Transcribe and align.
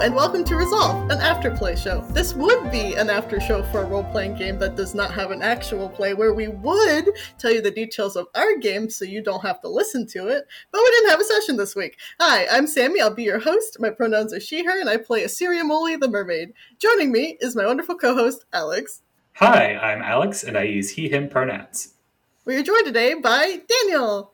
and 0.00 0.14
welcome 0.14 0.42
to 0.42 0.56
Resolve, 0.56 1.10
an 1.10 1.18
afterplay 1.18 1.76
show. 1.76 2.00
This 2.12 2.32
would 2.32 2.70
be 2.70 2.94
an 2.94 3.10
after 3.10 3.38
show 3.38 3.62
for 3.64 3.82
a 3.82 3.84
role 3.84 4.04
playing 4.04 4.34
game 4.34 4.58
that 4.58 4.74
does 4.74 4.94
not 4.94 5.12
have 5.12 5.30
an 5.30 5.42
actual 5.42 5.90
play, 5.90 6.14
where 6.14 6.32
we 6.32 6.48
would 6.48 7.10
tell 7.36 7.52
you 7.52 7.60
the 7.60 7.70
details 7.70 8.16
of 8.16 8.26
our 8.34 8.56
game 8.56 8.88
so 8.88 9.04
you 9.04 9.22
don't 9.22 9.42
have 9.42 9.60
to 9.60 9.68
listen 9.68 10.06
to 10.06 10.28
it, 10.28 10.46
but 10.72 10.80
we 10.82 10.90
didn't 10.90 11.10
have 11.10 11.20
a 11.20 11.24
session 11.24 11.58
this 11.58 11.76
week. 11.76 11.98
Hi, 12.18 12.46
I'm 12.50 12.66
Sammie, 12.66 13.02
I'll 13.02 13.14
be 13.14 13.24
your 13.24 13.40
host. 13.40 13.76
My 13.78 13.90
pronouns 13.90 14.32
are 14.32 14.40
she, 14.40 14.64
her, 14.64 14.80
and 14.80 14.88
I 14.88 14.96
play 14.96 15.22
Isiri 15.22 15.62
Molly 15.66 15.96
the 15.96 16.08
mermaid. 16.08 16.54
Joining 16.78 17.12
me 17.12 17.36
is 17.42 17.54
my 17.54 17.66
wonderful 17.66 17.96
co 17.96 18.14
host, 18.14 18.46
Alex. 18.54 19.02
Hi, 19.34 19.74
I'm 19.74 20.00
Alex, 20.00 20.42
and 20.42 20.56
I 20.56 20.62
use 20.62 20.92
he, 20.92 21.10
him 21.10 21.28
pronouns. 21.28 21.92
We 22.46 22.56
are 22.56 22.62
joined 22.62 22.86
today 22.86 23.12
by 23.12 23.60
Daniel. 23.68 24.32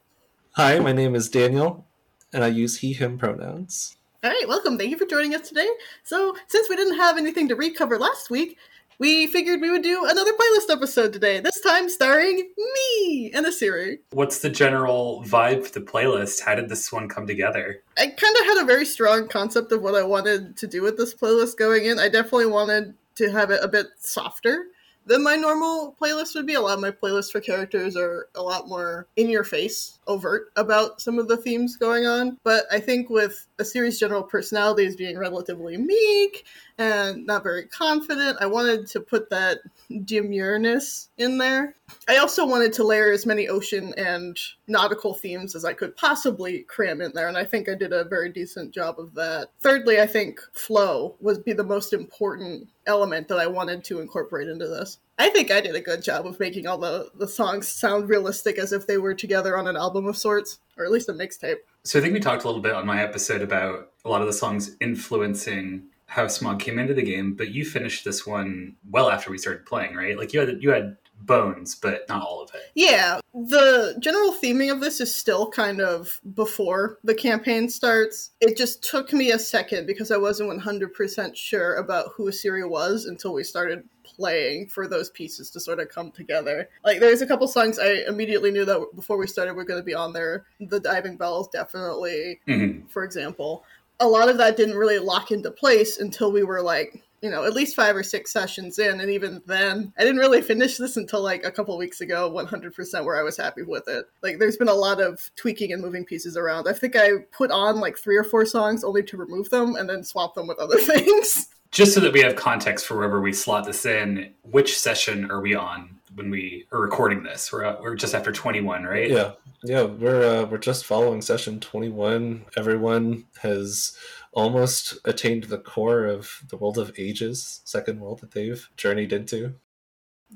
Hi, 0.53 0.79
my 0.79 0.93
name 0.93 1.17
is 1.17 1.29
Daniel, 1.29 1.85
and 2.33 2.45
I 2.45 2.49
use 2.49 2.79
he, 2.79 2.93
him 2.93 3.19
pronouns. 3.19 3.97
All 4.27 4.33
right, 4.33 4.49
welcome. 4.49 4.77
Thank 4.77 4.91
you 4.91 4.99
for 4.99 5.07
joining 5.07 5.37
us 5.37 5.49
today. 5.49 5.69
So, 6.03 6.35
since 6.49 6.69
we 6.69 6.75
didn't 6.75 6.97
have 6.97 7.17
anything 7.17 7.47
to 7.47 7.55
recover 7.55 7.97
last 7.97 8.29
week, 8.29 8.59
we 8.99 9.29
figured 9.29 9.61
we 9.61 9.71
would 9.71 9.85
do 9.85 10.05
another 10.05 10.33
playlist 10.33 10.69
episode 10.69 11.13
today, 11.13 11.39
this 11.39 11.61
time 11.61 11.89
starring 11.89 12.51
me 12.59 13.31
and 13.33 13.47
Isiri. 13.47 14.01
What's 14.11 14.41
the 14.41 14.51
general 14.51 15.23
vibe 15.25 15.65
for 15.65 15.79
the 15.79 15.87
playlist? 15.87 16.41
How 16.41 16.57
did 16.57 16.69
this 16.69 16.91
one 16.91 17.09
come 17.09 17.25
together? 17.25 17.85
I 17.99 18.09
kind 18.09 18.37
of 18.41 18.47
had 18.47 18.63
a 18.63 18.67
very 18.67 18.85
strong 18.85 19.29
concept 19.29 19.71
of 19.71 19.81
what 19.81 19.95
I 19.95 20.03
wanted 20.03 20.57
to 20.57 20.67
do 20.67 20.83
with 20.83 20.97
this 20.97 21.15
playlist 21.15 21.57
going 21.57 21.85
in. 21.85 22.01
I 22.01 22.09
definitely 22.09 22.47
wanted 22.47 22.95
to 23.15 23.31
have 23.31 23.53
it 23.53 23.63
a 23.63 23.69
bit 23.69 23.87
softer 24.01 24.65
than 25.07 25.23
my 25.23 25.37
normal 25.37 25.97
playlist 26.01 26.35
would 26.35 26.47
be. 26.47 26.55
A 26.55 26.61
lot 26.61 26.75
of 26.75 26.81
my 26.81 26.91
playlists 26.91 27.31
for 27.31 27.41
characters 27.41 27.97
are 27.97 28.29
a 28.35 28.43
lot 28.43 28.69
more 28.69 29.07
in 29.17 29.31
your 29.31 29.45
face, 29.45 29.99
overt 30.07 30.53
about 30.57 31.01
some 31.01 31.19
of 31.19 31.29
the 31.29 31.37
themes 31.37 31.77
going 31.77 32.07
on. 32.07 32.37
But 32.43 32.65
I 32.71 32.81
think 32.81 33.09
with 33.09 33.47
Isiri's 33.59 33.99
general 33.99 34.23
personalities 34.23 34.97
being 34.97 35.17
relatively 35.17 35.77
meek 35.77 36.45
and 36.79 37.27
not 37.27 37.43
very 37.43 37.67
confident, 37.67 38.39
I 38.41 38.47
wanted 38.47 38.87
to 38.89 39.01
put 39.01 39.31
that 39.31 39.61
demureness 39.91 41.09
in 41.17 41.39
there. 41.39 41.75
I 42.09 42.17
also 42.17 42.47
wanted 42.47 42.73
to 42.75 42.85
layer 42.85 43.11
as 43.11 43.25
many 43.25 43.49
ocean 43.49 43.95
and 43.97 44.39
nautical 44.67 45.15
themes 45.15 45.55
as 45.55 45.65
I 45.65 45.73
could 45.73 45.97
possibly 45.97 46.65
cram 46.65 47.01
in 47.01 47.13
there, 47.15 47.29
and 47.29 47.39
I 47.39 47.45
think 47.45 47.69
I 47.69 47.75
did 47.75 47.93
a 47.93 48.05
very 48.05 48.31
decent 48.31 48.75
job 48.75 48.99
of 48.99 49.15
that. 49.15 49.51
Thirdly, 49.61 50.01
I 50.01 50.07
think 50.07 50.41
flow 50.53 51.17
would 51.21 51.45
be 51.45 51.53
the 51.53 51.65
most 51.65 51.93
important 51.93 52.69
element 52.87 53.29
that 53.29 53.39
I 53.39 53.47
wanted 53.47 53.85
to 53.85 54.01
incorporate 54.01 54.49
into 54.49 54.67
this. 54.67 54.99
I 55.19 55.31
think 55.31 55.51
I 55.51 55.61
did 55.61 55.75
a 55.75 55.81
good 55.81 56.03
job 56.03 56.27
of 56.27 56.39
making 56.39 56.67
all 56.67 56.79
the, 56.79 57.11
the 57.15 57.29
songs 57.29 57.69
sound 57.69 58.09
realistic 58.09 58.59
as 58.59 58.73
if 58.73 58.87
they 58.87 58.99
were 58.99 59.15
together 59.15 59.57
on 59.57 59.67
an 59.67 59.77
album 59.77 60.07
of 60.07 60.17
sorts, 60.17 60.59
or 60.77 60.85
at 60.85 60.91
least 60.91 61.09
a 61.09 61.13
mixtape. 61.13 61.57
So 61.85 61.99
I 61.99 62.03
think 62.03 62.13
we 62.13 62.21
talked 62.21 62.45
a 62.45 62.47
little 62.47 62.61
bit 62.61 62.75
on 62.75 62.85
my 62.85 63.03
episode 63.03 63.41
about 63.41 63.93
a 64.05 64.09
lot 64.09 64.21
of 64.21 64.27
the 64.27 64.33
songs 64.33 64.77
influencing 64.81 65.85
how 66.07 66.29
Smog 66.29 66.61
came 66.61 66.79
into 66.79 66.95
the 66.95 67.03
game, 67.03 67.35
but 67.35 67.51
you 67.51 67.65
finished 67.65 68.05
this 68.05 68.27
one 68.27 68.77
well 68.89 69.11
after 69.11 69.31
we 69.31 69.39
started 69.39 69.67
playing, 69.67 69.95
right? 69.95 70.17
Like 70.17 70.33
you 70.33 70.41
had 70.41 70.63
you 70.63 70.71
had 70.71 70.97
bones, 71.23 71.75
but 71.75 72.09
not 72.09 72.23
all 72.23 72.43
of 72.43 72.51
it. 72.55 72.71
Yeah, 72.75 73.21
the 73.35 73.97
general 74.01 74.33
theming 74.33 74.73
of 74.73 74.81
this 74.81 75.01
is 75.01 75.15
still 75.15 75.49
kind 75.49 75.81
of 75.81 76.21
before 76.35 76.99
the 77.05 77.15
campaign 77.15 77.69
starts. 77.69 78.31
It 78.41 78.57
just 78.57 78.83
took 78.83 79.13
me 79.13 79.33
a 79.33 79.39
second 79.39 79.87
because 79.87 80.11
I 80.11 80.17
wasn't 80.17 80.51
100% 80.61 81.37
sure 81.37 81.77
about 81.77 82.13
who 82.15 82.31
Isiri 82.31 82.69
was 82.69 83.07
until 83.07 83.33
we 83.33 83.45
started 83.45 83.85
playing 84.05 84.69
for 84.69 84.87
those 84.87 85.11
pieces 85.11 85.51
to 85.51 85.61
sort 85.61 85.81
of 85.81 85.89
come 85.89 86.11
together. 86.13 86.69
Like 86.85 87.01
there's 87.01 87.23
a 87.23 87.27
couple 87.27 87.49
songs 87.49 87.79
I 87.79 88.05
immediately 88.07 88.51
knew 88.51 88.65
that 88.65 88.87
before 88.95 89.17
we 89.17 89.27
started 89.27 89.55
were 89.55 89.65
going 89.65 89.81
to 89.81 89.85
be 89.85 89.95
on 89.95 90.13
there. 90.13 90.47
The 90.61 90.81
Diving 90.81 91.17
Bells 91.17 91.49
definitely, 91.49 92.41
mm-hmm. 92.47 92.87
for 92.87 93.05
example. 93.05 93.65
A 94.01 94.07
lot 94.07 94.29
of 94.29 94.39
that 94.39 94.57
didn't 94.57 94.77
really 94.77 94.99
lock 94.99 95.31
into 95.31 95.51
place 95.51 95.99
until 95.99 96.31
we 96.31 96.45
were 96.45 96.61
like 96.61 97.03
you 97.23 97.31
know, 97.31 97.45
at 97.45 97.55
least 97.55 97.75
five 97.75 97.97
or 97.97 98.03
six 98.03 98.31
sessions 98.33 98.79
in. 98.79 99.01
And 99.01 99.11
even 99.11 99.43
then, 99.47 99.93
I 99.99 100.03
didn't 100.03 100.19
really 100.19 100.43
finish 100.43 100.77
this 100.77 100.97
until 100.97 101.23
like 101.23 101.45
a 101.45 101.51
couple 101.51 101.77
weeks 101.79 102.01
ago, 102.01 102.31
100% 102.31 103.05
where 103.05 103.19
I 103.19 103.23
was 103.23 103.37
happy 103.37 103.63
with 103.63 103.89
it. 103.89 104.07
Like, 104.23 104.39
there's 104.39 104.57
been 104.57 104.69
a 104.69 104.75
lot 104.75 105.01
of 105.01 105.31
tweaking 105.35 105.73
and 105.73 105.83
moving 105.83 106.05
pieces 106.05 106.37
around. 106.37 106.69
I 106.69 106.73
think 106.73 106.95
I 106.95 107.11
put 107.33 107.51
on 107.51 107.81
like 107.81 107.99
three 107.99 108.17
or 108.17 108.25
four 108.25 108.45
songs 108.45 108.85
only 108.85 109.03
to 109.05 109.17
remove 109.17 109.51
them 109.51 109.77
and 109.77 109.89
then 109.89 110.05
swap 110.05 110.35
them 110.35 110.47
with 110.47 110.59
other 110.59 110.79
things. 110.79 111.49
Just 111.71 111.95
so 111.95 112.01
that 112.01 112.13
we 112.13 112.21
have 112.21 112.37
context 112.37 112.87
for 112.87 112.97
wherever 112.97 113.21
we 113.21 113.33
slot 113.33 113.65
this 113.65 113.85
in, 113.85 114.33
which 114.43 114.79
session 114.79 115.31
are 115.31 115.41
we 115.41 115.55
on 115.55 115.96
when 116.17 116.31
we 116.31 116.67
are 116.73 116.81
recording 116.81 117.23
this? 117.23 117.53
We're, 117.53 117.65
uh, 117.65 117.77
we're 117.81 117.95
just 117.95 118.15
after 118.15 118.33
21, 118.33 118.85
right? 118.85 119.11
Yeah. 119.11 119.33
Yeah, 119.63 119.83
we're 119.83 120.43
uh, 120.43 120.45
we're 120.45 120.59
just 120.59 120.85
following 120.85 121.23
session 121.23 121.61
21. 121.61 122.45
Everyone 122.57 123.25
has 123.41 123.97
almost 124.33 124.99
attained 125.05 125.45
the 125.45 125.59
core 125.59 126.05
of 126.05 126.31
the 126.51 126.57
world 126.57 126.79
of 126.79 126.93
ages, 126.99 127.63
second 127.65 127.99
world 127.99 128.21
that 128.21 128.33
they've 128.33 128.69
journeyed 128.77 129.13
into. 129.13 129.55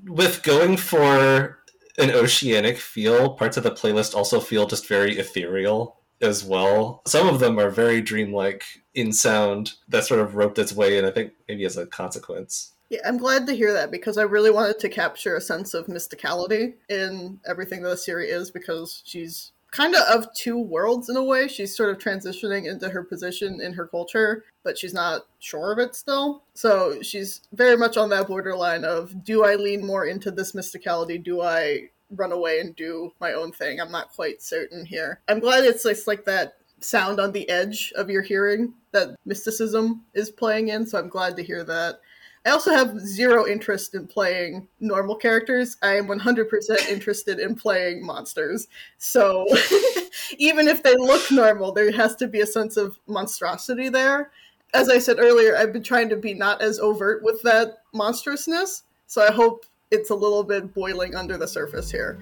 With 0.04 0.42
going 0.42 0.78
for 0.78 1.60
an 1.98 2.10
oceanic 2.10 2.78
feel, 2.78 3.34
parts 3.34 3.56
of 3.56 3.62
the 3.62 3.70
playlist 3.70 4.14
also 4.14 4.40
feel 4.40 4.66
just 4.66 4.88
very 4.88 5.18
ethereal 5.18 6.00
as 6.20 6.44
well. 6.44 7.02
Some 7.06 7.28
of 7.28 7.40
them 7.40 7.58
are 7.58 7.70
very 7.70 8.00
dreamlike 8.00 8.64
in 8.94 9.12
sound 9.12 9.74
that 9.88 10.04
sort 10.04 10.20
of 10.20 10.34
roped 10.34 10.58
its 10.58 10.72
way 10.72 10.98
in, 10.98 11.04
I 11.04 11.10
think 11.10 11.32
maybe 11.48 11.64
as 11.64 11.76
a 11.76 11.86
consequence. 11.86 12.72
Yeah, 12.90 13.00
I'm 13.06 13.18
glad 13.18 13.46
to 13.46 13.54
hear 13.54 13.72
that 13.72 13.92
because 13.92 14.18
I 14.18 14.22
really 14.22 14.50
wanted 14.50 14.80
to 14.80 14.88
capture 14.88 15.36
a 15.36 15.40
sense 15.40 15.74
of 15.74 15.86
mysticality 15.86 16.74
in 16.88 17.38
everything 17.46 17.82
that 17.82 17.96
Isiri 17.96 18.26
is 18.28 18.50
because 18.50 19.02
she's 19.04 19.52
kind 19.70 19.94
of 19.94 20.02
of 20.02 20.34
two 20.34 20.58
worlds 20.58 21.08
in 21.08 21.16
a 21.16 21.22
way. 21.22 21.46
She's 21.46 21.76
sort 21.76 21.90
of 21.90 21.98
transitioning 21.98 22.68
into 22.68 22.88
her 22.88 23.04
position 23.04 23.60
in 23.60 23.72
her 23.74 23.86
culture, 23.86 24.44
but 24.64 24.76
she's 24.76 24.92
not 24.92 25.26
sure 25.38 25.72
of 25.72 25.78
it 25.78 25.94
still. 25.94 26.42
So 26.54 27.00
she's 27.00 27.42
very 27.52 27.76
much 27.76 27.96
on 27.96 28.10
that 28.10 28.26
borderline 28.26 28.84
of 28.84 29.22
do 29.24 29.44
I 29.44 29.54
lean 29.54 29.86
more 29.86 30.06
into 30.06 30.32
this 30.32 30.52
mysticality? 30.52 31.22
Do 31.22 31.42
I 31.42 31.90
run 32.16 32.32
away 32.32 32.58
and 32.58 32.74
do 32.74 33.12
my 33.20 33.34
own 33.34 33.52
thing? 33.52 33.80
I'm 33.80 33.92
not 33.92 34.12
quite 34.12 34.42
certain 34.42 34.84
here. 34.84 35.20
I'm 35.28 35.38
glad 35.38 35.62
it's 35.62 35.84
like, 35.84 35.98
like 36.08 36.24
that 36.24 36.54
sound 36.80 37.20
on 37.20 37.30
the 37.30 37.48
edge 37.48 37.92
of 37.94 38.10
your 38.10 38.22
hearing 38.22 38.74
that 38.92 39.10
mysticism 39.24 40.02
is 40.14 40.30
playing 40.30 40.68
in, 40.68 40.86
so 40.86 40.98
I'm 40.98 41.08
glad 41.08 41.36
to 41.36 41.44
hear 41.44 41.62
that. 41.64 42.00
I 42.46 42.50
also 42.50 42.72
have 42.72 42.98
zero 42.98 43.46
interest 43.46 43.94
in 43.94 44.06
playing 44.06 44.66
normal 44.80 45.14
characters. 45.14 45.76
I 45.82 45.96
am 45.96 46.06
100% 46.06 46.88
interested 46.88 47.38
in 47.38 47.54
playing 47.54 48.04
monsters. 48.04 48.66
So 48.96 49.46
even 50.38 50.66
if 50.66 50.82
they 50.82 50.96
look 50.96 51.30
normal, 51.30 51.72
there 51.72 51.92
has 51.92 52.16
to 52.16 52.26
be 52.26 52.40
a 52.40 52.46
sense 52.46 52.78
of 52.78 52.98
monstrosity 53.06 53.90
there. 53.90 54.30
As 54.72 54.88
I 54.88 54.98
said 54.98 55.18
earlier, 55.18 55.56
I've 55.56 55.72
been 55.72 55.82
trying 55.82 56.08
to 56.10 56.16
be 56.16 56.32
not 56.32 56.62
as 56.62 56.78
overt 56.78 57.22
with 57.22 57.42
that 57.42 57.82
monstrousness. 57.92 58.84
So 59.06 59.22
I 59.22 59.32
hope 59.32 59.66
it's 59.90 60.10
a 60.10 60.14
little 60.14 60.44
bit 60.44 60.72
boiling 60.72 61.14
under 61.14 61.36
the 61.36 61.48
surface 61.48 61.90
here. 61.90 62.18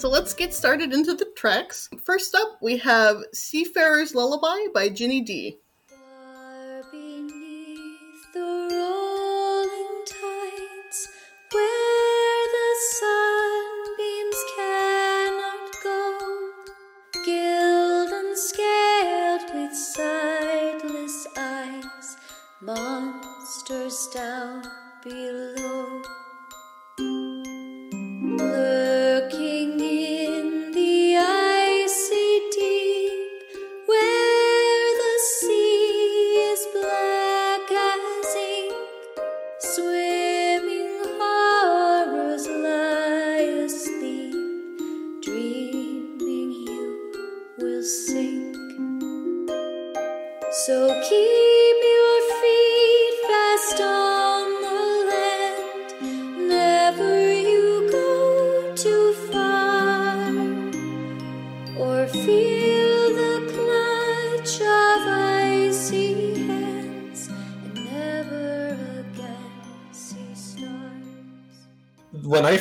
So 0.00 0.08
let's 0.08 0.32
get 0.32 0.54
started 0.54 0.94
into 0.94 1.12
the 1.12 1.26
tracks. 1.36 1.90
First 2.02 2.34
up, 2.34 2.56
we 2.62 2.78
have 2.78 3.18
Seafarer's 3.34 4.14
Lullaby 4.14 4.72
by 4.72 4.88
Ginny 4.88 5.20
D. 5.20 5.58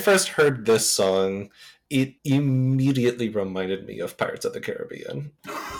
first 0.09 0.29
heard 0.29 0.65
this 0.65 0.89
song, 0.89 1.51
it 1.91 2.15
immediately 2.25 3.29
reminded 3.29 3.85
me 3.85 3.99
of 3.99 4.17
Pirates 4.17 4.43
of 4.43 4.53
the 4.53 4.59
Caribbean. 4.59 5.31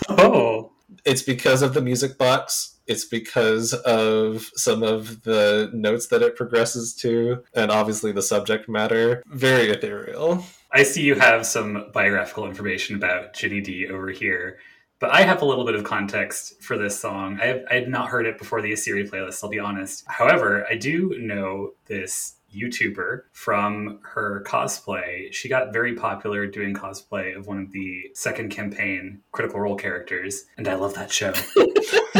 Oh, 0.07 0.71
It's 1.03 1.23
because 1.23 1.63
of 1.63 1.73
the 1.73 1.81
music 1.81 2.19
box. 2.19 2.77
It's 2.85 3.05
because 3.05 3.73
of 3.73 4.51
some 4.53 4.83
of 4.83 5.23
the 5.23 5.71
notes 5.73 6.07
that 6.07 6.21
it 6.21 6.35
progresses 6.35 6.93
to, 6.97 7.43
and 7.55 7.71
obviously 7.71 8.11
the 8.11 8.21
subject 8.21 8.69
matter. 8.69 9.23
Very 9.25 9.71
ethereal. 9.71 10.45
I 10.71 10.83
see 10.83 11.01
you 11.01 11.15
have 11.15 11.43
some 11.47 11.89
biographical 11.91 12.45
information 12.45 12.95
about 12.97 13.33
Ginny 13.33 13.61
Di 13.61 13.87
over 13.87 14.11
here, 14.11 14.59
but 14.99 15.09
I 15.09 15.23
have 15.23 15.41
a 15.41 15.45
little 15.45 15.65
bit 15.65 15.73
of 15.73 15.83
context 15.83 16.61
for 16.61 16.77
this 16.77 16.99
song. 16.99 17.39
I, 17.41 17.47
have, 17.47 17.61
I 17.71 17.73
had 17.73 17.89
not 17.89 18.09
heard 18.09 18.27
it 18.27 18.37
before 18.37 18.61
the 18.61 18.73
Isiri 18.73 19.09
playlist, 19.09 19.43
I'll 19.43 19.49
be 19.49 19.57
honest. 19.57 20.03
However, 20.07 20.67
I 20.69 20.75
do 20.75 21.17
know 21.19 21.71
this 21.87 22.35
YouTuber 22.55 23.23
from 23.31 23.99
her 24.03 24.43
cosplay. 24.45 25.33
She 25.33 25.49
got 25.49 25.73
very 25.73 25.95
popular 25.95 26.47
doing 26.47 26.73
cosplay 26.73 27.35
of 27.35 27.47
one 27.47 27.59
of 27.59 27.71
the 27.71 28.11
second 28.13 28.49
campaign 28.49 29.21
Critical 29.31 29.59
Role 29.59 29.75
characters, 29.75 30.45
and 30.57 30.67
I 30.67 30.75
love 30.75 30.93
that 30.95 31.11
show. 31.11 31.31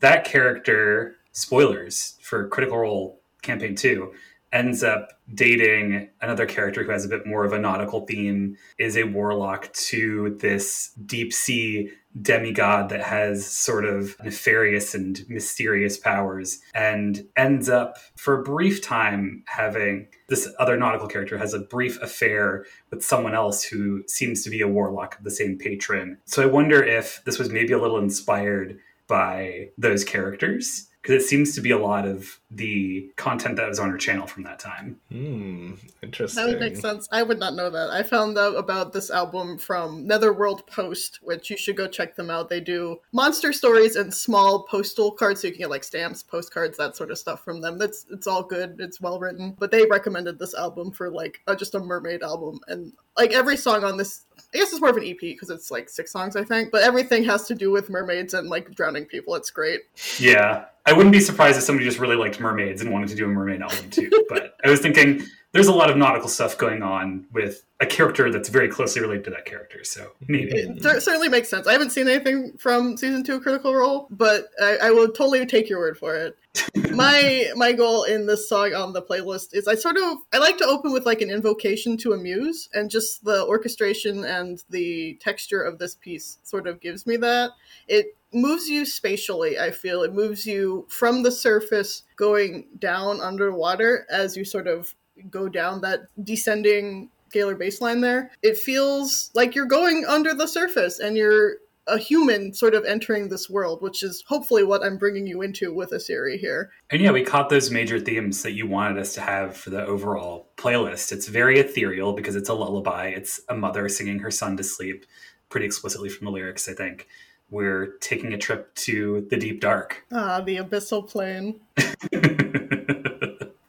that 0.00 0.24
character, 0.24 1.16
spoilers 1.32 2.18
for 2.22 2.48
Critical 2.48 2.78
Role 2.78 3.20
Campaign 3.42 3.74
2, 3.74 4.12
ends 4.52 4.82
up 4.82 5.12
dating 5.34 6.08
another 6.20 6.46
character 6.46 6.82
who 6.82 6.90
has 6.90 7.04
a 7.04 7.08
bit 7.08 7.26
more 7.26 7.44
of 7.44 7.52
a 7.52 7.58
nautical 7.58 8.06
theme, 8.06 8.56
is 8.78 8.96
a 8.96 9.04
warlock 9.04 9.72
to 9.74 10.36
this 10.40 10.92
deep 11.06 11.32
sea 11.32 11.90
demigod 12.20 12.88
that 12.88 13.02
has 13.02 13.46
sort 13.46 13.84
of 13.84 14.16
nefarious 14.22 14.94
and 14.94 15.24
mysterious 15.28 15.96
powers, 15.96 16.60
and 16.74 17.26
ends 17.36 17.68
up 17.68 17.96
for 18.16 18.40
a 18.40 18.42
brief 18.42 18.82
time 18.82 19.42
having 19.46 20.08
this 20.28 20.48
other 20.58 20.76
nautical 20.76 21.08
character 21.08 21.38
has 21.38 21.54
a 21.54 21.60
brief 21.60 22.00
affair 22.02 22.64
with 22.90 23.02
someone 23.02 23.34
else 23.34 23.62
who 23.62 24.02
seems 24.06 24.42
to 24.44 24.50
be 24.50 24.60
a 24.60 24.68
warlock 24.68 25.18
of 25.18 25.24
the 25.24 25.30
same 25.30 25.58
patron. 25.58 26.18
So 26.24 26.42
I 26.42 26.46
wonder 26.46 26.82
if 26.82 27.22
this 27.24 27.38
was 27.38 27.50
maybe 27.50 27.72
a 27.72 27.80
little 27.80 27.98
inspired 27.98 28.78
by 29.06 29.70
those 29.78 30.04
characters 30.04 30.88
because 31.02 31.24
it 31.24 31.26
seems 31.26 31.54
to 31.54 31.60
be 31.60 31.70
a 31.70 31.78
lot 31.78 32.06
of 32.06 32.38
the 32.50 33.10
content 33.16 33.56
that 33.56 33.68
was 33.68 33.78
on 33.78 33.90
her 33.90 33.98
channel 33.98 34.26
from 34.26 34.42
that 34.44 34.58
time. 34.58 34.98
Hmm, 35.10 35.74
interesting. 36.02 36.42
That 36.42 36.50
would 36.50 36.60
make 36.60 36.76
sense. 36.76 37.06
I 37.12 37.22
would 37.22 37.38
not 37.38 37.54
know 37.54 37.68
that. 37.68 37.90
I 37.90 38.02
found 38.02 38.38
out 38.38 38.56
about 38.56 38.92
this 38.94 39.10
album 39.10 39.58
from 39.58 40.06
Netherworld 40.06 40.66
Post, 40.66 41.20
which 41.22 41.50
you 41.50 41.58
should 41.58 41.76
go 41.76 41.86
check 41.86 42.16
them 42.16 42.30
out. 42.30 42.48
They 42.48 42.60
do 42.60 43.00
monster 43.12 43.52
stories 43.52 43.96
and 43.96 44.12
small 44.14 44.62
postal 44.62 45.12
cards, 45.12 45.42
so 45.42 45.48
you 45.48 45.52
can 45.52 45.60
get 45.60 45.70
like 45.70 45.84
stamps, 45.84 46.22
postcards, 46.22 46.78
that 46.78 46.96
sort 46.96 47.10
of 47.10 47.18
stuff 47.18 47.44
from 47.44 47.60
them. 47.60 47.76
That's 47.76 48.06
it's 48.10 48.26
all 48.26 48.42
good. 48.42 48.76
It's 48.78 49.00
well 49.00 49.18
written. 49.18 49.54
But 49.58 49.70
they 49.70 49.84
recommended 49.84 50.38
this 50.38 50.54
album 50.54 50.90
for 50.90 51.10
like 51.10 51.40
uh, 51.46 51.54
just 51.54 51.74
a 51.74 51.80
mermaid 51.80 52.22
album, 52.22 52.60
and 52.66 52.92
like 53.18 53.32
every 53.32 53.58
song 53.58 53.84
on 53.84 53.98
this. 53.98 54.24
I 54.54 54.58
guess 54.58 54.72
it's 54.72 54.80
more 54.80 54.88
of 54.88 54.96
an 54.96 55.04
EP 55.04 55.20
because 55.20 55.50
it's 55.50 55.70
like 55.70 55.90
six 55.90 56.10
songs, 56.10 56.34
I 56.34 56.44
think. 56.44 56.70
But 56.70 56.82
everything 56.82 57.24
has 57.24 57.46
to 57.48 57.54
do 57.54 57.70
with 57.70 57.90
mermaids 57.90 58.32
and 58.32 58.48
like 58.48 58.74
drowning 58.74 59.04
people. 59.04 59.34
It's 59.34 59.50
great. 59.50 59.80
Yeah, 60.18 60.64
I 60.86 60.94
wouldn't 60.94 61.12
be 61.12 61.20
surprised 61.20 61.58
if 61.58 61.64
somebody 61.64 61.84
just 61.84 61.98
really 61.98 62.16
liked 62.16 62.37
mermaids 62.40 62.80
and 62.82 62.92
wanted 62.92 63.08
to 63.08 63.14
do 63.14 63.24
a 63.24 63.28
mermaid 63.28 63.62
album 63.62 63.90
too. 63.90 64.10
but 64.28 64.54
I 64.64 64.70
was 64.70 64.80
thinking 64.80 65.22
there's 65.52 65.66
a 65.66 65.72
lot 65.72 65.90
of 65.90 65.96
nautical 65.96 66.28
stuff 66.28 66.58
going 66.58 66.82
on 66.82 67.26
with 67.32 67.64
a 67.80 67.86
character 67.86 68.30
that's 68.30 68.48
very 68.48 68.68
closely 68.68 69.00
related 69.00 69.24
to 69.24 69.30
that 69.30 69.44
character. 69.44 69.82
So 69.82 70.12
maybe. 70.26 70.52
It 70.52 70.82
certainly 70.82 71.28
makes 71.28 71.48
sense. 71.48 71.66
I 71.66 71.72
haven't 71.72 71.90
seen 71.90 72.08
anything 72.08 72.56
from 72.58 72.96
season 72.96 73.24
two 73.24 73.36
of 73.36 73.42
Critical 73.42 73.74
Role, 73.74 74.08
but 74.10 74.48
I, 74.60 74.76
I 74.82 74.90
will 74.90 75.08
totally 75.08 75.46
take 75.46 75.68
your 75.68 75.78
word 75.78 75.96
for 75.96 76.16
it. 76.16 76.36
my 76.92 77.46
my 77.54 77.72
goal 77.72 78.02
in 78.02 78.26
this 78.26 78.48
song 78.48 78.74
on 78.74 78.92
the 78.92 79.02
playlist 79.02 79.54
is 79.54 79.68
I 79.68 79.76
sort 79.76 79.96
of 79.96 80.18
I 80.32 80.38
like 80.38 80.58
to 80.58 80.66
open 80.66 80.92
with 80.92 81.06
like 81.06 81.20
an 81.20 81.30
invocation 81.30 81.96
to 81.98 82.12
a 82.12 82.18
muse, 82.18 82.68
and 82.74 82.90
just 82.90 83.24
the 83.24 83.46
orchestration 83.46 84.24
and 84.24 84.62
the 84.68 85.16
texture 85.20 85.62
of 85.62 85.78
this 85.78 85.94
piece 85.94 86.38
sort 86.42 86.66
of 86.66 86.80
gives 86.80 87.06
me 87.06 87.16
that. 87.18 87.52
It 87.86 88.16
moves 88.32 88.68
you 88.68 88.84
spatially. 88.84 89.58
I 89.58 89.70
feel 89.70 90.02
it 90.02 90.12
moves 90.12 90.44
you 90.46 90.86
from 90.90 91.22
the 91.22 91.30
surface 91.30 92.02
going 92.16 92.66
down 92.78 93.20
underwater 93.20 94.06
as 94.10 94.36
you 94.36 94.44
sort 94.44 94.66
of 94.66 94.94
go 95.30 95.48
down 95.48 95.80
that 95.82 96.02
descending 96.22 97.10
scalar 97.30 97.58
baseline 97.58 98.00
there. 98.00 98.30
It 98.42 98.56
feels 98.56 99.30
like 99.34 99.54
you're 99.54 99.66
going 99.66 100.04
under 100.06 100.34
the 100.34 100.46
surface 100.46 100.98
and 100.98 101.16
you're 101.16 101.56
a 101.86 101.98
human 101.98 102.52
sort 102.52 102.74
of 102.74 102.84
entering 102.84 103.28
this 103.28 103.48
world, 103.48 103.80
which 103.82 104.02
is 104.02 104.22
hopefully 104.26 104.62
what 104.62 104.84
I'm 104.84 104.98
bringing 104.98 105.26
you 105.26 105.42
into 105.42 105.72
with 105.72 105.90
Isiri 105.90 106.38
here. 106.38 106.70
And 106.90 107.00
yeah, 107.00 107.10
we 107.10 107.22
caught 107.22 107.48
those 107.48 107.70
major 107.70 107.98
themes 107.98 108.42
that 108.42 108.52
you 108.52 108.66
wanted 108.66 108.98
us 108.98 109.14
to 109.14 109.22
have 109.22 109.56
for 109.56 109.70
the 109.70 109.84
overall 109.84 110.48
playlist. 110.56 111.12
It's 111.12 111.28
very 111.28 111.58
ethereal 111.58 112.12
because 112.12 112.36
it's 112.36 112.48
a 112.48 112.54
lullaby. 112.54 113.06
It's 113.08 113.40
a 113.48 113.56
mother 113.56 113.88
singing 113.88 114.18
her 114.18 114.30
son 114.30 114.56
to 114.58 114.64
sleep, 114.64 115.06
pretty 115.48 115.66
explicitly 115.66 116.10
from 116.10 116.26
the 116.26 116.30
lyrics, 116.30 116.68
I 116.68 116.74
think. 116.74 117.08
We're 117.50 117.96
taking 118.00 118.34
a 118.34 118.38
trip 118.38 118.74
to 118.74 119.26
the 119.30 119.38
deep 119.38 119.62
dark. 119.62 120.04
Ah, 120.12 120.42
the 120.42 120.58
abyssal 120.58 121.08
plane. 121.08 121.60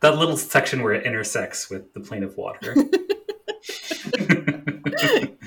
that 0.02 0.18
little 0.18 0.38
section 0.38 0.82
where 0.84 0.94
it 0.94 1.06
intersects 1.06 1.70
with 1.70 1.94
the 1.94 2.00
plane 2.00 2.24
of 2.24 2.38
water. 2.38 2.76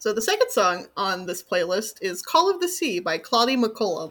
So 0.00 0.14
the 0.14 0.22
second 0.22 0.48
song 0.48 0.86
on 0.96 1.26
this 1.26 1.42
playlist 1.42 1.98
is 2.00 2.22
Call 2.22 2.50
of 2.50 2.58
the 2.58 2.70
Sea 2.70 3.00
by 3.00 3.18
Claudie 3.18 3.58
Mackula. 3.58 4.10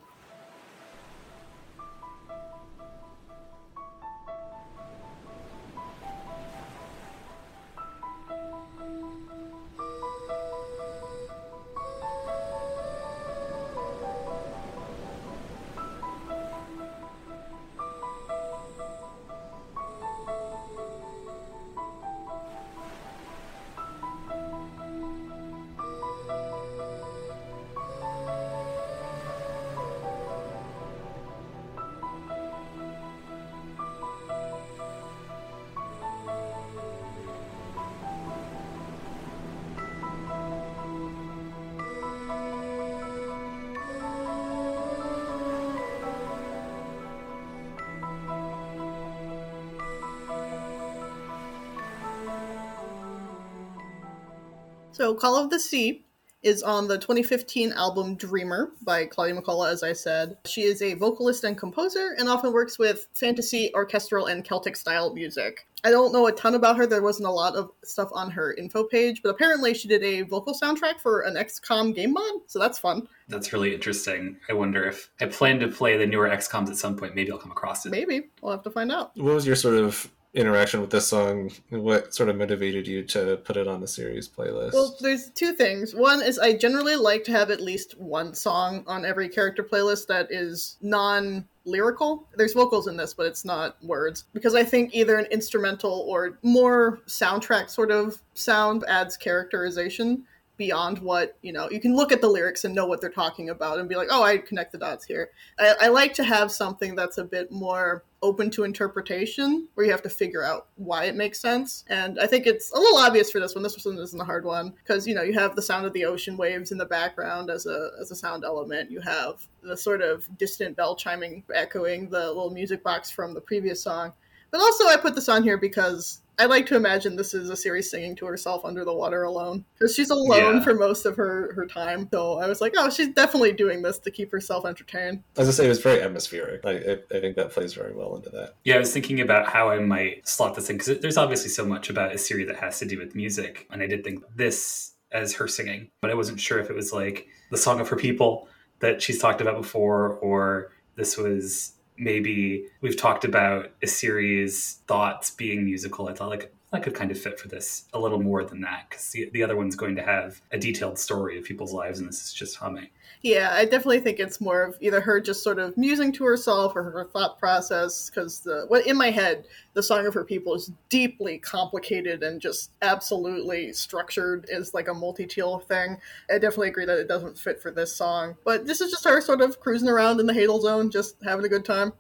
So 55.00 55.16
Call 55.16 55.38
of 55.38 55.50
the 55.50 55.62
Sea 55.62 56.04
is 56.44 56.62
on 56.62 56.90
the 56.90 56.98
2015 56.98 57.72
album 57.72 58.16
Dreamer 58.16 58.74
by 58.82 59.06
Claudia 59.06 59.34
Mackula, 59.34 59.72
as 59.72 59.82
I 59.82 59.94
said. 59.94 60.36
She 60.46 60.64
is 60.64 60.82
a 60.82 60.96
vocalist 60.96 61.46
and 61.46 61.58
composer 61.58 62.18
and 62.18 62.28
often 62.28 62.52
works 62.52 62.78
with 62.78 63.08
fantasy, 63.14 63.72
orchestral, 63.74 64.26
and 64.26 64.44
Celtic 64.44 64.76
style 64.76 65.14
music. 65.14 65.66
I 65.86 65.92
don't 65.92 66.12
know 66.12 66.28
a 66.28 66.34
ton 66.34 66.54
about 66.54 66.76
her. 66.76 66.86
There 66.86 67.02
wasn't 67.02 67.30
a 67.30 67.32
lot 67.32 67.56
of 67.56 67.72
stuff 67.86 68.10
on 68.12 68.30
her 68.32 68.54
info 68.56 68.84
page, 68.84 69.22
but 69.24 69.30
apparently 69.30 69.74
she 69.74 69.88
did 69.88 70.04
a 70.04 70.24
vocal 70.24 70.54
soundtrack 70.54 71.00
for 71.00 71.22
an 71.22 71.36
XCOM 71.36 71.96
game 71.96 72.12
mod, 72.12 72.34
so 72.48 72.60
that's 72.60 72.78
fun. 72.78 73.08
That's 73.30 73.54
really 73.54 73.74
interesting. 73.74 74.36
I 74.50 74.54
wonder 74.54 74.84
if 74.84 75.12
I 75.22 75.28
plan 75.28 75.62
to 75.62 75.70
play 75.70 75.96
the 75.96 76.06
newer 76.06 76.28
XComs 76.28 76.68
at 76.68 76.76
some 76.76 76.98
point. 76.98 77.16
Maybe 77.16 77.32
I'll 77.32 77.38
come 77.38 77.52
across 77.52 77.86
it. 77.86 77.92
Maybe. 77.92 78.24
We'll 78.42 78.52
have 78.52 78.64
to 78.64 78.70
find 78.70 78.92
out. 78.92 79.16
What 79.16 79.34
was 79.34 79.48
your 79.48 79.56
sort 79.56 79.76
of 79.76 80.12
interaction 80.34 80.82
with 80.82 80.92
this 80.92 81.08
song? 81.08 81.52
What 81.70 82.14
sort 82.14 82.30
of 82.30 82.38
motivated 82.38 82.88
you 82.88 83.04
to 83.04 83.38
put 83.38 83.58
it 83.58 83.68
on 83.68 83.80
the 83.82 83.88
Isiri 83.88 84.30
playlist? 84.30 84.74
Well, 84.74 84.96
there's 85.02 85.30
two 85.30 85.54
things. 85.54 85.96
One 85.96 86.22
is 86.22 86.38
I 86.38 86.54
generally 86.54 86.96
like 86.96 87.24
to 87.26 87.32
have 87.32 87.50
at 87.50 87.62
least 87.62 88.00
one 88.00 88.34
song 88.34 88.84
on 88.88 89.06
every 89.06 89.30
character 89.30 89.64
playlist 89.64 90.08
that 90.08 90.28
is 90.30 90.78
non 90.82 91.48
lyrical. 91.66 92.28
There's 92.36 92.54
vocals 92.54 92.88
in 92.88 92.98
this, 92.98 93.14
but 93.14 93.26
it's 93.26 93.46
not 93.46 93.84
words. 93.84 94.26
Because 94.34 94.56
I 94.56 94.64
think 94.64 94.94
either 94.94 95.18
an 95.18 95.26
instrumental 95.26 96.06
or 96.08 96.38
more 96.44 97.00
soundtrack 97.08 97.70
sort 97.70 97.92
of 97.92 98.22
sound 98.34 98.84
adds 98.88 99.18
characterization 99.18 100.26
beyond 100.58 101.00
what, 101.00 101.38
you 101.42 101.54
know, 101.54 101.70
you 101.72 101.80
can 101.80 101.96
look 101.96 102.12
at 102.12 102.20
the 102.20 102.28
lyrics 102.28 102.66
and 102.66 102.76
know 102.76 102.86
what 102.86 103.00
they're 103.00 103.10
talking 103.10 103.50
about 103.50 103.80
and 103.80 103.88
be 103.88 103.96
like, 103.96 104.10
oh, 104.12 104.22
I 104.22 104.38
connect 104.38 104.74
the 104.74 104.78
dots 104.78 105.06
here. 105.06 105.30
I, 105.58 105.74
I 105.84 105.88
like 105.88 106.14
to 106.16 106.24
have 106.24 106.52
something 106.52 106.96
that's 106.96 107.18
a 107.18 107.24
bit 107.24 107.50
more 107.50 108.04
open 108.22 108.52
to 108.52 108.64
interpretation 108.64 109.68
where 109.74 109.86
you 109.86 109.92
have 109.92 110.02
to 110.02 110.10
figure 110.10 110.44
out 110.44 110.68
why 110.76 111.06
it 111.06 111.16
makes 111.16 111.40
sense. 111.40 111.86
And 111.88 112.20
I 112.20 112.28
think 112.28 112.46
it's 112.46 112.72
a 112.72 112.78
little 112.78 112.98
obvious 112.98 113.32
for 113.32 113.40
this 113.40 113.56
one. 113.56 113.64
This 113.64 113.84
one 113.86 113.98
isn't 113.98 114.20
a 114.20 114.26
hard 114.26 114.46
one 114.46 114.72
because 114.72 115.08
you 115.08 115.16
know 115.16 115.22
you 115.22 115.34
have 115.34 115.56
the 115.56 115.62
sound 115.62 115.86
of 115.86 115.94
the 115.94 116.06
ocean 116.06 116.38
waves 116.38 116.72
in 116.72 116.78
the 116.78 116.86
background 116.86 117.50
as 117.50 117.66
a 117.66 117.92
as 118.00 118.12
a 118.12 118.16
sound 118.16 118.44
element. 118.44 118.92
You 118.92 119.00
have 119.02 119.48
the 119.62 119.78
sort 119.78 120.02
of 120.02 120.28
distant 120.38 120.76
bell 120.76 120.96
chiming 120.96 121.44
echoing 121.54 122.10
the 122.10 122.28
little 122.28 122.52
music 122.52 122.84
box 122.84 123.10
from 123.10 123.34
the 123.34 123.42
previous 123.42 123.82
song. 123.82 124.14
But 124.52 124.62
also, 124.62 124.88
I 124.88 124.98
put 124.98 125.16
this 125.16 125.30
on 125.30 125.44
here 125.44 125.58
because 125.58 126.22
I 126.40 126.46
like 126.46 126.66
to 126.68 126.76
imagine 126.78 127.18
this 127.18 127.34
is 127.34 127.52
Isiri 127.52 127.84
singing 127.84 128.16
to 128.16 128.26
herself 128.26 128.64
under 128.64 128.86
the 128.86 128.94
water 128.94 129.24
alone 129.24 129.66
because 129.74 129.94
she's 129.94 130.10
alone 130.10 130.56
Yeah. 130.56 130.64
for 130.64 130.74
most 130.74 131.06
of 131.06 131.18
her 131.18 131.54
her 131.54 131.66
time. 131.68 132.08
So 132.12 132.40
I 132.40 132.48
was 132.48 132.62
like, 132.62 132.74
oh, 132.78 132.90
she's 132.90 133.10
definitely 133.10 133.52
doing 133.52 133.82
this 133.82 134.00
to 134.00 134.10
keep 134.12 134.32
herself 134.32 134.66
entertained. 134.66 135.24
As 135.38 135.50
I 135.50 135.52
say, 135.52 135.66
it 135.66 135.70
was 135.70 135.82
very 135.82 136.02
atmospheric. 136.02 136.64
Like, 136.64 136.84
I, 136.88 137.16
I 137.16 137.20
think 137.20 137.36
that 137.36 137.52
plays 137.52 137.74
very 137.74 137.94
well 137.94 138.16
into 138.16 138.30
that. 138.30 138.56
Yeah, 138.64 138.76
I 138.76 138.80
was 138.80 138.94
thinking 138.94 139.20
about 139.20 139.48
how 139.50 139.70
I 139.70 139.80
might 139.80 140.28
slot 140.28 140.56
this 140.56 140.70
in 140.70 140.78
because 140.78 141.00
there's 141.00 141.18
obviously 141.18 141.50
so 141.50 141.66
much 141.66 141.90
about 141.90 142.14
Isiri 142.14 142.48
that 142.48 142.56
has 142.56 142.80
to 142.80 142.86
do 142.86 142.98
with 142.98 143.16
music, 143.16 143.68
and 143.70 143.84
I 143.84 143.88
did 143.88 144.04
think 144.04 144.24
this 144.36 144.94
as 145.12 145.34
her 145.34 145.48
singing, 145.48 145.90
but 146.02 146.10
I 146.10 146.14
wasn't 146.14 146.40
sure 146.40 146.60
if 146.60 146.70
it 146.70 146.76
was 146.76 146.94
like 146.94 147.28
the 147.52 147.58
song 147.58 147.80
of 147.82 147.90
her 147.90 147.96
people 147.96 148.48
that 148.80 149.02
she's 149.02 149.20
talked 149.20 149.42
about 149.42 149.58
before, 149.58 150.14
or 150.20 150.72
this 150.96 151.18
was 151.18 151.74
maybe 152.00 152.66
we've 152.82 152.98
talked 152.98 153.26
about 153.26 153.80
Isiri's 153.82 154.82
thoughts 154.88 155.32
being 155.32 155.66
musical. 155.66 156.08
I 156.08 156.14
thought 156.14 156.30
like 156.30 156.54
that 156.72 156.84
could 156.84 156.94
kind 156.94 157.10
of 157.10 157.20
fit 157.20 157.40
for 157.40 157.48
this 157.48 157.86
a 157.94 158.00
little 158.00 158.22
more 158.22 158.44
than 158.44 158.62
that 158.62 158.86
because 158.90 159.10
the, 159.10 159.30
the 159.34 159.44
other 159.44 159.56
one's 159.56 159.76
going 159.76 159.96
to 159.96 160.04
have 160.04 160.42
a 160.52 160.58
detailed 160.58 161.00
story 161.00 161.38
of 161.38 161.44
people's 161.44 161.74
lives, 161.74 162.00
and 162.00 162.08
this 162.08 162.24
is 162.24 162.34
just 162.34 162.58
humming. 162.58 162.90
Yeah, 163.22 163.50
I 163.52 163.66
definitely 163.66 164.00
think 164.00 164.20
it's 164.20 164.40
more 164.40 164.64
of 164.64 164.78
either 164.80 165.02
her 165.02 165.20
just 165.20 165.44
sort 165.44 165.60
of 165.60 165.76
musing 165.76 166.12
to 166.14 166.24
herself 166.24 166.76
or 166.76 166.84
her 166.84 167.06
thought 167.06 167.38
process. 167.38 168.10
Because 168.10 168.40
the 168.42 168.66
what 168.68 168.86
in 168.86 168.96
my 168.98 169.10
head, 169.10 169.46
the 169.74 169.84
song 169.84 170.06
of 170.06 170.14
her 170.14 170.24
people 170.24 170.54
is 170.54 170.72
deeply 170.90 171.38
complicated 171.40 172.24
and 172.24 172.40
just 172.40 172.72
absolutely 172.82 173.74
structured 173.74 174.48
as 174.50 174.74
like 174.74 174.88
a 174.88 174.94
multi-teal 174.94 175.60
thing. 175.60 175.98
I 176.30 176.34
definitely 176.34 176.70
agree 176.70 176.86
that 176.86 177.00
it 177.00 177.08
doesn't 177.08 177.38
fit 177.38 177.62
for 177.62 177.72
this 177.72 177.94
song, 177.94 178.36
but 178.46 178.68
this 178.68 178.80
is 178.80 178.92
just 178.92 179.06
her 179.06 179.20
sort 179.22 179.42
of 179.42 179.60
cruising 179.60 179.90
around 179.90 180.20
in 180.20 180.28
the 180.28 180.34
hadal 180.34 180.62
zone, 180.62 180.92
just 180.92 181.16
having 181.24 181.46
a 181.46 181.50
good 181.50 181.66
time 181.66 181.94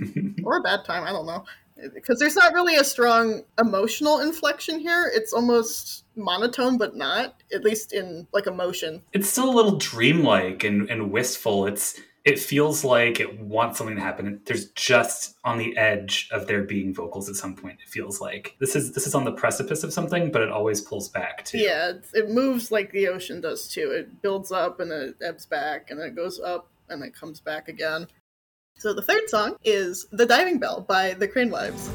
or 0.44 0.58
a 0.58 0.62
bad 0.62 0.84
time. 0.84 1.04
I 1.04 1.10
don't 1.12 1.26
know. 1.26 1.44
Because 1.94 2.18
there's 2.18 2.36
not 2.36 2.54
really 2.54 2.76
a 2.76 2.84
strong 2.84 3.42
emotional 3.58 4.20
inflection 4.20 4.80
here. 4.80 5.10
It's 5.14 5.32
almost 5.32 6.04
monotone, 6.16 6.78
but 6.78 6.96
not, 6.96 7.42
at 7.52 7.64
least 7.64 7.92
in 7.92 8.26
like 8.32 8.46
emotion. 8.46 9.02
it's 9.12 9.28
still 9.28 9.50
a 9.50 9.54
little 9.54 9.76
dreamlike 9.76 10.64
and, 10.64 10.88
and 10.88 11.12
wistful. 11.12 11.66
It's 11.66 12.00
it 12.26 12.40
feels 12.40 12.82
like 12.82 13.20
it 13.20 13.38
wants 13.38 13.78
something 13.78 13.94
to 13.94 14.02
happen. 14.02 14.40
There's 14.46 14.70
just 14.70 15.36
on 15.44 15.58
the 15.58 15.76
edge 15.76 16.28
of 16.32 16.48
there 16.48 16.64
being 16.64 16.92
vocals 16.92 17.28
at 17.28 17.36
some 17.36 17.54
point. 17.54 17.78
It 17.80 17.88
feels 17.88 18.20
like 18.20 18.56
this 18.58 18.74
is 18.74 18.92
this 18.92 19.06
is 19.06 19.14
on 19.14 19.24
the 19.24 19.32
precipice 19.32 19.84
of 19.84 19.92
something, 19.92 20.32
but 20.32 20.42
it 20.42 20.50
always 20.50 20.80
pulls 20.80 21.08
back 21.08 21.44
too. 21.44 21.58
Yeah, 21.58 21.90
it, 21.90 22.06
it 22.14 22.30
moves 22.30 22.72
like 22.72 22.90
the 22.90 23.06
ocean 23.06 23.40
does 23.40 23.68
too. 23.68 23.92
It 23.92 24.22
builds 24.22 24.50
up 24.50 24.80
and 24.80 24.90
then 24.90 25.00
it 25.00 25.16
ebbs 25.24 25.46
back 25.46 25.90
and 25.90 26.00
then 26.00 26.08
it 26.08 26.16
goes 26.16 26.40
up 26.40 26.68
and 26.88 27.00
then 27.00 27.12
comes 27.12 27.38
back 27.38 27.68
again. 27.68 28.08
So 28.78 28.92
the 28.92 29.00
third 29.00 29.28
song 29.28 29.56
is 29.64 30.06
The 30.12 30.26
Diving 30.26 30.58
Bell 30.58 30.82
by 30.82 31.14
the 31.14 31.26
Crane 31.26 31.50
Wives. 31.50 31.90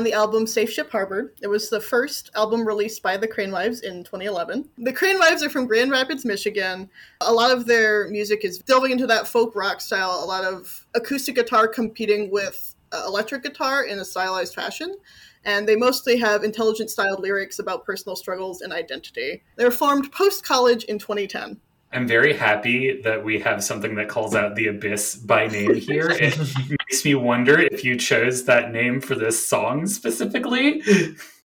On 0.00 0.04
the 0.04 0.14
album 0.14 0.46
Safe 0.46 0.70
Ship 0.70 0.90
Harbor. 0.90 1.34
It 1.42 1.46
was 1.46 1.68
the 1.68 1.78
first 1.78 2.30
album 2.34 2.66
released 2.66 3.02
by 3.02 3.18
the 3.18 3.28
Crane 3.28 3.52
Wives 3.52 3.82
in 3.82 4.02
2011. 4.02 4.66
The 4.78 4.94
Crane 4.94 5.18
Wives 5.18 5.42
are 5.42 5.50
from 5.50 5.66
Grand 5.66 5.90
Rapids, 5.90 6.24
Michigan. 6.24 6.88
A 7.20 7.30
lot 7.30 7.50
of 7.50 7.66
their 7.66 8.08
music 8.08 8.42
is 8.42 8.60
delving 8.60 8.92
into 8.92 9.06
that 9.08 9.28
folk 9.28 9.54
rock 9.54 9.82
style, 9.82 10.22
a 10.22 10.24
lot 10.24 10.42
of 10.42 10.86
acoustic 10.94 11.34
guitar 11.34 11.68
competing 11.68 12.30
with 12.30 12.76
uh, 12.92 13.04
electric 13.06 13.42
guitar 13.42 13.84
in 13.84 13.98
a 13.98 14.04
stylized 14.06 14.54
fashion. 14.54 14.94
And 15.44 15.68
they 15.68 15.76
mostly 15.76 16.16
have 16.16 16.44
intelligent 16.44 16.88
styled 16.88 17.20
lyrics 17.20 17.58
about 17.58 17.84
personal 17.84 18.16
struggles 18.16 18.62
and 18.62 18.72
identity. 18.72 19.42
They 19.56 19.64
were 19.66 19.70
formed 19.70 20.10
post 20.12 20.46
college 20.46 20.84
in 20.84 20.98
2010. 20.98 21.60
I'm 21.92 22.06
very 22.06 22.34
happy 22.34 23.00
that 23.02 23.24
we 23.24 23.40
have 23.40 23.64
something 23.64 23.96
that 23.96 24.08
calls 24.08 24.34
out 24.34 24.54
the 24.54 24.68
abyss 24.68 25.16
by 25.16 25.48
name 25.48 25.74
here. 25.74 26.10
It 26.20 26.38
makes 26.68 27.04
me 27.04 27.14
wonder 27.14 27.58
if 27.58 27.84
you 27.84 27.96
chose 27.96 28.44
that 28.44 28.72
name 28.72 29.00
for 29.00 29.14
this 29.14 29.44
song 29.46 29.86
specifically. 29.86 30.82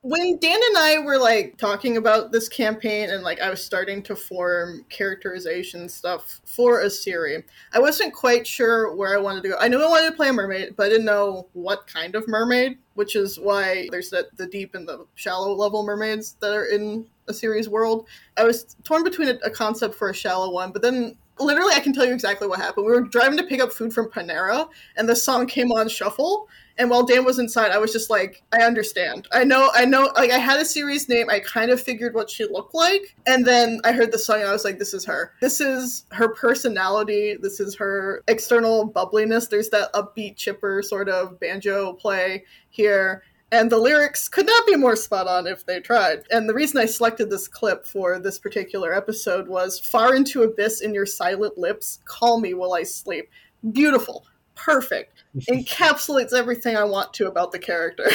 when 0.02 0.38
Dan 0.40 0.60
and 0.70 0.78
I 0.78 1.00
were 1.00 1.20
like 1.20 1.58
talking 1.58 1.98
about 1.98 2.32
this 2.32 2.50
campaign 2.50 3.12
and 3.12 3.22
like 3.22 3.40
I 3.40 3.52
was 3.52 3.64
starting 3.64 4.02
to 4.04 4.16
form 4.16 4.84
characterization 4.90 5.88
stuff 5.88 6.42
for 6.44 6.84
Isiri, 6.84 7.44
I 7.74 7.80
wasn't 7.80 8.14
quite 8.14 8.48
sure 8.48 8.96
where 8.96 9.16
I 9.16 9.22
wanted 9.22 9.44
to 9.44 9.50
go. 9.50 9.58
I 9.60 9.68
knew 9.68 9.80
I 9.80 9.88
wanted 9.88 10.10
to 10.10 10.16
play 10.16 10.30
a 10.30 10.34
mermaid, 10.34 10.76
but 10.76 10.88
I 10.88 10.90
didn't 10.90 11.06
know 11.06 11.48
what 11.54 11.86
kind 11.86 12.16
of 12.16 12.28
mermaid, 12.28 12.80
which 12.96 13.16
is 13.16 13.40
why 13.40 13.90
there's 13.92 14.10
that 14.10 14.36
the 14.38 14.48
deep 14.48 14.74
and 14.74 14.88
the 14.88 15.06
shallow 15.14 15.54
level 15.54 15.84
mermaids 15.84 16.36
that 16.40 16.54
are 16.54 16.66
in 16.66 17.06
Isiri's 17.30 17.70
world. 17.70 18.08
I 18.38 18.44
was 18.44 18.76
torn 18.84 19.04
between 19.04 19.30
a, 19.30 19.34
a 19.44 19.50
concept 19.50 19.96
for 19.96 20.10
a 20.10 20.14
shallow 20.14 20.52
one, 20.52 20.72
but 20.72 20.82
then 20.82 21.16
literally 21.40 21.74
I 21.74 21.80
can 21.80 21.94
tell 21.94 22.06
you 22.06 22.14
exactly 22.14 22.48
what 22.48 22.60
happened. 22.60 22.86
We 22.86 22.92
were 22.92 23.02
driving 23.02 23.38
to 23.38 23.44
pick 23.44 23.62
up 23.62 23.72
food 23.72 23.94
from 23.94 24.08
Panera 24.08 24.68
and 24.98 25.08
the 25.08 25.16
song 25.16 25.48
came 25.48 25.72
on 25.72 25.90
shuffle 25.90 26.48
and 26.78 26.90
while 26.90 27.04
Dan 27.04 27.26
was 27.26 27.38
inside, 27.38 27.72
I 27.72 27.78
was 27.78 27.92
just 27.92 28.10
like, 28.10 28.42
I 28.52 28.64
understand. 28.64 29.28
I 29.32 29.44
know, 29.44 29.70
I 29.74 29.86
know, 29.86 30.12
like, 30.16 30.32
I 30.32 30.38
had 30.38 30.60
Isiri's 30.60 31.08
name. 31.08 31.30
I 31.30 31.40
kind 31.40 31.70
of 31.70 31.80
figured 31.82 32.16
what 32.16 32.30
she 32.30 32.46
looked 32.46 32.74
like. 32.74 33.16
And 33.28 33.46
then 33.46 33.82
I 33.84 33.92
heard 33.92 34.12
the 34.12 34.18
song 34.18 34.40
and 34.40 34.50
I 34.50 34.52
was 34.52 34.66
like, 34.66 34.80
this 34.80 34.94
is 34.94 35.06
her. 35.06 35.34
This 35.42 35.62
is 35.62 36.06
her 36.12 36.30
personality. 36.30 37.38
This 37.40 37.60
is 37.60 37.76
her 37.76 38.24
external 38.28 38.90
bubbliness. 38.90 39.48
There's 39.48 39.70
that 39.70 39.94
upbeat, 39.94 40.38
chipper 40.38 40.82
sort 40.82 41.08
of 41.08 41.40
banjo 41.40 41.94
play 41.94 42.46
here. 42.70 43.24
And 43.52 43.70
the 43.70 43.78
lyrics 43.78 44.30
could 44.30 44.46
not 44.46 44.66
be 44.66 44.78
more 44.78 44.96
spot 44.96 45.28
on 45.28 45.46
if 45.46 45.66
they 45.66 45.80
tried. 45.82 46.24
And 46.32 46.48
the 46.48 46.54
reason 46.54 46.78
I 46.80 46.86
selected 46.86 47.30
this 47.30 47.48
clip 47.50 47.86
for 47.86 48.18
this 48.18 48.40
particular 48.40 48.94
episode 48.94 49.48
was 49.48 49.78
Far 49.80 50.16
into 50.16 50.44
abyss 50.44 50.82
in 50.82 50.94
your 50.94 51.06
silent 51.06 51.58
lips, 51.58 52.00
call 52.06 52.40
me 52.40 52.54
while 52.54 52.74
I 52.74 52.84
sleep. 52.84 53.30
Beautiful. 53.74 54.26
Perfect 54.56 55.24
encapsulates 55.50 56.34
everything 56.34 56.78
I 56.78 56.84
want 56.86 57.14
to 57.16 57.28
about 57.28 57.52
the 57.52 57.60
character. 57.60 58.06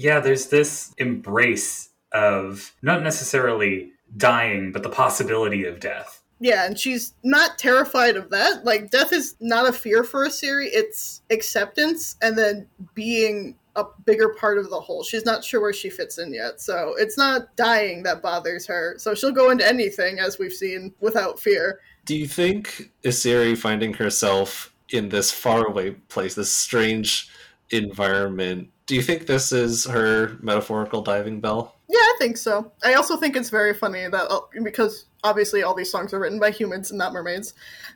Yeah, 0.00 0.20
there's 0.20 0.46
this 0.46 0.94
embrace 0.98 1.88
of 2.12 2.72
not 2.82 3.02
necessarily 3.02 3.90
dying, 4.16 4.70
but 4.70 4.84
the 4.84 4.88
possibility 4.90 5.64
of 5.64 5.80
death. 5.80 6.22
yeah, 6.38 6.66
and 6.66 6.78
she's 6.78 7.14
not 7.24 7.58
terrified 7.58 8.14
of 8.16 8.30
that. 8.30 8.64
Like 8.64 8.92
death 8.92 9.12
is 9.12 9.34
not 9.40 9.68
a 9.68 9.72
fear 9.72 10.04
for 10.04 10.24
Isiri, 10.24 10.68
it's 10.70 11.22
acceptance 11.30 12.14
and 12.22 12.38
then 12.38 12.68
being 12.94 13.56
a 13.78 13.84
bigger 14.04 14.30
part 14.30 14.58
of 14.58 14.68
the 14.70 14.80
whole. 14.80 15.04
She's 15.04 15.24
not 15.24 15.44
sure 15.44 15.60
where 15.60 15.72
she 15.72 15.88
fits 15.88 16.18
in 16.18 16.34
yet. 16.34 16.60
So 16.60 16.94
it's 16.98 17.16
not 17.16 17.54
dying 17.56 18.02
that 18.02 18.22
bothers 18.22 18.66
her. 18.66 18.96
So 18.98 19.14
she'll 19.14 19.32
go 19.32 19.50
into 19.50 19.66
anything 19.66 20.18
as 20.18 20.38
we've 20.38 20.52
seen 20.52 20.92
without 21.00 21.38
fear. 21.38 21.80
Do 22.04 22.16
you 22.16 22.26
think 22.26 22.90
Isiri 23.04 23.56
finding 23.56 23.94
herself 23.94 24.74
in 24.90 25.08
this 25.08 25.30
faraway 25.30 25.90
place, 26.08 26.34
this 26.34 26.50
strange 26.50 27.30
environment, 27.70 28.70
do 28.86 28.94
you 28.94 29.02
think 29.02 29.26
this 29.26 29.52
is 29.52 29.84
her 29.84 30.38
metaphorical 30.40 31.02
diving 31.02 31.40
bell? 31.40 31.77
Yeah, 31.88 31.96
I 31.96 32.14
think 32.18 32.36
so. 32.36 32.70
I 32.84 32.94
also 32.94 33.16
think 33.16 33.34
it's 33.34 33.48
very 33.48 33.72
funny 33.72 34.06
that 34.08 34.30
uh, 34.30 34.40
because 34.62 35.06
obviously 35.24 35.62
all 35.62 35.74
these 35.74 35.90
songs 35.90 36.12
are 36.12 36.18
written 36.18 36.38
by 36.38 36.50
humans 36.50 36.90
and 36.90 36.98
not 36.98 37.14
mermaids, 37.14 37.54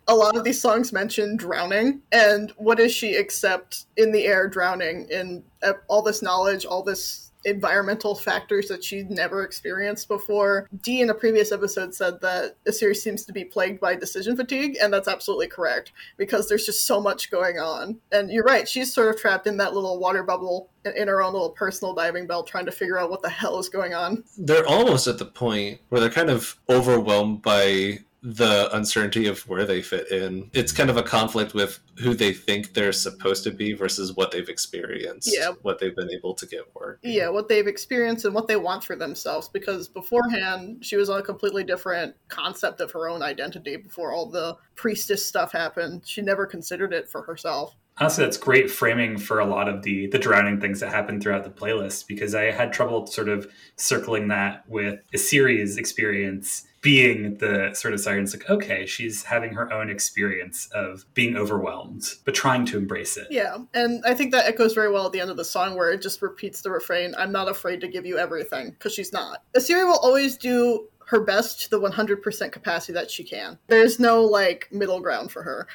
a 0.08 0.14
lot 0.14 0.34
of 0.34 0.44
these 0.44 0.60
songs 0.60 0.94
mention 0.94 1.36
drowning. 1.36 2.00
And 2.10 2.52
what 2.56 2.78
does 2.78 2.94
she 2.94 3.16
accept 3.16 3.84
in 3.98 4.10
the 4.10 4.24
air 4.26 4.48
drowning 4.48 5.08
in 5.10 5.44
uh, 5.62 5.74
all 5.88 6.00
this 6.00 6.22
knowledge, 6.22 6.64
all 6.64 6.82
this 6.82 7.31
environmental 7.44 8.14
factors 8.14 8.68
that 8.68 8.84
she'd 8.84 9.10
never 9.10 9.44
experienced 9.44 10.08
before. 10.08 10.68
Dee 10.82 11.00
in 11.00 11.10
a 11.10 11.14
previous 11.14 11.52
episode 11.52 11.94
said 11.94 12.20
that 12.20 12.56
the 12.64 12.72
series 12.72 13.02
seems 13.02 13.24
to 13.24 13.32
be 13.32 13.44
plagued 13.44 13.80
by 13.80 13.94
decision 13.94 14.36
fatigue, 14.36 14.76
and 14.80 14.92
that's 14.92 15.08
absolutely 15.08 15.48
correct 15.48 15.92
because 16.16 16.48
there's 16.48 16.66
just 16.66 16.86
so 16.86 17.00
much 17.00 17.30
going 17.30 17.58
on. 17.58 17.98
And 18.10 18.30
you're 18.30 18.44
right, 18.44 18.68
she's 18.68 18.92
sort 18.92 19.14
of 19.14 19.20
trapped 19.20 19.46
in 19.46 19.56
that 19.58 19.74
little 19.74 19.98
water 19.98 20.22
bubble 20.22 20.70
in- 20.84 20.96
in 20.96 21.08
her 21.08 21.22
own 21.22 21.32
little 21.32 21.50
personal 21.50 21.94
diving 21.94 22.26
bell 22.26 22.42
trying 22.42 22.66
to 22.66 22.72
figure 22.72 22.98
out 22.98 23.10
what 23.10 23.22
the 23.22 23.28
hell 23.28 23.58
is 23.58 23.68
going 23.68 23.94
on. 23.94 24.24
They're 24.36 24.66
almost 24.66 25.06
at 25.06 25.18
the 25.18 25.24
point 25.24 25.80
where 25.88 26.00
they're 26.00 26.10
kind 26.10 26.30
of 26.30 26.56
overwhelmed 26.68 27.42
by 27.42 28.00
the 28.22 28.74
uncertainty 28.74 29.26
of 29.26 29.40
where 29.48 29.66
they 29.66 29.82
fit 29.82 30.10
in. 30.12 30.48
It's 30.52 30.70
kind 30.70 30.88
of 30.88 30.96
a 30.96 31.02
conflict 31.02 31.54
with 31.54 31.80
who 31.98 32.14
they 32.14 32.32
think 32.32 32.72
they're 32.72 32.92
supposed 32.92 33.42
to 33.44 33.50
be 33.50 33.72
versus 33.72 34.14
what 34.14 34.30
they've 34.30 34.48
experienced, 34.48 35.28
Yeah. 35.36 35.52
what 35.62 35.80
they've 35.80 35.94
been 35.94 36.10
able 36.10 36.34
to 36.34 36.46
get 36.46 36.72
work. 36.74 37.00
Yeah, 37.02 37.30
what 37.30 37.48
they've 37.48 37.66
experienced 37.66 38.24
and 38.24 38.32
what 38.34 38.46
they 38.46 38.56
want 38.56 38.84
for 38.84 38.94
themselves. 38.94 39.48
Because 39.48 39.88
beforehand, 39.88 40.84
she 40.84 40.94
was 40.96 41.10
on 41.10 41.18
a 41.18 41.22
completely 41.22 41.64
different 41.64 42.14
concept 42.28 42.80
of 42.80 42.92
her 42.92 43.08
own 43.08 43.22
identity 43.22 43.76
before 43.76 44.12
all 44.12 44.26
the 44.30 44.56
priestess 44.76 45.26
stuff 45.26 45.50
happened. 45.50 46.02
She 46.06 46.22
never 46.22 46.46
considered 46.46 46.92
it 46.92 47.10
for 47.10 47.22
herself. 47.22 47.74
Honestly, 47.98 48.24
that's 48.24 48.38
great 48.38 48.70
framing 48.70 49.18
for 49.18 49.40
a 49.40 49.44
lot 49.44 49.68
of 49.68 49.82
the 49.82 50.06
the 50.06 50.18
drowning 50.18 50.60
things 50.60 50.80
that 50.80 50.88
happen 50.90 51.20
throughout 51.20 51.44
the 51.44 51.50
playlist 51.50 52.06
because 52.06 52.34
I 52.34 52.44
had 52.44 52.72
trouble 52.72 53.06
sort 53.06 53.28
of 53.28 53.52
circling 53.76 54.28
that 54.28 54.66
with 54.66 55.00
Isiri's 55.12 55.76
experience 55.76 56.64
being 56.82 57.36
the 57.38 57.72
sort 57.74 57.94
of 57.94 58.00
sirens 58.00 58.34
like 58.34 58.50
okay 58.50 58.84
she's 58.84 59.22
having 59.22 59.54
her 59.54 59.72
own 59.72 59.88
experience 59.88 60.68
of 60.74 61.04
being 61.14 61.36
overwhelmed 61.36 62.14
but 62.24 62.34
trying 62.34 62.66
to 62.66 62.76
embrace 62.76 63.16
it 63.16 63.28
Yeah, 63.30 63.58
and 63.72 64.04
I 64.04 64.14
think 64.14 64.32
that 64.32 64.46
echoes 64.46 64.74
very 64.74 64.90
well 64.90 65.06
at 65.06 65.12
the 65.12 65.20
end 65.20 65.30
of 65.30 65.36
the 65.36 65.44
song 65.44 65.76
where 65.76 65.90
it 65.90 66.02
just 66.02 66.20
repeats 66.20 66.60
the 66.60 66.70
refrain, 66.70 67.14
I'm 67.16 67.32
not 67.32 67.48
afraid 67.48 67.80
to 67.80 67.88
give 67.88 68.04
you 68.04 68.18
everything, 68.18 68.70
because 68.70 68.92
she's 68.92 69.12
not. 69.12 69.44
Isiri 69.56 69.86
will 69.86 69.98
always 69.98 70.36
do 70.36 70.88
her 71.06 71.20
best 71.20 71.62
to 71.62 71.70
the 71.70 71.80
100% 71.80 72.52
capacity 72.52 72.92
that 72.92 73.10
she 73.10 73.24
can. 73.24 73.58
There's 73.68 73.98
no, 73.98 74.22
like, 74.22 74.68
middle 74.72 75.00
ground 75.00 75.30
for 75.30 75.42
her. 75.42 75.66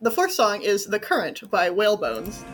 The 0.00 0.10
fourth 0.10 0.32
song 0.32 0.62
is 0.62 0.86
The 0.86 0.98
Current 0.98 1.50
by 1.50 1.70
Whalebones. 1.70 2.44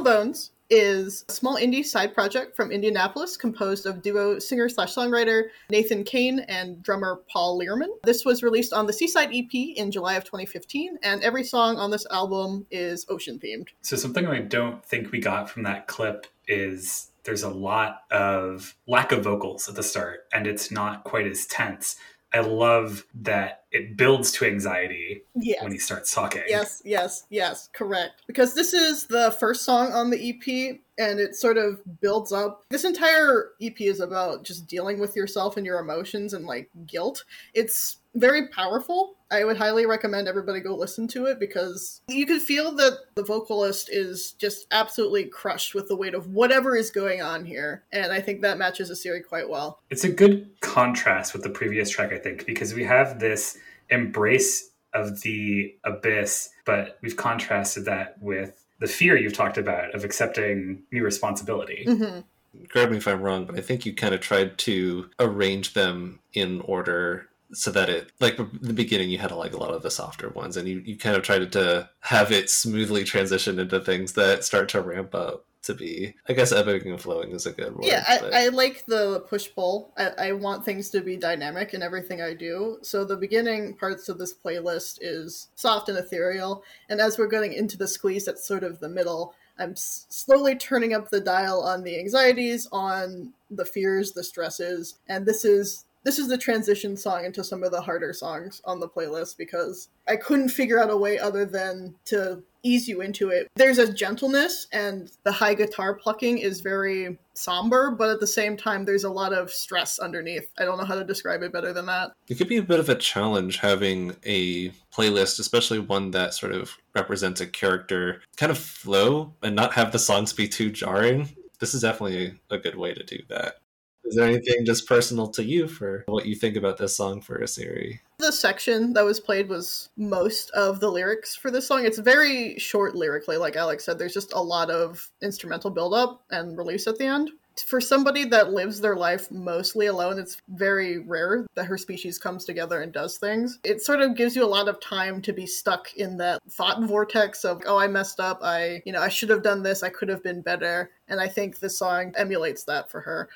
Whalebones 0.00 0.50
is 0.70 1.26
a 1.28 1.32
small 1.32 1.56
indie 1.56 1.84
side 1.84 2.14
project 2.14 2.56
from 2.56 2.72
Indianapolis 2.72 3.36
composed 3.36 3.84
of 3.84 4.00
duo 4.00 4.38
singer 4.38 4.68
slash 4.70 4.94
songwriter 4.94 5.48
Nathan 5.68 6.04
Kane 6.04 6.38
and 6.48 6.82
drummer 6.82 7.20
Paul 7.28 7.58
Learman. 7.58 7.92
This 8.04 8.24
was 8.24 8.42
released 8.42 8.72
on 8.72 8.86
the 8.86 8.94
Seaside 8.94 9.28
EP 9.34 9.52
in 9.52 9.90
July 9.90 10.14
of 10.14 10.24
2015, 10.24 11.00
and 11.02 11.22
every 11.22 11.44
song 11.44 11.76
on 11.76 11.90
this 11.90 12.06
album 12.10 12.66
is 12.70 13.04
ocean 13.10 13.38
themed. 13.38 13.66
So 13.82 13.96
something 13.96 14.26
I 14.26 14.40
don't 14.40 14.82
think 14.82 15.12
we 15.12 15.20
got 15.20 15.50
from 15.50 15.64
that 15.64 15.86
clip 15.86 16.26
is 16.48 17.10
there's 17.24 17.42
a 17.42 17.50
lot 17.50 18.02
of 18.10 18.74
lack 18.86 19.12
of 19.12 19.22
vocals 19.22 19.68
at 19.68 19.74
the 19.74 19.82
start, 19.82 20.26
and 20.32 20.46
it's 20.46 20.70
not 20.70 21.04
quite 21.04 21.26
as 21.26 21.44
tense. 21.46 21.96
I 22.32 22.40
love 22.40 23.06
that 23.22 23.64
it 23.72 23.96
builds 23.96 24.30
to 24.32 24.44
anxiety 24.44 25.22
Yes. 25.34 25.62
when 25.62 25.72
he 25.72 25.78
starts 25.78 26.14
talking. 26.14 26.42
Yes, 26.46 26.80
yes, 26.84 27.24
yes, 27.28 27.68
correct. 27.72 28.22
Because 28.26 28.54
this 28.54 28.72
is 28.72 29.06
the 29.06 29.32
first 29.40 29.64
song 29.64 29.92
on 29.92 30.10
the 30.10 30.30
EP 30.30 30.80
and 30.98 31.18
it 31.18 31.34
sort 31.34 31.56
of 31.56 31.80
builds 32.00 32.32
up. 32.32 32.64
This 32.70 32.84
entire 32.84 33.50
EP 33.60 33.80
is 33.80 34.00
about 34.00 34.44
just 34.44 34.66
dealing 34.66 34.98
with 35.00 35.16
yourself 35.16 35.56
and 35.56 35.66
your 35.66 35.80
emotions 35.80 36.34
and 36.34 36.44
like 36.46 36.68
guilt. 36.86 37.24
It's 37.54 37.98
very 38.14 38.48
powerful. 38.48 39.16
I 39.30 39.44
would 39.44 39.56
highly 39.56 39.86
recommend 39.86 40.26
everybody 40.26 40.60
go 40.60 40.74
listen 40.74 41.06
to 41.08 41.26
it 41.26 41.38
because 41.38 42.00
you 42.08 42.26
can 42.26 42.40
feel 42.40 42.72
that 42.72 42.98
the 43.14 43.22
vocalist 43.22 43.88
is 43.90 44.32
just 44.32 44.66
absolutely 44.70 45.24
crushed 45.24 45.74
with 45.74 45.88
the 45.88 45.96
weight 45.96 46.14
of 46.14 46.28
whatever 46.28 46.76
is 46.76 46.90
going 46.90 47.22
on 47.22 47.44
here. 47.44 47.84
And 47.92 48.12
I 48.12 48.20
think 48.20 48.42
that 48.42 48.58
matches 48.58 48.90
Isiri 48.90 49.24
quite 49.26 49.48
well. 49.48 49.80
It's 49.90 50.04
a 50.04 50.08
good 50.08 50.50
contrast 50.60 51.32
with 51.32 51.42
the 51.42 51.50
previous 51.50 51.90
track, 51.90 52.12
I 52.12 52.18
think, 52.18 52.44
because 52.44 52.74
we 52.74 52.84
have 52.84 53.20
this 53.20 53.56
embrace 53.90 54.70
of 54.94 55.20
the 55.20 55.74
abyss, 55.84 56.50
but 56.64 56.98
we've 57.00 57.16
contrasted 57.16 57.84
that 57.84 58.20
with 58.20 58.64
the 58.80 58.88
fear 58.88 59.16
you've 59.16 59.34
talked 59.34 59.58
about 59.58 59.94
of 59.94 60.04
accepting 60.04 60.82
new 60.90 61.04
responsibility. 61.04 61.84
hmm 61.86 62.20
Correct 62.68 62.90
me 62.90 62.96
if 62.96 63.06
I'm 63.06 63.22
wrong, 63.22 63.44
but 63.44 63.56
I 63.56 63.60
think 63.60 63.86
you 63.86 63.94
kind 63.94 64.12
of 64.12 64.20
tried 64.20 64.58
to 64.58 65.08
arrange 65.20 65.74
them 65.74 66.18
in 66.32 66.60
order 66.62 67.28
so 67.52 67.70
that 67.70 67.88
it 67.88 68.12
like 68.20 68.36
the 68.36 68.72
beginning 68.72 69.10
you 69.10 69.18
had 69.18 69.30
like 69.32 69.52
a 69.52 69.56
lot 69.56 69.72
of 69.74 69.82
the 69.82 69.90
softer 69.90 70.28
ones 70.30 70.56
and 70.56 70.68
you, 70.68 70.78
you 70.84 70.96
kind 70.96 71.16
of 71.16 71.22
tried 71.22 71.50
to 71.52 71.88
have 72.00 72.30
it 72.32 72.48
smoothly 72.50 73.04
transition 73.04 73.58
into 73.58 73.80
things 73.80 74.12
that 74.12 74.44
start 74.44 74.68
to 74.68 74.80
ramp 74.80 75.14
up 75.14 75.44
to 75.62 75.74
be 75.74 76.14
i 76.28 76.32
guess 76.32 76.52
ebbing 76.52 76.86
and 76.88 77.02
flowing 77.02 77.32
is 77.32 77.44
a 77.46 77.52
good 77.52 77.74
word 77.74 77.84
Yeah, 77.84 78.02
but- 78.20 78.32
I, 78.32 78.44
I 78.46 78.48
like 78.48 78.86
the 78.86 79.20
push 79.28 79.48
pull. 79.54 79.92
I, 79.98 80.28
I 80.28 80.32
want 80.32 80.64
things 80.64 80.88
to 80.90 81.00
be 81.02 81.16
dynamic 81.16 81.74
in 81.74 81.82
everything 81.82 82.22
I 82.22 82.32
do. 82.34 82.78
So 82.82 83.04
the 83.04 83.16
beginning 83.16 83.74
parts 83.74 84.08
of 84.08 84.16
this 84.18 84.32
playlist 84.32 84.98
is 85.02 85.48
soft 85.56 85.88
and 85.90 85.98
ethereal, 85.98 86.62
and 86.88 86.98
as 87.00 87.18
we're 87.18 87.26
going 87.26 87.52
into 87.52 87.76
the 87.76 87.86
squeeze, 87.88 88.24
that's 88.24 88.46
sort 88.46 88.64
of 88.64 88.80
the 88.80 88.88
middle. 88.88 89.34
I'm 89.58 89.72
s- 89.72 90.06
slowly 90.08 90.54
turning 90.56 90.94
up 90.94 91.10
the 91.10 91.20
dial 91.20 91.60
on 91.62 91.82
the 91.82 91.98
anxieties, 91.98 92.66
on 92.72 93.34
the 93.50 93.66
fears, 93.66 94.12
the 94.12 94.24
stresses, 94.24 94.94
and 95.08 95.26
this 95.26 95.44
is 95.44 95.84
this 96.04 96.18
is 96.18 96.28
the 96.28 96.38
transition 96.38 96.96
song 96.96 97.24
into 97.24 97.44
some 97.44 97.62
of 97.62 97.72
the 97.72 97.80
harder 97.80 98.12
songs 98.12 98.60
on 98.64 98.80
the 98.80 98.88
playlist 98.88 99.36
because 99.36 99.88
I 100.08 100.16
couldn't 100.16 100.48
figure 100.48 100.82
out 100.82 100.90
a 100.90 100.96
way 100.96 101.18
other 101.18 101.44
than 101.44 101.94
to 102.06 102.42
ease 102.62 102.86
you 102.88 103.00
into 103.00 103.30
it. 103.30 103.48
There's 103.54 103.78
a 103.78 103.92
gentleness 103.92 104.66
and 104.72 105.10
the 105.24 105.32
high 105.32 105.54
guitar 105.54 105.94
plucking 105.94 106.38
is 106.38 106.60
very 106.60 107.18
somber, 107.32 107.90
but 107.90 108.10
at 108.10 108.20
the 108.20 108.26
same 108.26 108.56
time 108.56 108.84
there's 108.84 109.04
a 109.04 109.10
lot 109.10 109.32
of 109.32 109.50
stress 109.50 109.98
underneath. 109.98 110.50
I 110.58 110.64
don't 110.64 110.76
know 110.76 110.84
how 110.84 110.94
to 110.94 111.04
describe 111.04 111.42
it 111.42 111.52
better 111.52 111.72
than 111.72 111.86
that. 111.86 112.10
it 112.28 112.36
could 112.36 112.48
be 112.48 112.58
a 112.58 112.62
bit 112.62 112.80
of 112.80 112.88
a 112.88 112.94
challenge 112.94 113.58
having 113.58 114.14
a 114.24 114.70
playlist 114.94 115.38
especially 115.38 115.78
one 115.78 116.10
that 116.10 116.34
sort 116.34 116.52
of 116.52 116.76
represents 116.94 117.40
a 117.40 117.46
character 117.46 118.20
kind 118.36 118.50
of 118.50 118.58
flow 118.58 119.32
and 119.42 119.54
not 119.54 119.72
have 119.72 119.92
the 119.92 119.98
songs 119.98 120.32
be 120.32 120.48
too 120.48 120.70
jarring 120.70 121.28
this 121.60 121.74
is 121.74 121.82
definitely 121.82 122.34
a 122.50 122.58
good 122.58 122.74
way 122.74 122.92
to 122.92 123.04
do 123.04 123.18
that 123.28 123.59
is 124.04 124.16
there 124.16 124.26
anything 124.26 124.64
just 124.64 124.88
personal 124.88 125.28
to 125.28 125.44
you 125.44 125.68
for 125.68 126.04
what 126.06 126.26
you 126.26 126.34
think 126.34 126.56
about 126.56 126.78
this 126.78 126.96
song 126.96 127.20
for 127.20 127.38
Isiri 127.38 128.00
The 128.18 128.32
section 128.32 128.92
that 128.94 129.04
was 129.04 129.20
played 129.20 129.48
was 129.48 129.88
most 129.96 130.50
of 130.50 130.80
the 130.80 130.90
lyrics 130.90 131.36
for 131.36 131.50
this 131.50 131.66
song. 131.66 131.84
It's 131.84 131.98
very 131.98 132.58
short 132.58 132.94
lyrically, 132.94 133.36
like 133.36 133.56
Alex 133.56 133.84
said. 133.84 133.98
There's 133.98 134.14
just 134.14 134.32
a 134.32 134.40
lot 134.40 134.70
of 134.70 135.10
instrumental 135.22 135.70
build-up 135.70 136.22
and 136.30 136.58
release 136.58 136.86
at 136.86 136.98
the 136.98 137.06
end. 137.06 137.30
For 137.66 137.80
somebody 137.80 138.24
that 138.26 138.52
lives 138.52 138.80
their 138.80 138.96
life 138.96 139.30
mostly 139.30 139.86
alone, 139.86 140.18
it's 140.18 140.38
very 140.48 140.98
rare 140.98 141.46
that 141.54 141.64
her 141.64 141.76
species 141.76 142.18
comes 142.18 142.44
together 142.44 142.80
and 142.80 142.92
does 142.92 143.18
things. 143.18 143.58
It 143.64 143.82
sort 143.82 144.00
of 144.00 144.16
gives 144.16 144.34
you 144.34 144.44
a 144.44 144.46
lot 144.46 144.68
of 144.68 144.80
time 144.80 145.20
to 145.22 145.32
be 145.32 145.46
stuck 145.46 145.92
in 145.94 146.16
that 146.18 146.40
thought 146.48 146.82
vortex 146.84 147.44
of, 147.44 147.62
oh, 147.66 147.76
I 147.76 147.86
messed 147.86 148.18
up. 148.18 148.40
I, 148.42 148.82
you 148.86 148.92
know, 148.92 149.02
I 149.02 149.08
should 149.08 149.28
have 149.28 149.42
done 149.42 149.62
this. 149.62 149.82
I 149.82 149.90
could 149.90 150.08
have 150.08 150.22
been 150.22 150.40
better. 150.40 150.90
And 151.08 151.20
I 151.20 151.28
think 151.28 151.58
this 151.58 151.78
song 151.78 152.14
emulates 152.16 152.64
that 152.64 152.90
for 152.90 153.00
her. 153.02 153.28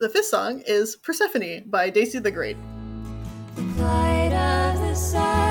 The 0.00 0.08
fifth 0.08 0.26
song 0.26 0.60
is 0.66 0.96
Persephone 0.96 1.62
by 1.66 1.88
Daisy 1.88 2.18
the 2.18 2.32
Great. 2.32 2.56
The 3.76 5.43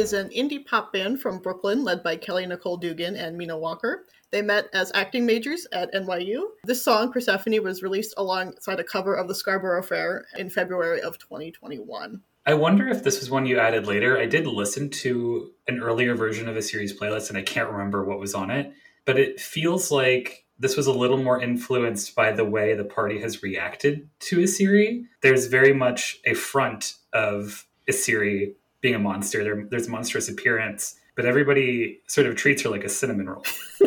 is 0.00 0.14
an 0.14 0.30
indie 0.30 0.64
pop 0.64 0.94
band 0.94 1.20
from 1.20 1.38
Brooklyn 1.38 1.84
led 1.84 2.02
by 2.02 2.16
Kelly 2.16 2.46
Nicole 2.46 2.78
Dugan 2.78 3.16
and 3.16 3.36
Mina 3.36 3.58
Walker. 3.58 4.06
They 4.30 4.40
met 4.40 4.70
as 4.72 4.90
acting 4.94 5.26
majors 5.26 5.66
at 5.72 5.92
NYU. 5.92 6.40
This 6.64 6.82
song, 6.82 7.12
Persephone, 7.12 7.62
was 7.62 7.82
released 7.82 8.14
alongside 8.16 8.80
a 8.80 8.84
cover 8.84 9.14
of 9.14 9.28
the 9.28 9.34
Scarborough 9.34 9.82
Fair 9.82 10.24
in 10.38 10.48
February 10.48 11.02
of 11.02 11.18
2021. 11.18 12.22
I 12.46 12.54
wonder 12.54 12.88
if 12.88 13.04
this 13.04 13.20
was 13.20 13.28
one 13.28 13.44
you 13.44 13.58
added 13.58 13.86
later. 13.86 14.18
I 14.18 14.24
did 14.24 14.46
listen 14.46 14.88
to 14.88 15.50
an 15.68 15.80
earlier 15.80 16.14
version 16.14 16.48
of 16.48 16.56
Isiri's 16.56 16.98
playlist 16.98 17.28
and 17.28 17.36
I 17.36 17.42
can't 17.42 17.70
remember 17.70 18.02
what 18.02 18.18
was 18.18 18.34
on 18.34 18.50
it, 18.50 18.72
but 19.04 19.18
it 19.18 19.38
feels 19.38 19.90
like 19.90 20.46
this 20.58 20.78
was 20.78 20.86
a 20.86 20.94
little 20.94 21.22
more 21.22 21.42
influenced 21.42 22.14
by 22.14 22.32
the 22.32 22.46
way 22.46 22.74
the 22.74 22.84
party 22.84 23.20
has 23.20 23.42
reacted 23.42 24.08
to 24.20 24.38
Isiri. 24.38 25.04
There's 25.20 25.46
very 25.46 25.74
much 25.74 26.20
a 26.24 26.32
front 26.32 26.94
of 27.12 27.66
Isiri 27.86 28.54
being 28.80 28.94
a 28.94 28.98
monster. 28.98 29.42
There, 29.42 29.66
there's 29.70 29.88
monstrous 29.88 30.28
appearance, 30.28 30.96
but 31.16 31.26
everybody 31.26 32.00
sort 32.06 32.26
of 32.26 32.36
treats 32.36 32.62
her 32.62 32.70
like 32.70 32.84
a 32.84 32.88
cinnamon 32.88 33.28
roll. 33.28 33.44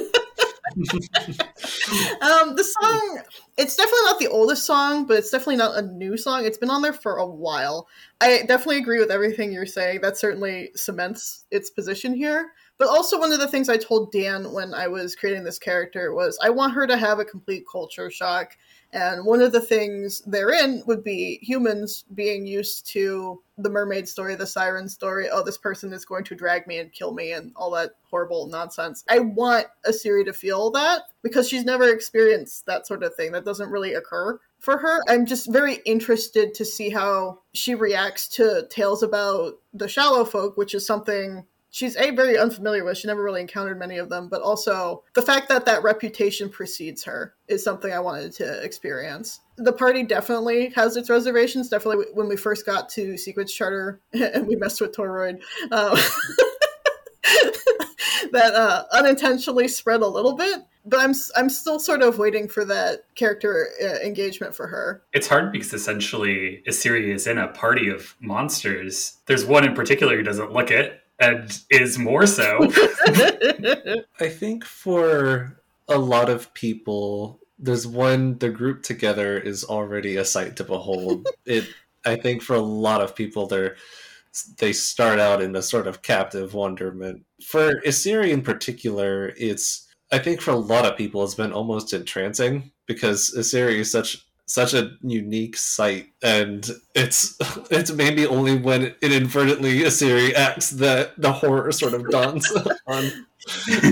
Um, 2.21 2.55
the 2.55 2.63
song, 2.63 3.19
it's 3.57 3.75
definitely 3.75 4.05
not 4.05 4.19
the 4.19 4.27
oldest 4.27 4.65
song, 4.65 5.05
but 5.05 5.17
it's 5.17 5.29
definitely 5.29 5.57
not 5.57 5.77
a 5.77 5.81
new 5.81 6.17
song. 6.17 6.45
It's 6.45 6.57
been 6.57 6.69
on 6.69 6.81
there 6.81 6.93
for 6.93 7.17
a 7.17 7.25
while. 7.25 7.87
I 8.21 8.43
definitely 8.47 8.77
agree 8.77 8.99
with 8.99 9.11
everything 9.11 9.51
you're 9.51 9.65
saying. 9.65 10.01
That 10.01 10.17
certainly 10.17 10.71
cements 10.75 11.45
its 11.51 11.69
position 11.69 12.13
here. 12.15 12.51
But 12.77 12.87
also, 12.87 13.19
one 13.19 13.31
of 13.31 13.39
the 13.39 13.47
things 13.47 13.69
I 13.69 13.77
told 13.77 14.11
Dan 14.11 14.51
when 14.51 14.73
I 14.73 14.87
was 14.87 15.15
creating 15.15 15.43
this 15.43 15.59
character 15.59 16.13
was 16.13 16.39
I 16.41 16.49
want 16.49 16.73
her 16.73 16.87
to 16.87 16.97
have 16.97 17.19
a 17.19 17.25
complete 17.25 17.65
culture 17.71 18.09
shock. 18.09 18.57
And 18.93 19.25
one 19.25 19.41
of 19.41 19.51
the 19.51 19.59
things 19.59 20.21
therein 20.27 20.83
would 20.85 21.03
be 21.03 21.39
humans 21.41 22.05
being 22.13 22.45
used 22.45 22.85
to 22.91 23.41
the 23.57 23.69
mermaid 23.69 24.07
story, 24.07 24.35
the 24.35 24.45
siren 24.45 24.87
story. 24.87 25.27
Oh, 25.31 25.43
this 25.43 25.57
person 25.57 25.91
is 25.93 26.05
going 26.05 26.23
to 26.25 26.35
drag 26.35 26.67
me 26.67 26.77
and 26.77 26.93
kill 26.93 27.11
me, 27.11 27.31
and 27.31 27.51
all 27.55 27.71
that 27.71 27.93
horrible 28.03 28.47
nonsense. 28.47 29.03
I 29.09 29.19
want 29.19 29.65
Isiri 29.87 30.25
to 30.25 30.33
feel 30.33 30.69
that 30.71 31.01
because 31.23 31.49
she's 31.49 31.65
never 31.65 31.89
experienced 31.89 32.67
that 32.67 32.85
sort 32.85 33.01
of 33.03 33.15
thing. 33.15 33.31
That 33.31 33.45
doesn't 33.45 33.71
really 33.71 33.95
occur 33.95 34.39
for 34.59 34.77
her. 34.77 35.01
I'm 35.09 35.25
just 35.25 35.51
very 35.51 35.79
interested 35.85 36.53
to 36.53 36.63
see 36.63 36.91
how 36.91 37.39
she 37.53 37.73
reacts 37.73 38.27
to 38.29 38.67
tales 38.69 39.01
about 39.01 39.55
the 39.73 39.87
shallow 39.87 40.23
folk, 40.23 40.55
which 40.55 40.75
is 40.75 40.85
something 40.85 41.45
she's 41.73 41.97
a 41.97 42.11
very 42.11 42.37
unfamiliar 42.37 42.85
with. 42.85 42.97
She 42.97 43.07
never 43.07 43.23
really 43.23 43.41
encountered 43.41 43.79
many 43.79 43.97
of 43.97 44.07
them, 44.07 44.29
but 44.29 44.41
also 44.41 45.03
the 45.15 45.21
fact 45.21 45.49
that 45.49 45.65
that 45.65 45.83
reputation 45.83 46.47
precedes 46.47 47.03
her 47.03 47.33
is 47.47 47.63
something 47.63 47.91
I 47.91 47.99
wanted 47.99 48.31
to 48.33 48.63
experience. 48.63 49.41
The 49.57 49.73
party 49.73 50.03
definitely 50.03 50.69
has 50.75 50.95
its 50.95 51.09
reservations. 51.09 51.69
Definitely 51.69 52.05
when 52.13 52.29
we 52.29 52.37
first 52.37 52.65
got 52.65 52.87
to 52.89 53.17
Sequence 53.17 53.51
Charter 53.51 53.99
and 54.13 54.47
we 54.47 54.55
messed 54.55 54.79
with 54.79 54.95
Toroid. 54.95 55.41
Um, 55.71 55.97
that 58.31 58.53
uh, 58.55 58.83
unintentionally 58.91 59.67
spread 59.67 60.01
a 60.01 60.07
little 60.07 60.33
bit, 60.33 60.61
but 60.85 60.99
I'm 60.99 61.13
I'm 61.35 61.49
still 61.49 61.79
sort 61.79 62.01
of 62.01 62.17
waiting 62.17 62.47
for 62.47 62.65
that 62.65 63.05
character 63.15 63.69
uh, 63.81 64.05
engagement 64.05 64.55
for 64.55 64.67
her. 64.67 65.03
It's 65.13 65.27
hard 65.27 65.51
because 65.51 65.73
essentially 65.73 66.63
Isiri 66.67 67.13
is 67.13 67.27
in 67.27 67.37
a 67.37 67.47
party 67.47 67.89
of 67.89 68.15
monsters. 68.19 69.17
There's 69.27 69.45
one 69.45 69.65
in 69.65 69.73
particular 69.73 70.15
who 70.15 70.23
doesn't 70.23 70.51
look 70.51 70.71
it 70.71 70.99
and 71.19 71.59
is 71.69 71.97
more 71.97 72.25
so. 72.25 72.59
I 74.19 74.29
think 74.29 74.65
for 74.65 75.59
a 75.87 75.97
lot 75.97 76.29
of 76.29 76.53
people, 76.53 77.39
there's 77.59 77.87
one 77.87 78.37
the 78.39 78.49
group 78.49 78.83
together 78.83 79.37
is 79.37 79.63
already 79.63 80.17
a 80.17 80.25
sight 80.25 80.55
to 80.57 80.63
behold. 80.63 81.27
it 81.45 81.65
I 82.05 82.15
think 82.17 82.41
for 82.41 82.55
a 82.55 82.61
lot 82.61 83.01
of 83.01 83.15
people 83.15 83.47
they're 83.47 83.75
they 84.57 84.73
start 84.73 85.19
out 85.19 85.41
in 85.41 85.55
a 85.55 85.61
sort 85.61 85.87
of 85.87 86.01
captive 86.01 86.53
wonderment. 86.55 87.23
For 87.45 87.81
Isiri 87.85 88.31
in 88.31 88.41
particular, 88.41 89.33
it's 89.37 89.87
I 90.11 90.19
think 90.19 90.41
for 90.41 90.51
a 90.51 90.55
lot 90.55 90.85
of 90.85 90.97
people 90.97 91.23
it's 91.23 91.35
been 91.35 91.53
almost 91.53 91.93
entrancing 91.93 92.71
because 92.87 93.33
Isiri 93.37 93.79
is 93.79 93.91
such 93.91 94.25
such 94.45 94.73
a 94.73 94.91
unique 95.01 95.55
sight 95.55 96.07
and 96.21 96.69
it's 96.95 97.37
it's 97.71 97.91
maybe 97.91 98.25
only 98.27 98.57
when 98.57 98.93
inadvertently 99.01 99.79
Isiri 99.79 100.33
acts 100.33 100.71
that 100.71 101.19
the 101.19 101.31
horror 101.31 101.71
sort 101.71 101.93
of 101.93 102.09
dawns 102.09 102.51
on 102.87 103.25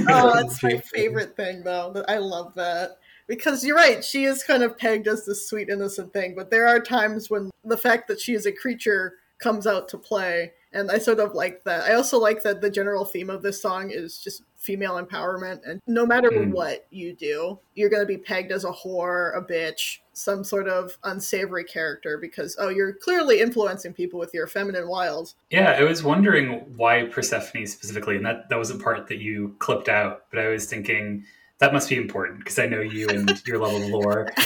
oh, 0.10 0.32
that's 0.34 0.62
my 0.64 0.78
favorite 0.78 1.36
thing, 1.36 1.64
though. 1.64 2.04
I 2.08 2.18
love 2.18 2.54
that. 2.56 2.98
Because 3.28 3.64
you're 3.64 3.78
right, 3.78 4.04
she 4.04 4.26
is 4.26 4.44
kind 4.44 4.62
of 4.64 4.78
pegged 4.78 5.08
as 5.08 5.26
this 5.26 5.48
sweet, 5.48 5.70
innocent 5.70 6.12
thing, 6.12 6.36
but 6.36 6.52
there 6.52 6.68
are 6.68 6.80
times 6.80 7.30
when 7.30 7.50
the 7.64 7.78
fact 7.78 8.08
that 8.10 8.20
she 8.20 8.34
is 8.34 8.46
a 8.46 8.52
creature 8.52 9.16
comes 9.42 9.68
out 9.68 9.90
to 9.90 9.98
play, 9.98 10.54
and 10.72 10.90
I 10.90 10.98
sort 11.00 11.20
of 11.20 11.34
like 11.34 11.64
that. 11.66 11.84
I 11.84 11.96
also 11.96 12.18
like 12.20 12.44
that 12.44 12.62
the 12.62 12.70
general 12.70 13.04
theme 13.04 13.30
of 13.30 13.42
this 13.42 13.62
song 13.62 13.92
is 13.92 14.20
just 14.20 14.44
female 14.56 15.04
empowerment, 15.04 15.60
and 15.68 15.82
no 15.88 16.06
matter 16.06 16.30
Mm. 16.30 16.52
what 16.52 16.86
you 16.92 17.14
do, 17.14 17.60
you're 17.74 17.90
going 17.90 18.04
to 18.04 18.08
be 18.08 18.18
pegged 18.18 18.52
as 18.52 18.64
a 18.64 18.72
whore, 18.72 19.36
a 19.36 19.42
bitch, 19.42 19.98
some 20.14 20.44
sort 20.44 20.70
of 20.70 20.98
unsavory 21.04 21.64
character, 21.64 22.18
because, 22.20 22.56
oh, 22.60 22.70
you're 22.70 22.94
clearly 22.94 23.42
influencing 23.42 23.94
people 23.94 24.20
with 24.20 24.34
your 24.34 24.46
feminine 24.46 24.88
wiles. 24.88 25.34
Yeah, 25.50 25.72
I 25.72 25.84
was 25.84 26.04
wondering 26.04 26.72
why 26.78 27.06
Persephone 27.06 27.66
specifically, 27.66 28.16
and 28.16 28.26
that 28.26 28.48
that 28.50 28.60
was 28.60 28.70
a 28.70 28.78
part 28.78 29.08
that 29.08 29.18
you 29.18 29.56
clipped 29.60 29.90
out. 29.90 30.26
But 30.30 30.40
I 30.40 30.48
was 30.50 30.68
thinking 30.68 31.26
that 31.58 31.74
must 31.74 31.90
be 31.90 31.96
important 31.96 32.40
because 32.40 32.60
I 32.60 32.68
know 32.68 32.82
you 32.82 33.08
and 33.10 33.42
your 33.48 33.58
level 33.58 33.82
of 33.82 33.90
lore. 33.90 34.32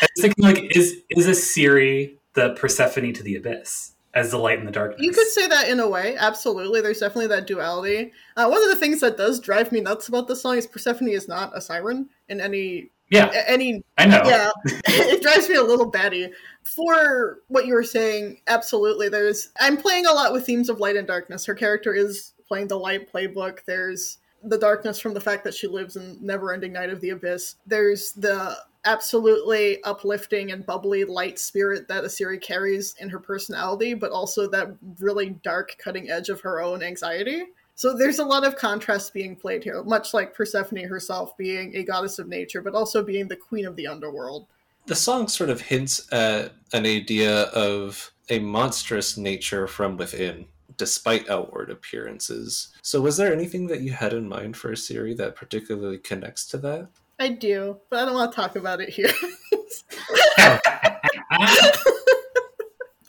I 0.00 0.06
was 0.14 0.20
thinking, 0.22 0.44
like, 0.44 0.76
is 0.76 0.96
is 1.10 1.26
Isiri 1.26 2.17
the 2.38 2.54
Persephone 2.54 3.12
to 3.12 3.22
the 3.22 3.36
abyss 3.36 3.92
as 4.14 4.30
the 4.30 4.38
light 4.38 4.58
in 4.58 4.66
the 4.66 4.72
darkness? 4.72 5.00
You 5.02 5.12
could 5.12 5.28
say 5.28 5.46
that 5.48 5.68
in 5.68 5.80
a 5.80 5.88
way, 5.88 6.16
absolutely. 6.16 6.80
There's 6.80 7.00
definitely 7.00 7.28
that 7.28 7.46
duality. 7.46 8.12
Uh, 8.36 8.48
one 8.48 8.62
of 8.62 8.68
the 8.68 8.76
things 8.76 9.00
that 9.00 9.16
does 9.16 9.40
drive 9.40 9.72
me 9.72 9.80
nuts 9.80 10.08
about 10.08 10.28
this 10.28 10.42
song 10.42 10.56
is 10.56 10.66
Persephone 10.66 11.08
is 11.08 11.28
not 11.28 11.56
a 11.56 11.60
siren 11.60 12.08
in 12.28 12.40
any 12.40 12.90
yeah, 13.10 13.44
any. 13.46 13.82
I 13.96 14.06
know. 14.06 14.22
Yeah, 14.24 14.50
it 14.86 15.22
drives 15.22 15.48
me 15.48 15.56
a 15.56 15.62
little 15.62 15.86
batty. 15.86 16.30
For 16.62 17.38
what 17.48 17.66
you 17.66 17.74
were 17.74 17.82
saying, 17.82 18.40
absolutely. 18.46 19.08
There's 19.08 19.48
I'm 19.60 19.76
playing 19.76 20.06
a 20.06 20.12
lot 20.12 20.32
with 20.32 20.44
themes 20.44 20.68
of 20.68 20.80
light 20.80 20.96
and 20.96 21.06
darkness. 21.06 21.46
Her 21.46 21.54
character 21.54 21.94
is 21.94 22.34
playing 22.46 22.68
the 22.68 22.78
light 22.78 23.10
playbook. 23.12 23.64
There's 23.64 24.18
the 24.44 24.58
darkness 24.58 25.00
from 25.00 25.14
the 25.14 25.20
fact 25.20 25.42
that 25.44 25.54
she 25.54 25.66
lives 25.66 25.96
in 25.96 26.18
never-ending 26.20 26.72
night 26.72 26.90
of 26.90 27.00
the 27.00 27.10
abyss. 27.10 27.56
There's 27.66 28.12
the 28.12 28.56
absolutely 28.84 29.82
uplifting 29.84 30.52
and 30.52 30.64
bubbly 30.64 31.04
light 31.04 31.38
spirit 31.38 31.88
that 31.88 32.04
Isiri 32.04 32.40
carries 32.40 32.94
in 33.00 33.08
her 33.10 33.18
personality, 33.18 33.94
but 33.94 34.10
also 34.12 34.48
that 34.50 34.68
really 34.98 35.30
dark 35.42 35.76
cutting 35.78 36.10
edge 36.10 36.28
of 36.28 36.40
her 36.40 36.60
own 36.60 36.82
anxiety. 36.82 37.44
So 37.74 37.96
there's 37.96 38.18
a 38.18 38.24
lot 38.24 38.44
of 38.44 38.56
contrast 38.56 39.14
being 39.14 39.36
played 39.36 39.62
here, 39.62 39.82
much 39.84 40.12
like 40.12 40.34
Persephone 40.34 40.88
herself 40.88 41.36
being 41.36 41.76
a 41.76 41.84
goddess 41.84 42.18
of 42.18 42.26
nature, 42.26 42.60
but 42.60 42.74
also 42.74 43.04
being 43.04 43.28
the 43.28 43.36
queen 43.36 43.66
of 43.66 43.76
the 43.76 43.86
underworld. 43.86 44.46
the 44.86 44.94
song 44.94 45.28
sort 45.28 45.50
of 45.50 45.60
hints 45.60 46.10
at 46.12 46.52
an 46.72 46.86
idea 46.86 47.42
of 47.42 48.10
a 48.30 48.38
monstrous 48.38 49.16
nature 49.16 49.66
from 49.66 49.96
within 49.96 50.46
despite 50.76 51.28
outward 51.28 51.70
appearances 51.70 52.68
so 52.82 53.00
was 53.00 53.16
there 53.16 53.32
anything 53.32 53.66
that 53.66 53.80
you 53.80 53.92
had 53.92 54.12
in 54.12 54.28
mind 54.28 54.56
for 54.56 54.72
Isiri 54.72 55.16
that 55.16 55.34
particularly 55.36 55.98
connects 55.98 56.46
to 56.46 56.56
that 56.58 56.88
I 57.18 57.28
do, 57.28 57.78
but 57.90 58.00
I 58.00 58.04
don't 58.04 58.14
want 58.14 58.32
to 58.32 58.36
talk 58.36 58.56
about 58.56 58.80
it 58.80 58.90
here. 58.90 59.12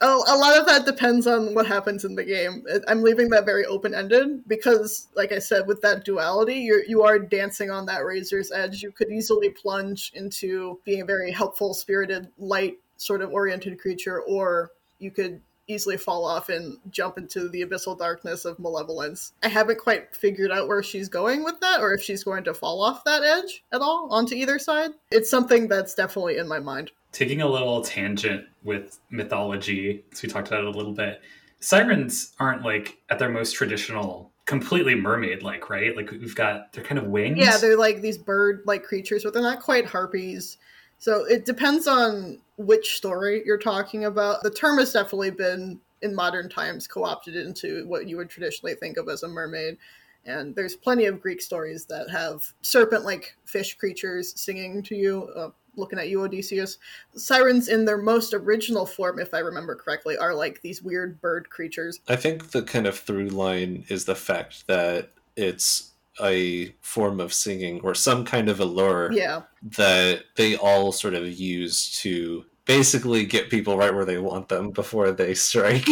Oh, 0.01 0.23
a 0.27 0.37
lot 0.37 0.57
of 0.57 0.65
that 0.67 0.85
depends 0.85 1.27
on 1.27 1.53
what 1.53 1.67
happens 1.67 2.05
in 2.05 2.15
the 2.15 2.23
game. 2.23 2.63
I'm 2.87 3.01
leaving 3.01 3.27
that 3.29 3.43
very 3.43 3.65
open 3.65 3.93
ended 3.93 4.47
because, 4.47 5.09
like 5.13 5.33
I 5.33 5.39
said, 5.39 5.67
with 5.67 5.81
that 5.81 6.05
duality, 6.05 6.55
you're 6.55 6.85
you 6.85 7.03
are 7.03 7.19
dancing 7.19 7.69
on 7.69 7.85
that 7.87 8.05
razor's 8.05 8.49
edge. 8.49 8.81
You 8.81 8.93
could 8.93 9.11
easily 9.11 9.49
plunge 9.49 10.13
into 10.15 10.79
being 10.85 11.01
a 11.01 11.05
very 11.05 11.31
helpful, 11.31 11.73
spirited, 11.73 12.29
light 12.37 12.77
sort 12.95 13.21
of 13.21 13.31
oriented 13.31 13.79
creature, 13.79 14.21
or 14.21 14.71
you 14.99 15.11
could 15.11 15.41
easily 15.69 15.97
fall 15.97 16.25
off 16.25 16.49
and 16.49 16.77
jump 16.89 17.17
into 17.17 17.47
the 17.47 17.63
abyssal 17.63 17.97
darkness 17.97 18.45
of 18.45 18.59
malevolence. 18.59 19.33
I 19.43 19.47
haven't 19.47 19.79
quite 19.79 20.15
figured 20.15 20.51
out 20.51 20.67
where 20.67 20.83
she's 20.83 21.07
going 21.07 21.43
with 21.43 21.59
that, 21.61 21.79
or 21.79 21.93
if 21.93 22.01
she's 22.01 22.23
going 22.23 22.43
to 22.45 22.53
fall 22.53 22.81
off 22.81 23.03
that 23.05 23.23
edge 23.23 23.63
at 23.71 23.81
all 23.81 24.07
onto 24.11 24.35
either 24.35 24.59
side. 24.59 24.91
It's 25.11 25.29
something 25.29 25.67
that's 25.67 25.93
definitely 25.93 26.37
in 26.37 26.47
my 26.47 26.59
mind. 26.59 26.91
Taking 27.11 27.41
a 27.41 27.47
little 27.47 27.81
tangent 27.81 28.45
with 28.63 28.99
mythology, 29.09 30.03
as 30.11 30.21
we 30.21 30.29
talked 30.29 30.47
about 30.47 30.61
it 30.61 30.67
a 30.67 30.77
little 30.77 30.93
bit, 30.93 31.21
sirens 31.59 32.33
aren't 32.39 32.63
like 32.63 32.97
at 33.09 33.19
their 33.19 33.29
most 33.29 33.53
traditional, 33.53 34.31
completely 34.45 34.95
mermaid 34.95 35.43
like, 35.43 35.69
right? 35.69 35.95
Like 35.95 36.11
we've 36.11 36.35
got 36.35 36.73
they're 36.73 36.83
kind 36.83 36.99
of 36.99 37.05
wings. 37.05 37.39
Yeah, 37.39 37.57
they're 37.57 37.77
like 37.77 38.01
these 38.01 38.17
bird 38.17 38.61
like 38.65 38.83
creatures, 38.83 39.23
but 39.23 39.33
they're 39.33 39.41
not 39.41 39.61
quite 39.61 39.85
harpies. 39.85 40.57
So 40.99 41.25
it 41.25 41.45
depends 41.45 41.87
on 41.87 42.39
which 42.57 42.97
story 42.97 43.41
you're 43.45 43.57
talking 43.57 44.05
about. 44.05 44.43
The 44.43 44.51
term 44.51 44.77
has 44.79 44.93
definitely 44.93 45.31
been 45.31 45.79
in 46.01 46.13
modern 46.13 46.49
times 46.49 46.87
co-opted 46.87 47.35
into 47.35 47.85
what 47.87 48.07
you 48.07 48.17
would 48.17 48.29
traditionally 48.29 48.75
think 48.75 48.97
of 48.97 49.09
as 49.09 49.23
a 49.23 49.27
mermaid. 49.27 49.77
And 50.25 50.53
there's 50.55 50.75
plenty 50.75 51.05
of 51.05 51.21
Greek 51.21 51.41
stories 51.41 51.85
that 51.85 52.09
have 52.09 52.53
serpent-like 52.61 53.35
fish 53.45 53.77
creatures 53.77 54.39
singing 54.39 54.83
to 54.83 54.95
you, 54.95 55.29
uh, 55.35 55.49
looking 55.75 55.97
at 55.97 56.09
you, 56.09 56.21
Odysseus. 56.21 56.77
Sirens, 57.15 57.69
in 57.69 57.85
their 57.85 57.97
most 57.97 58.33
original 58.33 58.85
form, 58.85 59.19
if 59.19 59.33
I 59.33 59.39
remember 59.39 59.75
correctly, 59.75 60.17
are 60.17 60.35
like 60.35 60.61
these 60.61 60.83
weird 60.83 61.21
bird 61.21 61.49
creatures. 61.49 62.01
I 62.09 62.17
think 62.17 62.51
the 62.51 62.61
kind 62.61 62.85
of 62.85 62.99
through 62.99 63.29
line 63.29 63.85
is 63.87 64.03
the 64.05 64.15
fact 64.15 64.67
that 64.67 65.11
it's 65.37 65.91
a 66.21 66.73
form 66.81 67.19
of 67.19 67.33
singing 67.33 67.81
or 67.81 67.93
some 67.95 68.25
kind 68.25 68.49
of 68.49 68.59
allure 68.59 69.11
Yeah, 69.11 69.43
that 69.77 70.23
they 70.35 70.55
all 70.55 70.91
sort 70.91 71.13
of 71.13 71.27
use 71.27 71.99
to 72.01 72.45
basically 72.65 73.25
get 73.25 73.49
people 73.49 73.77
right 73.77 73.93
where 73.93 74.05
they 74.05 74.19
want 74.19 74.49
them 74.49 74.71
before 74.71 75.11
they 75.11 75.33
strike. 75.33 75.87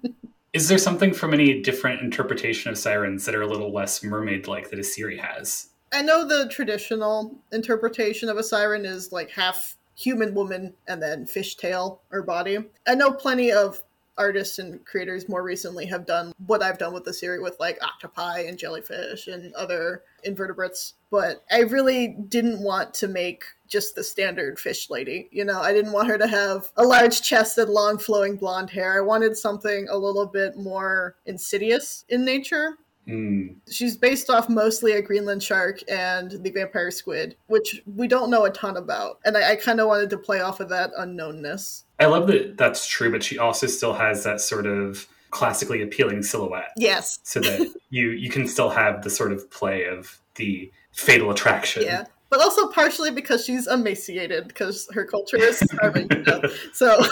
Is 0.52 0.68
there 0.68 0.78
something 0.78 1.14
from 1.14 1.32
any 1.32 1.62
different 1.62 2.02
interpretation 2.02 2.70
of 2.70 2.78
sirens 2.78 3.24
that 3.24 3.34
are 3.34 3.42
a 3.42 3.46
little 3.46 3.72
less 3.72 4.02
mermaid 4.02 4.46
like 4.46 4.70
that 4.70 4.78
Isiri 4.78 5.18
has? 5.18 5.68
I 5.92 6.02
know 6.02 6.26
the 6.26 6.48
traditional 6.48 7.38
interpretation 7.52 8.28
of 8.28 8.38
a 8.38 8.42
siren 8.42 8.84
is 8.84 9.12
like 9.12 9.30
half 9.30 9.76
human 9.94 10.34
woman 10.34 10.74
and 10.88 11.02
then 11.02 11.26
fishtail 11.26 11.98
or 12.10 12.22
body. 12.22 12.58
I 12.86 12.94
know 12.94 13.12
plenty 13.12 13.52
of 13.52 13.82
artists 14.18 14.58
and 14.58 14.84
creators 14.84 15.28
more 15.28 15.42
recently 15.42 15.86
have 15.86 16.06
done 16.06 16.32
what 16.46 16.62
I've 16.62 16.78
done 16.78 16.92
with 16.92 17.04
the 17.04 17.12
series 17.12 17.42
with 17.42 17.58
like 17.58 17.82
octopi 17.82 18.40
and 18.40 18.58
jellyfish 18.58 19.26
and 19.26 19.54
other 19.54 20.02
invertebrates, 20.24 20.94
but 21.10 21.42
I 21.50 21.60
really 21.60 22.16
didn't 22.28 22.60
want 22.60 22.94
to 22.94 23.08
make 23.08 23.44
just 23.68 23.94
the 23.94 24.04
standard 24.04 24.60
fish 24.60 24.90
lady. 24.90 25.28
You 25.32 25.44
know, 25.44 25.60
I 25.60 25.72
didn't 25.72 25.92
want 25.92 26.08
her 26.08 26.18
to 26.18 26.26
have 26.26 26.70
a 26.76 26.84
large 26.84 27.22
chest 27.22 27.56
and 27.58 27.70
long 27.70 27.98
flowing 27.98 28.36
blonde 28.36 28.70
hair. 28.70 28.98
I 28.98 29.00
wanted 29.00 29.36
something 29.36 29.88
a 29.88 29.96
little 29.96 30.26
bit 30.26 30.56
more 30.56 31.16
insidious 31.26 32.04
in 32.08 32.24
nature 32.24 32.76
Hmm. 33.06 33.46
she's 33.68 33.96
based 33.96 34.30
off 34.30 34.48
mostly 34.48 34.92
a 34.92 35.02
Greenland 35.02 35.42
shark 35.42 35.80
and 35.88 36.30
the 36.30 36.50
vampire 36.50 36.90
squid, 36.92 37.36
which 37.48 37.82
we 37.96 38.06
don't 38.06 38.30
know 38.30 38.44
a 38.44 38.50
ton 38.50 38.76
about. 38.76 39.18
And 39.24 39.36
I, 39.36 39.52
I 39.52 39.56
kind 39.56 39.80
of 39.80 39.88
wanted 39.88 40.10
to 40.10 40.18
play 40.18 40.40
off 40.40 40.60
of 40.60 40.68
that 40.68 40.92
unknownness. 40.98 41.82
I 41.98 42.06
love 42.06 42.28
that 42.28 42.56
that's 42.56 42.86
true, 42.86 43.10
but 43.10 43.24
she 43.24 43.38
also 43.38 43.66
still 43.66 43.94
has 43.94 44.22
that 44.24 44.40
sort 44.40 44.66
of 44.66 45.08
classically 45.30 45.82
appealing 45.82 46.22
silhouette. 46.22 46.72
Yes. 46.76 47.18
So 47.24 47.40
that 47.40 47.74
you 47.90 48.10
you 48.10 48.30
can 48.30 48.46
still 48.46 48.70
have 48.70 49.02
the 49.02 49.10
sort 49.10 49.32
of 49.32 49.50
play 49.50 49.86
of 49.86 50.20
the 50.36 50.70
fatal 50.92 51.30
attraction. 51.30 51.82
Yeah. 51.82 52.04
But 52.30 52.40
also 52.40 52.68
partially 52.68 53.10
because 53.10 53.44
she's 53.44 53.66
emaciated, 53.66 54.48
because 54.48 54.88
her 54.94 55.04
culture 55.04 55.36
is 55.36 55.58
starving. 55.58 56.08
you 56.10 56.22
know? 56.22 56.42
So 56.72 57.04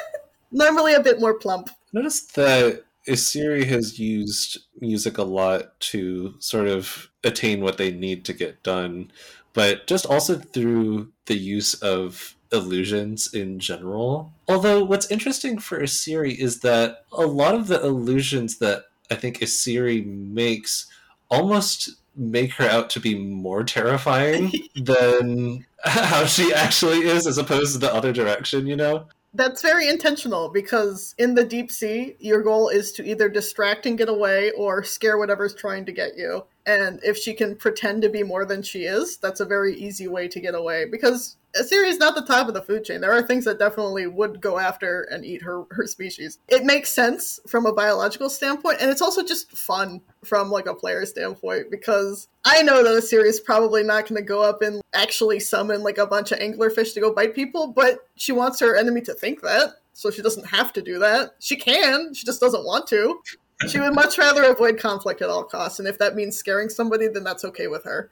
normally 0.50 0.94
a 0.94 1.00
bit 1.00 1.20
more 1.20 1.34
plump. 1.34 1.70
Notice 1.92 2.20
that 2.32 2.84
Isiri 3.08 3.64
has 3.66 3.98
used 3.98 4.58
music 4.80 5.18
a 5.18 5.22
lot 5.22 5.78
to 5.80 6.34
sort 6.38 6.68
of 6.68 7.10
attain 7.24 7.60
what 7.60 7.78
they 7.78 7.90
need 7.90 8.24
to 8.24 8.32
get 8.32 8.62
done, 8.62 9.10
but 9.52 9.86
just 9.86 10.06
also 10.06 10.36
through 10.38 11.12
the 11.26 11.36
use 11.36 11.74
of 11.74 12.36
illusions 12.52 13.32
in 13.32 13.58
general. 13.58 14.32
Although, 14.48 14.84
what's 14.84 15.10
interesting 15.10 15.58
for 15.58 15.80
Isiri 15.80 16.36
is 16.36 16.60
that 16.60 17.04
a 17.12 17.26
lot 17.26 17.54
of 17.54 17.68
the 17.68 17.84
illusions 17.84 18.58
that 18.58 18.84
I 19.10 19.14
think 19.14 19.38
Isiri 19.38 20.04
makes 20.04 20.86
almost 21.30 21.90
make 22.16 22.52
her 22.52 22.68
out 22.68 22.88
to 22.90 23.00
be 23.00 23.14
more 23.14 23.62
terrifying 23.62 24.52
than 24.76 25.66
how 25.84 26.24
she 26.24 26.52
actually 26.52 27.00
is, 27.00 27.26
as 27.26 27.38
opposed 27.38 27.74
to 27.74 27.78
the 27.78 27.92
other 27.92 28.12
direction, 28.12 28.66
you 28.66 28.76
know? 28.76 29.06
That's 29.36 29.60
very 29.60 29.86
intentional 29.86 30.48
because 30.48 31.14
in 31.18 31.34
the 31.34 31.44
deep 31.44 31.70
sea, 31.70 32.16
your 32.18 32.42
goal 32.42 32.70
is 32.70 32.90
to 32.92 33.04
either 33.04 33.28
distract 33.28 33.84
and 33.84 33.98
get 33.98 34.08
away 34.08 34.50
or 34.52 34.82
scare 34.82 35.18
whatever's 35.18 35.54
trying 35.54 35.84
to 35.84 35.92
get 35.92 36.16
you. 36.16 36.44
And 36.64 37.00
if 37.02 37.18
she 37.18 37.34
can 37.34 37.54
pretend 37.54 38.00
to 38.02 38.08
be 38.08 38.22
more 38.22 38.46
than 38.46 38.62
she 38.62 38.84
is, 38.84 39.18
that's 39.18 39.40
a 39.40 39.44
very 39.44 39.76
easy 39.76 40.08
way 40.08 40.26
to 40.26 40.40
get 40.40 40.54
away 40.54 40.86
because 40.86 41.36
Isiri 41.60 41.88
is 41.88 41.98
not 41.98 42.14
the 42.14 42.22
top 42.22 42.48
of 42.48 42.54
the 42.54 42.62
food 42.62 42.84
chain. 42.84 43.00
There 43.00 43.12
are 43.12 43.22
things 43.22 43.44
that 43.44 43.58
definitely 43.58 44.06
would 44.06 44.40
go 44.40 44.58
after 44.58 45.02
and 45.10 45.24
eat 45.24 45.42
her, 45.42 45.64
her 45.70 45.86
species. 45.86 46.38
It 46.48 46.64
makes 46.64 46.90
sense 46.90 47.40
from 47.46 47.66
a 47.66 47.72
biological 47.72 48.30
standpoint, 48.30 48.78
and 48.80 48.90
it's 48.90 49.02
also 49.02 49.24
just 49.24 49.50
fun 49.56 50.00
from 50.24 50.50
like 50.50 50.66
a 50.66 50.74
player 50.74 51.06
standpoint 51.06 51.70
because 51.70 52.28
I 52.44 52.62
know 52.62 52.82
that 52.82 53.02
Isiri 53.02 53.26
is 53.26 53.40
probably 53.40 53.82
not 53.82 54.08
going 54.08 54.20
to 54.20 54.26
go 54.26 54.42
up 54.42 54.62
and 54.62 54.82
actually 54.94 55.40
summon 55.40 55.82
like 55.82 55.98
a 55.98 56.06
bunch 56.06 56.32
of 56.32 56.38
anglerfish 56.38 56.94
to 56.94 57.00
go 57.00 57.12
bite 57.12 57.34
people, 57.34 57.68
but 57.68 58.08
she 58.16 58.32
wants 58.32 58.60
her 58.60 58.76
enemy 58.76 59.00
to 59.02 59.14
think 59.14 59.42
that, 59.42 59.74
so 59.92 60.10
she 60.10 60.22
doesn't 60.22 60.46
have 60.46 60.72
to 60.74 60.82
do 60.82 60.98
that. 60.98 61.34
She 61.38 61.56
can, 61.56 62.14
she 62.14 62.24
just 62.24 62.40
doesn't 62.40 62.64
want 62.64 62.86
to. 62.88 63.20
She 63.68 63.80
would 63.80 63.94
much 63.94 64.18
rather 64.18 64.44
avoid 64.44 64.78
conflict 64.78 65.22
at 65.22 65.30
all 65.30 65.42
costs, 65.42 65.78
and 65.78 65.88
if 65.88 65.98
that 65.98 66.14
means 66.14 66.36
scaring 66.36 66.68
somebody, 66.68 67.08
then 67.08 67.24
that's 67.24 67.44
okay 67.44 67.68
with 67.68 67.84
her. 67.84 68.10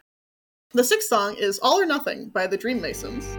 The 0.75 0.83
sixth 0.83 1.09
song 1.09 1.37
is 1.39 1.61
All 1.61 1.81
or 1.81 1.87
Nothing 1.87 2.31
by 2.31 2.49
the 2.49 2.57
Dream 2.57 2.81
Masons. 2.81 3.39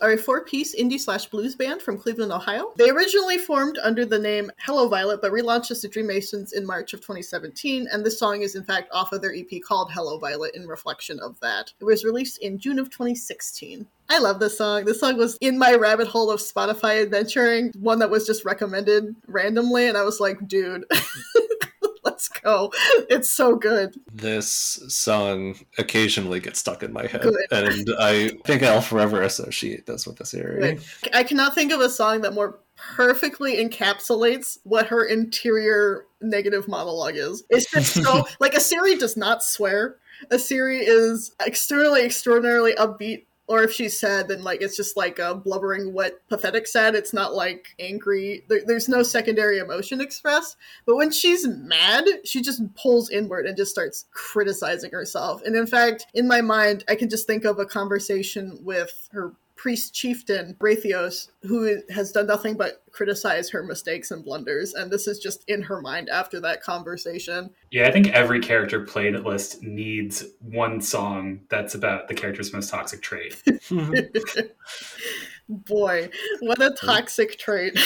Are 0.00 0.12
a 0.12 0.16
four 0.16 0.44
piece 0.44 0.74
indie 0.74 1.00
slash 1.00 1.26
blues 1.26 1.54
band 1.54 1.82
from 1.82 1.98
Cleveland, 1.98 2.32
Ohio. 2.32 2.72
They 2.76 2.90
originally 2.90 3.38
formed 3.38 3.78
under 3.82 4.04
the 4.04 4.18
name 4.18 4.50
Hello 4.58 4.88
Violet, 4.88 5.20
but 5.20 5.32
relaunched 5.32 5.70
as 5.70 5.82
the 5.82 5.88
Dream 5.88 6.06
Masons 6.06 6.52
in 6.52 6.66
March 6.66 6.94
of 6.94 7.00
2017, 7.00 7.88
and 7.92 8.04
this 8.04 8.18
song 8.18 8.42
is 8.42 8.54
in 8.54 8.64
fact 8.64 8.90
off 8.92 9.12
of 9.12 9.22
their 9.22 9.34
EP 9.34 9.60
called 9.62 9.90
Hello 9.92 10.18
Violet 10.18 10.54
in 10.54 10.66
reflection 10.66 11.18
of 11.20 11.38
that. 11.40 11.72
It 11.80 11.84
was 11.84 12.04
released 12.04 12.38
in 12.38 12.58
June 12.58 12.78
of 12.78 12.90
2016. 12.90 13.86
I 14.10 14.18
love 14.18 14.40
this 14.40 14.56
song. 14.56 14.84
This 14.84 15.00
song 15.00 15.18
was 15.18 15.36
in 15.40 15.58
my 15.58 15.74
rabbit 15.74 16.08
hole 16.08 16.30
of 16.30 16.40
Spotify 16.40 17.02
adventuring, 17.02 17.72
one 17.78 17.98
that 17.98 18.10
was 18.10 18.26
just 18.26 18.44
recommended 18.44 19.14
randomly, 19.26 19.86
and 19.86 19.98
I 19.98 20.02
was 20.02 20.18
like, 20.18 20.48
dude, 20.48 20.84
go. 22.42 22.72
It's 23.08 23.30
so 23.30 23.56
good. 23.56 23.94
This 24.12 24.48
song 24.88 25.56
occasionally 25.78 26.40
gets 26.40 26.60
stuck 26.60 26.82
in 26.82 26.92
my 26.92 27.06
head, 27.06 27.22
Good. 27.22 27.46
and 27.50 27.88
I 27.98 28.28
think 28.44 28.62
I'll 28.62 28.80
forever 28.80 29.22
associate 29.22 29.86
this 29.86 30.06
with 30.06 30.16
this 30.16 30.34
area. 30.34 30.74
Good. 30.74 31.14
I 31.14 31.22
cannot 31.22 31.54
think 31.54 31.72
of 31.72 31.80
a 31.80 31.90
song 31.90 32.22
that 32.22 32.34
more 32.34 32.60
perfectly 32.76 33.56
encapsulates 33.56 34.58
what 34.62 34.86
her 34.86 35.04
interior 35.04 36.06
negative 36.20 36.68
monologue 36.68 37.16
is. 37.16 37.44
It's 37.50 37.70
just 37.70 37.94
so 37.94 38.26
like 38.40 38.54
A 38.54 38.58
Isiri 38.58 38.98
does 38.98 39.16
not 39.16 39.42
swear. 39.42 39.96
A 40.30 40.36
Isiri 40.36 40.80
is 40.82 41.32
externally 41.44 42.02
extraordinarily 42.02 42.74
upbeat. 42.74 43.26
Or 43.48 43.62
if 43.62 43.72
she's 43.72 43.98
sad, 43.98 44.28
then 44.28 44.44
like 44.44 44.60
it's 44.60 44.76
just 44.76 44.96
like 44.96 45.18
a 45.18 45.34
blubbering, 45.34 45.94
wet, 45.94 46.20
pathetic 46.28 46.66
sad. 46.66 46.94
It's 46.94 47.14
not 47.14 47.34
like 47.34 47.74
angry. 47.78 48.44
There, 48.48 48.60
there's 48.66 48.88
no 48.88 49.02
secondary 49.02 49.58
emotion 49.58 50.00
expressed. 50.00 50.56
But 50.86 50.96
when 50.96 51.10
she's 51.10 51.48
mad, 51.48 52.04
she 52.24 52.42
just 52.42 52.62
pulls 52.74 53.10
inward 53.10 53.46
and 53.46 53.56
just 53.56 53.70
starts 53.70 54.04
criticizing 54.12 54.90
herself. 54.90 55.42
And 55.44 55.56
in 55.56 55.66
fact, 55.66 56.06
in 56.12 56.28
my 56.28 56.42
mind, 56.42 56.84
I 56.88 56.94
can 56.94 57.08
just 57.08 57.26
think 57.26 57.44
of 57.44 57.58
a 57.58 57.64
conversation 57.64 58.58
with 58.62 59.08
her 59.12 59.32
priest 59.58 59.92
chieftain 59.92 60.56
Braithios, 60.58 61.28
who 61.42 61.82
has 61.90 62.12
done 62.12 62.26
nothing 62.26 62.56
but 62.56 62.82
criticize 62.92 63.50
her 63.50 63.62
mistakes 63.62 64.10
and 64.10 64.24
blunders, 64.24 64.72
and 64.72 64.90
this 64.90 65.06
is 65.06 65.18
just 65.18 65.44
in 65.48 65.60
her 65.60 65.82
mind 65.82 66.08
after 66.08 66.40
that 66.40 66.62
conversation. 66.62 67.50
Yeah, 67.70 67.88
I 67.88 67.90
think 67.90 68.08
every 68.08 68.40
character 68.40 68.86
playlist 68.86 69.60
needs 69.60 70.24
one 70.40 70.80
song 70.80 71.40
that's 71.50 71.74
about 71.74 72.08
the 72.08 72.14
character's 72.14 72.52
most 72.52 72.70
toxic 72.70 73.02
trait. 73.02 73.42
Boy, 75.48 76.08
what 76.40 76.62
a 76.62 76.70
toxic 76.70 77.38
trait. 77.38 77.78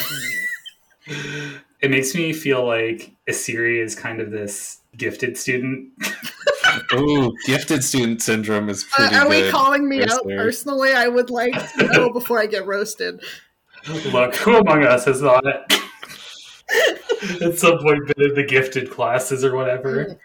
It 1.81 1.91
makes 1.91 2.15
me 2.15 2.33
feel 2.33 2.65
like 2.65 3.11
Isiri 3.29 3.83
is 3.83 3.97
kind 3.97 4.21
of 4.21 4.31
this 4.31 4.79
gifted 4.97 5.37
student. 5.37 5.91
Ooh, 6.95 7.33
gifted 7.47 7.83
student 7.85 8.23
syndrome 8.23 8.69
is 8.69 8.85
Uh, 8.85 8.89
pretty 9.09 9.17
are 9.17 9.29
we 9.29 9.51
calling 9.51 9.89
me 9.89 10.03
out 10.03 10.25
listener. 10.27 10.37
personally? 10.37 10.93
I 10.93 11.09
would 11.09 11.31
like 11.31 11.55
to 11.79 11.87
know 11.89 12.13
before 12.13 12.41
I 12.41 12.47
get 12.47 12.67
roasted. 12.67 13.21
Look, 14.13 14.35
who 14.37 14.57
among 14.57 14.85
us 14.85 15.05
has 15.07 15.23
not 15.23 15.45
at 15.47 15.73
some 17.59 17.79
point 17.79 18.07
been 18.07 18.31
in 18.31 18.35
the 18.35 18.45
gifted 18.47 18.91
classes 18.91 19.45
or 19.45 19.57
whatever? 19.57 20.19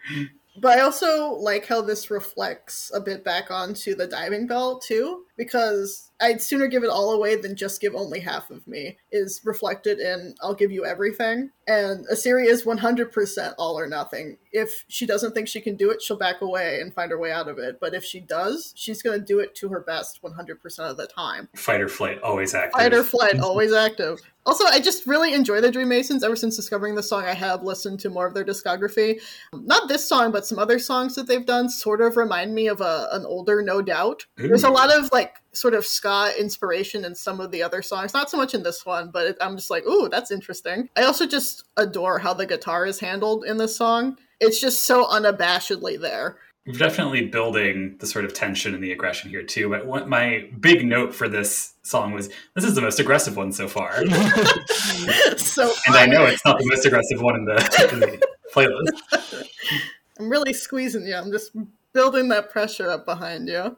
But 0.59 0.79
I 0.79 0.81
also 0.81 1.33
like 1.33 1.67
how 1.67 1.81
this 1.81 2.09
reflects 2.09 2.91
a 2.93 2.99
bit 2.99 3.23
back 3.23 3.51
onto 3.51 3.93
the 3.93 4.07
diving 4.07 4.47
bell 4.47 4.79
too, 4.79 5.25
because 5.37 6.09
I'd 6.19 6.41
sooner 6.41 6.65
give 6.67 6.83
it 6.83 6.89
all 6.89 7.11
away 7.11 7.35
than 7.35 7.55
just 7.55 7.79
give 7.79 7.93
only 7.93 8.19
half 8.19 8.49
of 8.49 8.65
me. 8.67 8.97
Is 9.11 9.41
reflected 9.43 9.99
in 9.99 10.33
I'll 10.41 10.55
give 10.55 10.71
you 10.71 10.83
everything, 10.83 11.51
and 11.67 12.07
Isiri 12.07 12.45
is 12.45 12.65
one 12.65 12.77
hundred 12.77 13.11
percent 13.11 13.53
all 13.57 13.77
or 13.77 13.87
nothing. 13.87 14.37
If 14.51 14.85
she 14.87 15.05
doesn't 15.05 15.33
think 15.33 15.47
she 15.47 15.61
can 15.61 15.75
do 15.75 15.91
it, 15.91 16.01
she'll 16.01 16.17
back 16.17 16.41
away 16.41 16.79
and 16.81 16.93
find 16.93 17.11
her 17.11 17.19
way 17.19 17.31
out 17.31 17.47
of 17.47 17.59
it. 17.59 17.79
But 17.79 17.93
if 17.93 18.03
she 18.03 18.19
does, 18.19 18.73
she's 18.75 19.01
going 19.01 19.19
to 19.19 19.25
do 19.25 19.39
it 19.39 19.53
to 19.55 19.69
her 19.69 19.81
best 19.81 20.23
one 20.23 20.33
hundred 20.33 20.61
percent 20.61 20.89
of 20.89 20.97
the 20.97 21.07
time. 21.07 21.49
Fight 21.55 21.81
or 21.81 21.87
flight, 21.87 22.21
always 22.21 22.55
active. 22.55 22.79
Fight 22.79 22.93
or 22.93 23.03
flight, 23.03 23.39
always 23.39 23.73
active. 23.73 24.19
Also, 24.45 24.63
I 24.65 24.79
just 24.79 25.05
really 25.05 25.33
enjoy 25.33 25.59
the 25.59 25.69
Dream 25.69 25.89
Masons. 25.89 26.23
Ever 26.23 26.37
since 26.37 26.55
discovering 26.55 26.95
the 26.95 27.03
song, 27.03 27.25
I 27.25 27.33
have 27.33 27.63
listened 27.63 27.99
to 27.99 28.09
more 28.09 28.25
of 28.25 28.33
their 28.33 28.45
discography. 28.45 29.19
Not 29.53 29.89
this 29.89 30.07
song, 30.07 30.31
but 30.31 30.45
some 30.45 30.57
other 30.57 30.79
songs 30.79 31.15
that 31.15 31.27
they've 31.27 31.45
done 31.45 31.69
sort 31.69 31.99
of 31.99 32.15
remind 32.15 32.55
me 32.55 32.67
of 32.67 32.79
a, 32.79 33.09
an 33.11 33.25
older 33.25 33.61
No 33.61 33.81
Doubt. 33.81 34.25
There's 34.37 34.63
a 34.63 34.69
lot 34.69 34.89
of 34.89 35.09
like 35.11 35.35
sort 35.51 35.73
of 35.73 35.85
ska 35.85 36.31
inspiration 36.39 37.03
in 37.03 37.13
some 37.13 37.41
of 37.41 37.51
the 37.51 37.61
other 37.61 37.81
songs. 37.81 38.13
Not 38.13 38.29
so 38.29 38.37
much 38.37 38.53
in 38.53 38.63
this 38.63 38.85
one, 38.85 39.09
but 39.11 39.27
it, 39.27 39.37
I'm 39.41 39.57
just 39.57 39.69
like, 39.69 39.85
ooh, 39.85 40.07
that's 40.07 40.31
interesting. 40.31 40.89
I 40.95 41.03
also 41.03 41.25
just 41.27 41.56
adore 41.75 42.19
how 42.19 42.33
the 42.33 42.45
guitar 42.45 42.85
is 42.85 42.99
handled 42.99 43.45
in 43.45 43.57
this 43.57 43.75
song. 43.75 44.17
It's 44.39 44.59
just 44.59 44.81
so 44.81 45.05
unabashedly 45.05 45.99
there. 45.99 46.37
We're 46.65 46.73
definitely 46.73 47.25
building 47.27 47.95
the 47.99 48.05
sort 48.05 48.25
of 48.25 48.33
tension 48.33 48.73
and 48.73 48.83
the 48.83 48.91
aggression 48.91 49.29
here 49.29 49.43
too. 49.43 49.69
But 49.69 49.85
what 49.85 50.09
my 50.09 50.49
big 50.59 50.85
note 50.85 51.15
for 51.15 51.29
this 51.29 51.73
song 51.83 52.11
was 52.11 52.29
this 52.55 52.65
is 52.65 52.75
the 52.75 52.81
most 52.81 52.99
aggressive 52.99 53.37
one 53.37 53.53
so 53.53 53.69
far. 53.69 54.05
so 55.37 55.71
and 55.87 55.95
I 55.95 56.05
know 56.05 56.25
it's 56.25 56.43
not 56.43 56.57
the 56.59 56.65
most 56.65 56.85
aggressive 56.85 57.21
one 57.21 57.35
in 57.35 57.45
the, 57.45 57.89
in 57.93 57.99
the 58.01 58.21
playlist. 58.53 59.47
I'm 60.19 60.29
really 60.29 60.51
squeezing 60.51 61.07
you. 61.07 61.15
I'm 61.15 61.31
just 61.31 61.55
building 61.93 62.27
that 62.29 62.49
pressure 62.49 62.91
up 62.91 63.05
behind 63.05 63.47
you. 63.47 63.77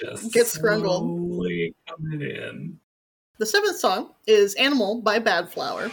Just 0.00 0.32
Get 0.32 0.46
scrungled. 0.46 1.00
slowly 1.00 1.74
coming 1.88 2.20
in. 2.20 2.78
The 3.38 3.46
seventh 3.46 3.78
song 3.78 4.10
is 4.26 4.54
Animal 4.56 5.00
by 5.00 5.18
Badflower. 5.18 5.90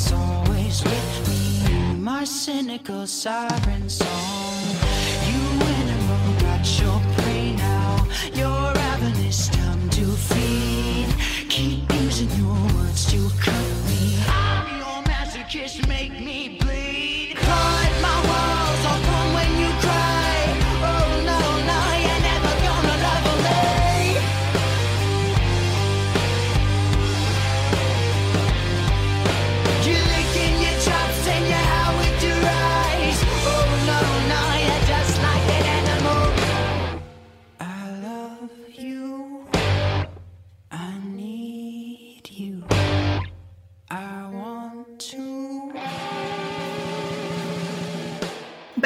Albatross 0.00 0.12
always 0.12 0.82
with 0.84 1.28
me. 1.28 1.94
My 1.98 2.24
cynical 2.24 3.06
siren 3.06 3.88
song. 3.88 4.62
You 5.26 5.40
animal 5.64 6.40
got 6.40 6.80
your 6.80 7.00
prey 7.16 7.54
now. 7.56 8.06
Your 8.34 8.72
ravenous 8.74 9.48
time 9.48 9.88
to 9.90 10.04
feed. 10.04 11.08
Keep 11.48 11.92
using 11.92 12.30
your 12.38 12.56
words 12.74 13.10
to 13.10 13.30
cut 13.40 13.59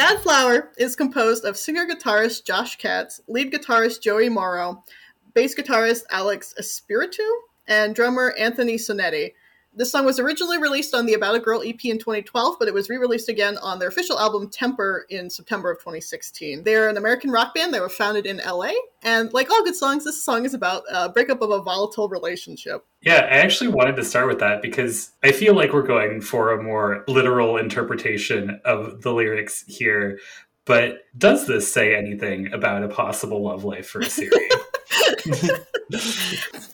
Badflower 0.04 0.68
is 0.76 0.96
composed 0.96 1.46
of 1.46 1.56
singer 1.56 1.86
guitarist 1.86 2.44
Josh 2.44 2.76
Katz, 2.76 3.22
lead 3.26 3.50
guitarist 3.50 4.02
Joey 4.02 4.28
Morrow, 4.28 4.84
bass 5.32 5.54
guitarist 5.54 6.02
Alex 6.10 6.52
Espiritu, 6.58 7.26
and 7.66 7.94
drummer 7.94 8.34
Anthony 8.38 8.74
Sonetti. 8.74 9.32
This 9.76 9.90
song 9.90 10.06
was 10.06 10.20
originally 10.20 10.58
released 10.58 10.94
on 10.94 11.04
the 11.04 11.14
About 11.14 11.34
a 11.34 11.40
Girl 11.40 11.60
EP 11.60 11.84
in 11.84 11.98
2012, 11.98 12.56
but 12.60 12.68
it 12.68 12.74
was 12.74 12.88
re 12.88 12.96
released 12.96 13.28
again 13.28 13.58
on 13.58 13.80
their 13.80 13.88
official 13.88 14.18
album 14.20 14.48
Temper 14.48 15.04
in 15.10 15.28
September 15.28 15.70
of 15.70 15.78
2016. 15.78 16.62
They're 16.62 16.88
an 16.88 16.96
American 16.96 17.30
rock 17.30 17.54
band. 17.54 17.74
They 17.74 17.80
were 17.80 17.88
founded 17.88 18.24
in 18.24 18.40
LA, 18.46 18.70
and 19.02 19.32
like 19.32 19.50
all 19.50 19.64
good 19.64 19.74
songs, 19.74 20.04
this 20.04 20.22
song 20.22 20.44
is 20.44 20.54
about 20.54 20.84
a 20.92 21.08
breakup 21.08 21.42
of 21.42 21.50
a 21.50 21.60
volatile 21.60 22.08
relationship. 22.08 22.86
Yeah, 23.00 23.26
I 23.30 23.38
actually 23.38 23.68
wanted 23.68 23.96
to 23.96 24.04
start 24.04 24.28
with 24.28 24.38
that 24.38 24.62
because 24.62 25.10
I 25.24 25.32
feel 25.32 25.54
like 25.54 25.72
we're 25.72 25.82
going 25.82 26.20
for 26.20 26.52
a 26.52 26.62
more 26.62 27.04
literal 27.08 27.56
interpretation 27.56 28.60
of 28.64 29.02
the 29.02 29.12
lyrics 29.12 29.64
here. 29.66 30.20
But 30.66 31.00
does 31.18 31.46
this 31.46 31.70
say 31.70 31.94
anything 31.94 32.52
about 32.52 32.84
a 32.84 32.88
possible 32.88 33.42
love 33.42 33.64
life 33.64 33.88
for 33.88 34.00
Isiri? 34.00 34.30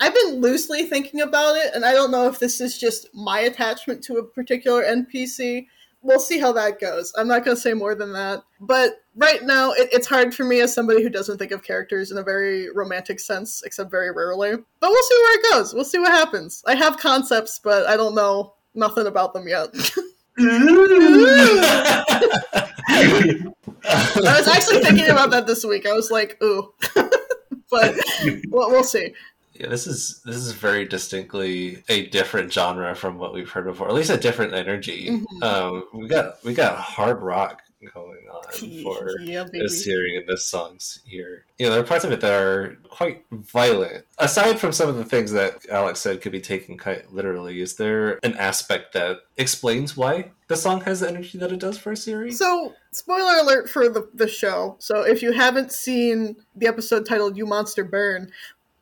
I've 0.01 0.15
been 0.15 0.41
loosely 0.41 0.85
thinking 0.85 1.21
about 1.21 1.57
it, 1.57 1.75
and 1.75 1.85
I 1.85 1.93
don't 1.93 2.11
know 2.11 2.27
if 2.27 2.39
this 2.39 2.61
is 2.61 2.79
just 2.79 3.09
my 3.15 3.41
attachment 3.41 4.03
to 4.05 4.19
a 4.19 4.25
particular 4.25 4.83
NPC. 4.83 5.67
We'll 6.03 6.21
see 6.21 6.39
how 6.39 6.53
that 6.53 6.81
goes. 6.81 7.13
I'm 7.17 7.29
not 7.29 7.45
going 7.45 7.57
to 7.57 7.61
say 7.61 7.75
more 7.75 7.95
than 7.95 8.13
that. 8.15 8.43
But 8.61 9.03
right 9.17 9.43
now, 9.43 9.73
it, 9.73 9.91
it's 9.93 10.07
hard 10.07 10.35
for 10.35 10.45
me 10.45 10.61
as 10.61 10.75
somebody 10.75 11.03
who 11.03 11.11
doesn't 11.11 11.37
think 11.37 11.53
of 11.53 11.63
characters 11.63 12.11
in 12.11 12.17
a 12.17 12.23
very 12.23 12.71
romantic 12.73 13.21
sense, 13.21 13.63
except 13.65 13.91
very 13.91 14.11
rarely. 14.11 14.53
But 14.53 14.91
we'll 14.91 15.03
see 15.03 15.17
where 15.17 15.39
it 15.39 15.53
goes. 15.53 15.75
We'll 15.75 15.85
see 15.85 15.99
what 15.99 16.13
happens. 16.13 16.63
I 16.67 16.75
have 16.75 16.97
concepts, 16.97 17.61
but 17.63 17.87
I 17.87 17.97
don't 17.97 18.15
know 18.15 18.55
nothing 18.75 19.07
about 19.07 19.35
them 19.35 19.47
yet. 19.47 19.69
I 23.89 24.37
was 24.39 24.49
actually 24.49 24.81
thinking 24.81 25.09
about 25.11 25.31
that 25.31 25.47
this 25.47 25.65
week. 25.65 25.87
I 25.87 25.93
was 25.93 26.11
like, 26.11 26.43
ooh. 26.43 26.73
but 27.71 27.95
we'll, 28.49 28.71
we'll 28.71 28.85
see. 28.85 29.15
Yeah, 29.55 29.69
this 29.69 29.87
is 29.87 30.21
this 30.25 30.37
is 30.37 30.53
very 30.53 30.87
distinctly 30.87 31.83
a 31.89 32.07
different 32.07 32.53
genre 32.53 32.95
from 32.95 33.19
what 33.19 33.35
we've 33.35 33.51
heard 33.51 33.67
before. 33.67 33.89
At 33.89 33.95
least 33.95 34.11
a 34.11 34.17
different 34.17 34.55
energy. 34.55 35.09
Mhm. 35.11 35.43
Um, 35.43 35.85
we 35.93 36.09
got 36.09 36.43
we 36.45 36.55
got 36.55 36.77
hard 36.79 37.21
rock 37.21 37.63
going 37.95 38.27
on 38.33 38.43
for 38.83 39.21
yeah, 39.21 39.45
baby. 39.45 39.61
this 39.61 39.85
hearing 39.85 40.17
in 40.17 40.27
this 40.27 40.47
songs 40.47 41.01
here. 41.05 41.45
You 41.59 41.67
know, 41.67 41.73
there 41.73 41.81
are 41.81 41.87
parts 41.87 42.05
of 42.05 42.13
it 42.13 42.21
that 42.21 42.33
are 42.33 42.79
quite 42.89 43.25
violent. 43.31 44.05
Aside 44.19 44.59
from 44.59 44.73
some 44.73 44.89
of 44.89 44.97
the 44.97 45.05
things 45.05 45.33
that 45.33 45.69
Alex 45.71 46.01
said 46.01 46.21
could 46.21 46.33
be 46.33 46.41
taken 46.41 46.77
quite 46.77 47.13
literally, 47.13 47.61
is 47.61 47.77
there 47.77 48.19
an 48.23 48.37
aspect 48.37 48.93
that 48.95 49.19
explains 49.37 49.97
why 49.97 50.33
the 50.49 50.57
song 50.57 50.81
has 50.83 51.01
the 51.01 51.09
energy 51.09 51.39
that 51.39 51.53
it 51.53 51.61
does 51.61 51.79
for 51.79 51.93
Isiri? 51.93 52.33
So, 52.33 52.75
spoiler 52.93 53.39
alert 53.39 53.69
for 53.69 53.89
the, 53.89 54.09
the 54.15 54.29
show. 54.29 54.77
So, 54.79 55.03
if 55.03 55.23
you 55.23 55.33
haven't 55.33 55.73
seen 55.73 56.37
the 56.55 56.67
episode 56.67 57.07
titled 57.07 57.37
You 57.37 57.47
Monster 57.47 57.85
Burn, 57.85 58.31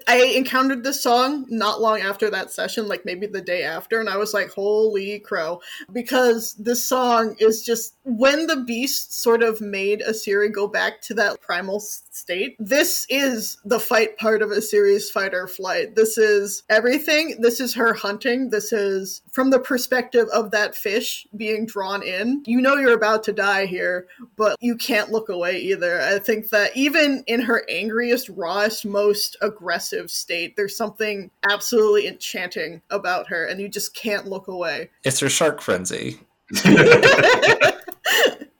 I 0.08 0.32
encountered 0.36 0.84
this 0.84 1.02
song 1.02 1.44
not 1.50 1.82
long 1.82 2.00
after 2.00 2.30
that 2.30 2.50
session, 2.50 2.88
like 2.88 3.04
maybe 3.04 3.26
the 3.26 3.42
day 3.42 3.62
after, 3.62 4.00
and 4.00 4.08
I 4.08 4.16
was 4.16 4.32
like, 4.32 4.48
holy 4.48 5.18
crow. 5.18 5.60
Because 5.92 6.54
this 6.54 6.82
song 6.82 7.36
is 7.38 7.62
just 7.62 7.94
when 8.04 8.46
the 8.46 8.56
beast 8.56 9.20
sort 9.20 9.42
of 9.42 9.60
made 9.60 10.00
Isiri 10.00 10.50
go 10.50 10.66
back 10.66 11.02
to 11.02 11.14
that 11.14 11.42
primal 11.42 11.80
state. 12.18 12.56
This 12.58 13.06
is 13.08 13.58
the 13.64 13.80
fight 13.80 14.18
part 14.18 14.42
of 14.42 14.50
Isiri's 14.50 15.10
fight 15.10 15.34
or 15.34 15.46
flight. 15.46 15.94
This 15.94 16.18
is 16.18 16.64
everything. 16.68 17.40
This 17.40 17.60
is 17.60 17.74
her 17.74 17.94
hunting. 17.94 18.50
This 18.50 18.72
is 18.72 19.22
from 19.32 19.50
the 19.50 19.58
perspective 19.58 20.28
of 20.32 20.50
that 20.50 20.74
fish 20.74 21.26
being 21.36 21.66
drawn 21.66 22.02
in. 22.02 22.42
You 22.46 22.60
know 22.60 22.76
you're 22.76 22.94
about 22.94 23.22
to 23.24 23.32
die 23.32 23.66
here, 23.66 24.06
but 24.36 24.56
you 24.60 24.76
can't 24.76 25.10
look 25.10 25.28
away 25.28 25.58
either. 25.58 26.00
I 26.00 26.18
think 26.18 26.50
that 26.50 26.76
even 26.76 27.22
in 27.26 27.40
her 27.40 27.64
angriest, 27.68 28.28
rawest, 28.30 28.84
most 28.84 29.36
aggressive 29.40 30.10
state, 30.10 30.56
there's 30.56 30.76
something 30.76 31.30
absolutely 31.48 32.08
enchanting 32.08 32.82
about 32.90 33.28
her, 33.28 33.46
and 33.46 33.60
you 33.60 33.68
just 33.68 33.94
can't 33.94 34.26
look 34.26 34.48
away. 34.48 34.90
It's 35.04 35.20
her 35.20 35.28
shark 35.28 35.60
frenzy. 35.60 36.20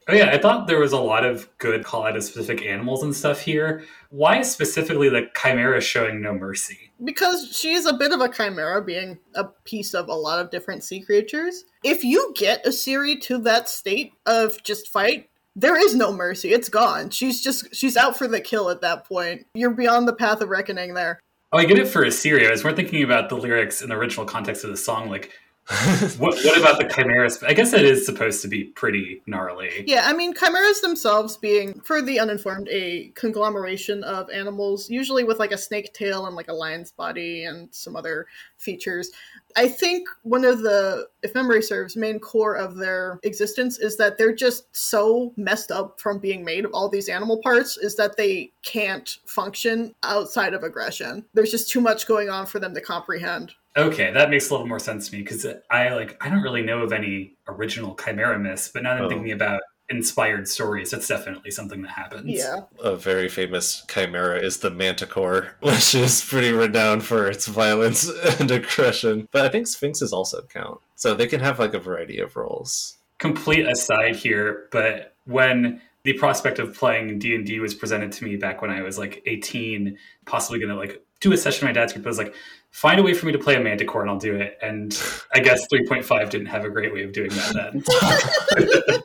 Oh 0.09 0.15
yeah, 0.15 0.31
I 0.31 0.39
thought 0.39 0.67
there 0.67 0.79
was 0.79 0.91
a 0.91 0.99
lot 0.99 1.25
of 1.25 1.47
good 1.59 1.83
call 1.83 2.05
out 2.07 2.17
of 2.17 2.23
specific 2.23 2.65
animals 2.65 3.03
and 3.03 3.15
stuff 3.15 3.41
here. 3.41 3.85
Why 4.09 4.41
specifically 4.41 5.07
the 5.07 5.29
chimera 5.35 5.81
showing 5.81 6.21
no 6.21 6.33
mercy? 6.33 6.89
because 7.03 7.55
she's 7.55 7.85
a 7.85 7.93
bit 7.93 8.11
of 8.11 8.19
a 8.21 8.29
chimera, 8.29 8.83
being 8.83 9.19
a 9.35 9.45
piece 9.45 9.93
of 9.93 10.09
a 10.09 10.13
lot 10.13 10.39
of 10.39 10.51
different 10.51 10.83
sea 10.83 11.01
creatures. 11.01 11.65
If 11.83 12.03
you 12.03 12.33
get 12.35 12.65
Isiri 12.65 13.21
to 13.21 13.37
that 13.39 13.69
state 13.69 14.13
of 14.25 14.61
just 14.63 14.89
fight, 14.89 15.29
there 15.55 15.77
is 15.77 15.95
no 15.95 16.11
mercy. 16.11 16.51
It's 16.51 16.69
gone. 16.69 17.09
She's 17.09 17.41
just 17.41 17.73
she's 17.75 17.97
out 17.97 18.17
for 18.17 18.27
the 18.27 18.41
kill 18.41 18.69
at 18.69 18.81
that 18.81 19.05
point. 19.05 19.45
You're 19.53 19.71
beyond 19.71 20.07
the 20.07 20.13
path 20.13 20.41
of 20.41 20.49
reckoning 20.49 20.93
there. 20.93 21.21
Oh, 21.51 21.57
I 21.57 21.65
get 21.65 21.79
it 21.79 21.87
for 21.87 22.05
Isiri. 22.05 22.47
I 22.47 22.51
was 22.51 22.63
more 22.63 22.73
thinking 22.73 23.03
about 23.03 23.29
the 23.29 23.35
lyrics 23.35 23.81
in 23.81 23.89
the 23.89 23.95
original 23.95 24.25
context 24.25 24.63
of 24.63 24.69
the 24.69 24.77
song. 24.77 25.09
Like, 25.09 25.31
what, 26.17 26.33
what 26.43 26.57
about 26.57 26.79
the 26.79 26.91
chimeras? 26.91 27.43
I 27.43 27.53
guess 27.53 27.73
it 27.73 27.85
is 27.85 28.03
supposed 28.03 28.41
to 28.41 28.47
be 28.47 28.63
pretty 28.63 29.21
gnarly. 29.27 29.83
Yeah, 29.85 30.03
I 30.07 30.13
mean, 30.13 30.33
chimeras 30.33 30.81
themselves 30.81 31.37
being, 31.37 31.79
for 31.81 32.01
the 32.01 32.19
uninformed, 32.19 32.67
a 32.71 33.09
conglomeration 33.09 34.03
of 34.03 34.31
animals, 34.31 34.89
usually 34.89 35.23
with 35.23 35.37
like 35.37 35.51
a 35.51 35.57
snake 35.59 35.93
tail 35.93 36.25
and 36.25 36.35
like 36.35 36.47
a 36.47 36.53
lion's 36.53 36.91
body 36.91 37.43
and 37.43 37.67
some 37.71 37.95
other 37.95 38.25
features. 38.57 39.11
I 39.55 39.67
think 39.67 40.09
one 40.23 40.43
of 40.43 40.63
the, 40.63 41.07
if 41.21 41.35
memory 41.35 41.61
serves, 41.61 41.95
main 41.95 42.17
core 42.17 42.55
of 42.55 42.75
their 42.75 43.19
existence 43.21 43.77
is 43.77 43.95
that 43.97 44.17
they're 44.17 44.33
just 44.33 44.75
so 44.75 45.33
messed 45.37 45.69
up 45.69 46.01
from 46.01 46.17
being 46.17 46.43
made 46.43 46.65
of 46.65 46.73
all 46.73 46.89
these 46.89 47.09
animal 47.09 47.41
parts 47.43 47.77
is 47.77 47.95
that 47.97 48.17
they 48.17 48.51
can't 48.63 49.17
function 49.27 49.93
outside 50.01 50.55
of 50.55 50.63
aggression. 50.63 51.25
There's 51.35 51.51
just 51.51 51.69
too 51.69 51.81
much 51.81 52.07
going 52.07 52.29
on 52.29 52.47
for 52.47 52.59
them 52.59 52.73
to 52.73 52.81
comprehend. 52.81 53.53
Okay, 53.77 54.11
that 54.11 54.29
makes 54.29 54.49
a 54.49 54.53
little 54.53 54.67
more 54.67 54.79
sense 54.79 55.09
to 55.09 55.15
me 55.15 55.21
because 55.21 55.45
I 55.69 55.89
like 55.89 56.17
I 56.23 56.29
don't 56.29 56.41
really 56.41 56.63
know 56.63 56.81
of 56.81 56.91
any 56.91 57.35
original 57.47 57.95
chimera 57.95 58.37
myths, 58.39 58.69
but 58.69 58.83
now 58.83 58.93
that 58.95 58.99
I'm 59.01 59.05
Oh. 59.05 59.09
thinking 59.09 59.31
about 59.31 59.61
inspired 59.91 60.47
stories, 60.47 60.91
that's 60.91 61.07
definitely 61.07 61.49
something 61.51 61.81
that 61.81 61.89
happens. 61.91 62.25
Yeah. 62.29 62.61
a 62.83 62.95
very 62.95 63.27
famous 63.29 63.83
chimera 63.89 64.39
is 64.39 64.57
the 64.57 64.69
manticore, 64.69 65.55
which 65.61 65.95
is 65.95 66.23
pretty 66.23 66.51
renowned 66.51 67.03
for 67.03 67.27
its 67.27 67.47
violence 67.47 68.07
and 68.39 68.51
aggression. 68.51 69.27
But 69.31 69.45
I 69.45 69.49
think 69.49 69.67
sphinxes 69.67 70.13
also 70.13 70.41
count. 70.43 70.79
So 70.95 71.13
they 71.15 71.27
can 71.27 71.39
have 71.39 71.57
like 71.59 71.73
a 71.73 71.79
variety 71.79 72.19
of 72.19 72.35
roles. 72.35 72.97
complete 73.19 73.67
aside 73.67 74.15
here, 74.15 74.67
but 74.71 75.15
when 75.25 75.81
the 76.03 76.13
prospect 76.13 76.59
of 76.59 76.75
playing 76.75 77.19
D 77.19 77.35
and 77.35 77.45
D 77.45 77.59
was 77.59 77.73
presented 77.75 78.11
to 78.13 78.23
me 78.25 78.35
back 78.35 78.61
when 78.61 78.71
I 78.71 78.81
was 78.81 78.97
like 78.97 79.21
18, 79.25 79.97
possibly 80.25 80.59
gonna 80.59 80.75
like 80.75 81.03
do 81.19 81.33
a 81.33 81.37
session 81.37 81.67
in 81.67 81.73
my 81.73 81.79
dad's 81.79 81.93
group, 81.93 82.05
I 82.05 82.09
was 82.09 82.17
like, 82.17 82.33
find 82.71 82.99
a 82.99 83.03
way 83.03 83.13
for 83.13 83.25
me 83.25 83.31
to 83.31 83.39
play 83.39 83.55
a 83.55 83.59
manticore 83.59 84.01
and 84.01 84.09
I'll 84.09 84.17
do 84.17 84.35
it. 84.35 84.57
And 84.61 84.97
I 85.33 85.39
guess 85.39 85.67
3.5 85.67 86.29
didn't 86.29 86.47
have 86.47 86.65
a 86.65 86.69
great 86.69 86.93
way 86.93 87.03
of 87.03 87.11
doing 87.11 87.29
that 87.29 87.53
then. 87.53 87.83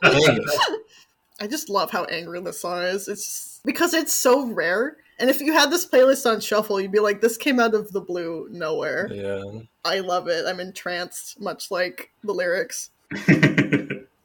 I 1.39 1.47
just 1.47 1.69
love 1.69 1.91
how 1.91 2.05
angry 2.05 2.39
this 2.41 2.61
song 2.61 2.83
is. 2.83 3.07
It's 3.07 3.59
because 3.65 3.93
it's 3.93 4.13
so 4.13 4.47
rare. 4.47 4.97
And 5.19 5.29
if 5.29 5.41
you 5.41 5.53
had 5.53 5.71
this 5.71 5.85
playlist 5.85 6.29
on 6.29 6.39
shuffle, 6.39 6.79
you'd 6.79 6.91
be 6.91 6.99
like, 6.99 7.21
this 7.21 7.37
came 7.37 7.59
out 7.59 7.73
of 7.73 7.91
the 7.91 8.01
blue 8.01 8.47
nowhere. 8.51 9.09
yeah. 9.11 9.41
I 9.83 9.99
love 9.99 10.27
it. 10.27 10.45
I'm 10.45 10.59
entranced, 10.59 11.39
much 11.39 11.71
like 11.71 12.11
the 12.23 12.33
lyrics. 12.33 12.89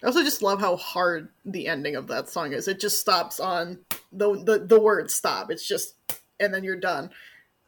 I 0.02 0.06
also 0.06 0.22
just 0.22 0.42
love 0.42 0.60
how 0.60 0.76
hard 0.76 1.28
the 1.44 1.66
ending 1.66 1.96
of 1.96 2.06
that 2.08 2.28
song 2.28 2.52
is. 2.52 2.66
It 2.66 2.80
just 2.80 2.98
stops 2.98 3.38
on 3.38 3.80
the 4.12 4.42
the, 4.42 4.58
the 4.58 4.80
word 4.80 5.10
stop. 5.10 5.50
It's 5.50 5.66
just 5.66 5.94
and 6.40 6.54
then 6.54 6.64
you're 6.64 6.76
done. 6.76 7.10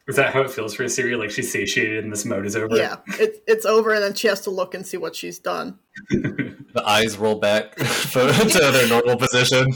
Is 0.07 0.17
that 0.17 0.33
how 0.33 0.41
it 0.41 0.51
feels 0.51 0.73
for 0.73 0.83
Isiri? 0.83 1.17
Like 1.17 1.31
she's 1.31 1.51
satiated 1.51 2.03
and 2.03 2.11
this 2.11 2.25
mode 2.25 2.45
is 2.45 2.55
over? 2.55 2.75
Yeah. 2.75 2.97
It, 3.19 3.41
it's 3.47 3.65
over 3.65 3.93
and 3.93 4.03
then 4.03 4.13
she 4.13 4.27
has 4.27 4.41
to 4.41 4.49
look 4.49 4.73
and 4.73 4.85
see 4.85 4.97
what 4.97 5.15
she's 5.15 5.39
done. 5.39 5.79
The 6.73 6.83
eyes 6.87 7.19
roll 7.19 7.35
back 7.35 7.75
to 7.75 8.71
their 8.73 8.87
normal 8.87 9.15
position. 9.15 9.73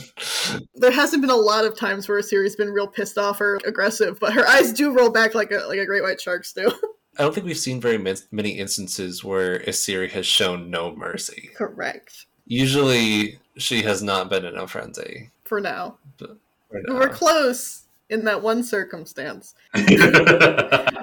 There 0.73 0.89
hasn't 0.89 1.21
been 1.21 1.29
a 1.29 1.35
lot 1.35 1.63
of 1.63 1.77
times 1.77 2.09
where 2.09 2.19
Isiri's 2.19 2.55
been 2.55 2.71
real 2.71 2.87
pissed 2.87 3.19
off 3.19 3.39
or 3.39 3.59
aggressive, 3.67 4.19
but 4.19 4.33
her 4.33 4.47
eyes 4.47 4.73
do 4.73 4.91
roll 4.91 5.11
back 5.11 5.35
like 5.35 5.51
a 5.51 5.67
like 5.67 5.77
a 5.77 5.85
great 5.85 6.01
white 6.01 6.19
shark's 6.19 6.53
do. 6.53 6.71
I 7.19 7.21
don't 7.21 7.35
think 7.35 7.45
we've 7.45 7.55
seen 7.55 7.79
very 7.79 7.99
many 8.31 8.49
instances 8.49 9.23
where 9.23 9.57
a 9.57 9.67
Isiri 9.67 10.09
has 10.09 10.25
shown 10.25 10.71
no 10.71 10.95
mercy. 10.95 11.51
Correct. 11.55 12.25
Usually, 12.47 13.37
she 13.57 13.83
has 13.83 14.01
not 14.01 14.31
been 14.31 14.43
in 14.43 14.57
a 14.57 14.67
frenzy. 14.67 15.29
For 15.45 15.61
now. 15.61 15.99
Right 16.19 16.83
We 16.89 16.95
We're 16.95 17.09
close 17.09 17.83
in 18.09 18.25
that 18.25 18.41
one 18.41 18.63
circumstance. 18.63 19.53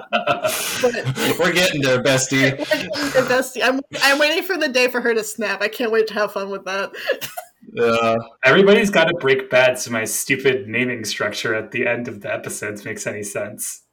But 0.81 0.93
We're 1.39 1.53
getting 1.53 1.81
there, 1.81 2.01
bestie. 2.01 2.57
the 2.57 3.25
bestie. 3.27 3.63
I'm 3.63 3.81
I'm 4.03 4.19
waiting 4.19 4.43
for 4.43 4.57
the 4.57 4.67
day 4.67 4.87
for 4.87 5.01
her 5.01 5.13
to 5.13 5.23
snap. 5.23 5.61
I 5.61 5.67
can't 5.67 5.91
wait 5.91 6.07
to 6.07 6.13
have 6.13 6.33
fun 6.33 6.49
with 6.49 6.65
that. 6.65 6.91
Yeah. 7.73 8.15
Everybody's 8.43 8.89
got 8.89 9.05
to 9.05 9.13
break 9.15 9.49
bad 9.49 9.79
so 9.79 9.91
my 9.91 10.05
stupid 10.05 10.67
naming 10.67 11.03
structure 11.03 11.55
at 11.55 11.71
the 11.71 11.87
end 11.87 12.07
of 12.07 12.21
the 12.21 12.31
episodes 12.31 12.85
makes 12.85 13.07
any 13.07 13.23
sense. 13.23 13.83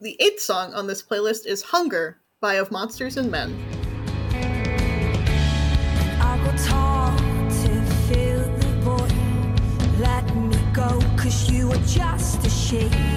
The 0.00 0.16
eighth 0.20 0.40
song 0.40 0.74
on 0.74 0.86
this 0.86 1.02
playlist 1.02 1.46
is 1.46 1.62
Hunger 1.62 2.20
by 2.40 2.54
Of 2.54 2.70
Monsters 2.70 3.16
and 3.16 3.30
Men. 3.30 3.56
Just 12.66 13.15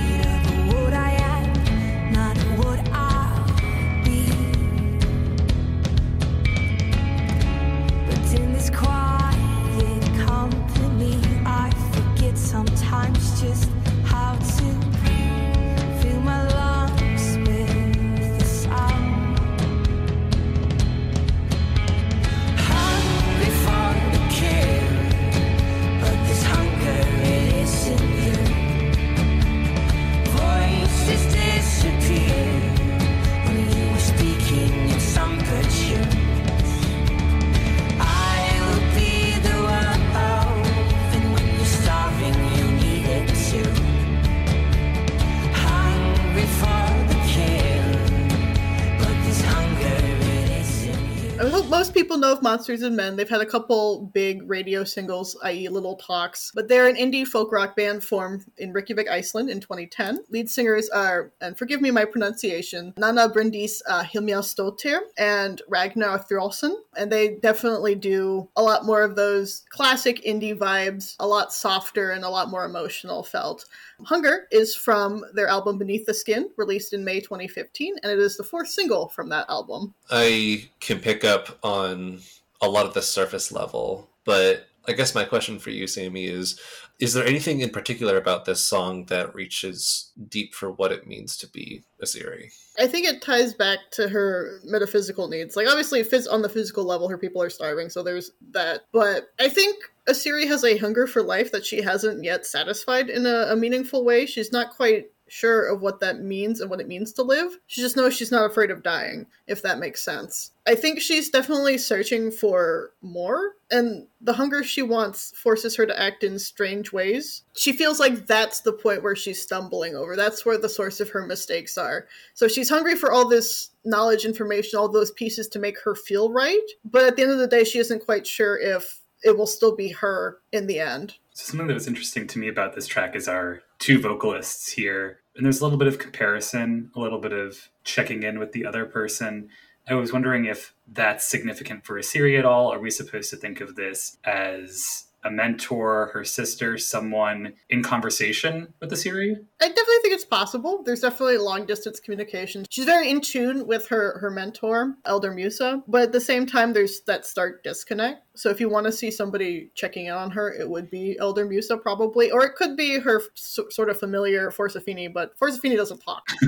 know 52.19 52.33
of 52.33 52.41
Monsters 52.41 52.81
and 52.81 52.95
Men. 52.95 53.15
They've 53.15 53.29
had 53.29 53.41
a 53.41 53.45
couple 53.45 54.09
big 54.13 54.47
radio 54.49 54.83
singles, 54.83 55.37
i.e., 55.43 55.67
Little 55.69 55.95
Talks, 55.95 56.51
but 56.53 56.67
they're 56.67 56.87
an 56.87 56.95
indie 56.95 57.27
folk 57.27 57.51
rock 57.51 57.75
band 57.75 58.03
formed 58.03 58.45
in 58.57 58.73
Reykjavik, 58.73 59.09
Iceland 59.09 59.49
in 59.49 59.59
2010. 59.59 60.23
Lead 60.29 60.49
singers 60.49 60.89
are, 60.89 61.31
and 61.41 61.57
forgive 61.57 61.81
me 61.81 61.91
my 61.91 62.05
pronunciation, 62.05 62.93
Nanna 62.97 63.29
Bryndís 63.29 63.81
uh, 63.87 64.03
Hilmarsdóttir 64.03 64.99
and 65.17 65.61
Ragnar 65.67 66.19
Throlson. 66.19 66.73
And 66.97 67.11
they 67.11 67.35
definitely 67.35 67.95
do 67.95 68.49
a 68.55 68.61
lot 68.61 68.85
more 68.85 69.01
of 69.01 69.15
those 69.15 69.63
classic 69.69 70.23
indie 70.23 70.57
vibes, 70.57 71.15
a 71.19 71.27
lot 71.27 71.53
softer 71.53 72.11
and 72.11 72.23
a 72.23 72.29
lot 72.29 72.49
more 72.49 72.65
emotional 72.65 73.23
felt. 73.23 73.65
Hunger 74.05 74.47
is 74.51 74.75
from 74.75 75.23
their 75.33 75.47
album 75.47 75.77
Beneath 75.77 76.05
the 76.05 76.13
Skin, 76.13 76.49
released 76.57 76.93
in 76.93 77.03
May 77.03 77.19
2015, 77.19 77.95
and 78.01 78.11
it 78.11 78.19
is 78.19 78.37
the 78.37 78.43
fourth 78.43 78.69
single 78.69 79.09
from 79.09 79.29
that 79.29 79.45
album. 79.49 79.93
I 80.09 80.69
can 80.79 80.99
pick 80.99 81.23
up 81.23 81.59
on 81.63 82.19
a 82.61 82.69
lot 82.69 82.85
of 82.85 82.93
the 82.93 83.01
surface 83.01 83.51
level, 83.51 84.09
but 84.25 84.67
I 84.87 84.93
guess 84.93 85.15
my 85.15 85.23
question 85.23 85.59
for 85.59 85.69
you, 85.69 85.87
Sammy, 85.87 86.25
is 86.25 86.59
is 86.99 87.13
there 87.13 87.25
anything 87.25 87.61
in 87.61 87.69
particular 87.69 88.17
about 88.17 88.43
this 88.43 88.59
song 88.59 89.05
that 89.05 89.33
reaches 89.33 90.11
deep 90.27 90.53
for 90.53 90.71
what 90.71 90.91
it 90.91 91.07
means 91.07 91.37
to 91.37 91.47
be 91.47 91.81
Isiri? 92.03 92.51
I 92.77 92.87
think 92.87 93.07
it 93.07 93.21
ties 93.21 93.53
back 93.53 93.79
to 93.91 94.09
her 94.09 94.59
metaphysical 94.65 95.29
needs. 95.29 95.55
Like, 95.55 95.67
obviously, 95.67 96.03
phys- 96.03 96.31
on 96.31 96.41
the 96.41 96.49
physical 96.49 96.83
level, 96.83 97.07
her 97.07 97.17
people 97.17 97.41
are 97.41 97.49
starving, 97.49 97.89
so 97.89 98.03
there's 98.03 98.31
that. 98.51 98.81
But 98.91 99.29
I 99.39 99.47
think 99.47 99.77
Isiri 100.09 100.45
has 100.47 100.65
a 100.65 100.77
hunger 100.77 101.07
for 101.07 101.23
life 101.23 101.53
that 101.53 101.65
she 101.65 101.81
hasn't 101.81 102.23
yet 102.23 102.45
satisfied 102.45 103.09
in 103.09 103.25
a, 103.25 103.47
a 103.49 103.55
meaningful 103.55 104.03
way. 104.03 104.25
She's 104.25 104.51
not 104.51 104.75
quite 104.75 105.09
sure 105.31 105.67
of 105.67 105.81
what 105.81 105.99
that 105.99 106.21
means 106.21 106.61
and 106.61 106.69
what 106.69 106.81
it 106.81 106.87
means 106.87 107.13
to 107.13 107.23
live. 107.23 107.57
She 107.67 107.81
just 107.81 107.95
knows 107.95 108.15
she's 108.15 108.31
not 108.31 108.49
afraid 108.49 108.71
of 108.71 108.83
dying, 108.83 109.25
if 109.47 109.61
that 109.61 109.79
makes 109.79 110.03
sense. 110.03 110.51
I 110.67 110.75
think 110.75 110.99
she's 110.99 111.29
definitely 111.29 111.77
searching 111.77 112.31
for 112.31 112.91
more, 113.01 113.55
and 113.71 114.07
the 114.21 114.33
hunger 114.33 114.63
she 114.63 114.81
wants 114.81 115.33
forces 115.35 115.75
her 115.75 115.85
to 115.85 115.99
act 115.99 116.23
in 116.23 116.37
strange 116.37 116.91
ways. 116.91 117.43
She 117.55 117.73
feels 117.73 117.99
like 117.99 118.27
that's 118.27 118.61
the 118.61 118.73
point 118.73 119.03
where 119.03 119.15
she's 119.15 119.41
stumbling 119.41 119.95
over. 119.95 120.15
That's 120.15 120.45
where 120.45 120.57
the 120.57 120.69
source 120.69 120.99
of 120.99 121.09
her 121.09 121.25
mistakes 121.25 121.77
are. 121.77 122.07
So 122.33 122.47
she's 122.47 122.69
hungry 122.69 122.95
for 122.95 123.11
all 123.11 123.27
this 123.27 123.71
knowledge, 123.85 124.25
information, 124.25 124.77
all 124.77 124.89
those 124.89 125.11
pieces 125.11 125.47
to 125.49 125.59
make 125.59 125.79
her 125.79 125.95
feel 125.95 126.31
right, 126.31 126.67
but 126.85 127.05
at 127.05 127.15
the 127.15 127.23
end 127.23 127.31
of 127.31 127.39
the 127.39 127.47
day, 127.47 127.63
she 127.63 127.79
isn't 127.79 128.05
quite 128.05 128.27
sure 128.27 128.57
if 128.59 129.01
it 129.23 129.37
will 129.37 129.47
still 129.47 129.75
be 129.75 129.89
her 129.89 130.37
in 130.51 130.67
the 130.67 130.79
end. 130.79 131.15
So 131.33 131.51
something 131.51 131.67
that 131.67 131.73
was 131.73 131.87
interesting 131.87 132.27
to 132.27 132.39
me 132.39 132.47
about 132.47 132.75
this 132.75 132.87
track 132.87 133.15
is 133.15 133.27
our 133.27 133.61
two 133.79 133.99
vocalists 133.99 134.69
here. 134.69 135.18
And 135.35 135.45
there's 135.45 135.61
a 135.61 135.63
little 135.63 135.77
bit 135.77 135.87
of 135.87 135.99
comparison, 135.99 136.91
a 136.95 136.99
little 136.99 137.19
bit 137.19 137.33
of 137.33 137.69
checking 137.83 138.23
in 138.23 138.39
with 138.39 138.51
the 138.51 138.65
other 138.65 138.85
person. 138.85 139.49
I 139.87 139.93
was 139.95 140.13
wondering 140.13 140.45
if 140.45 140.73
that's 140.87 141.27
significant 141.27 141.85
for 141.85 141.99
Isiri 141.99 142.37
at 142.37 142.45
all. 142.45 142.71
Are 142.71 142.79
we 142.79 142.91
supposed 142.91 143.29
to 143.31 143.37
think 143.37 143.61
of 143.61 143.75
this 143.75 144.17
as 144.23 145.05
a 145.23 145.31
mentor, 145.31 146.11
her 146.13 146.23
sister, 146.23 146.77
someone 146.77 147.53
in 147.69 147.83
conversation 147.83 148.73
with 148.79 148.91
Isiri? 148.91 149.35
I 149.61 149.67
definitely 149.67 149.95
think 150.01 150.13
it's 150.13 150.25
possible. 150.25 150.83
There's 150.83 151.01
definitely 151.01 151.37
long 151.37 151.65
distance 151.65 151.99
communication. 151.99 152.65
She's 152.69 152.85
very 152.85 153.09
in 153.09 153.21
tune 153.21 153.67
with 153.67 153.87
her 153.87 154.17
her 154.19 154.29
mentor, 154.29 154.95
Elder 155.05 155.31
Musa, 155.31 155.83
but 155.87 156.01
at 156.03 156.11
the 156.11 156.21
same 156.21 156.45
time, 156.45 156.73
there's 156.73 157.01
that 157.01 157.25
stark 157.25 157.63
disconnect. 157.63 158.23
So 158.35 158.49
if 158.49 158.59
you 158.59 158.69
want 158.69 158.85
to 158.85 158.91
see 158.91 159.11
somebody 159.11 159.71
checking 159.75 160.05
in 160.05 160.13
on 160.13 160.31
her, 160.31 160.53
it 160.53 160.69
would 160.69 160.89
be 160.89 161.17
Elder 161.19 161.45
Musa 161.45 161.77
probably, 161.77 162.31
or 162.31 162.45
it 162.45 162.55
could 162.55 162.77
be 162.77 162.99
her 162.99 163.21
s- 163.35 163.59
sort 163.69 163.89
of 163.89 163.99
familiar 163.99 164.51
Forsafini, 164.51 165.11
but 165.13 165.37
Forsafini 165.37 165.75
doesn't 165.75 165.99
talk. 165.99 166.23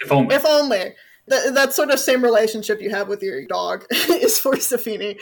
if 0.00 0.10
only. 0.10 0.34
if 0.34 0.44
only. 0.44 0.94
That, 1.30 1.54
that 1.54 1.72
sort 1.72 1.90
of 1.90 2.00
same 2.00 2.22
relationship 2.22 2.82
you 2.82 2.90
have 2.90 3.06
with 3.08 3.22
your 3.22 3.46
dog 3.46 3.86
is 3.90 4.40
Forsafini. 4.40 5.18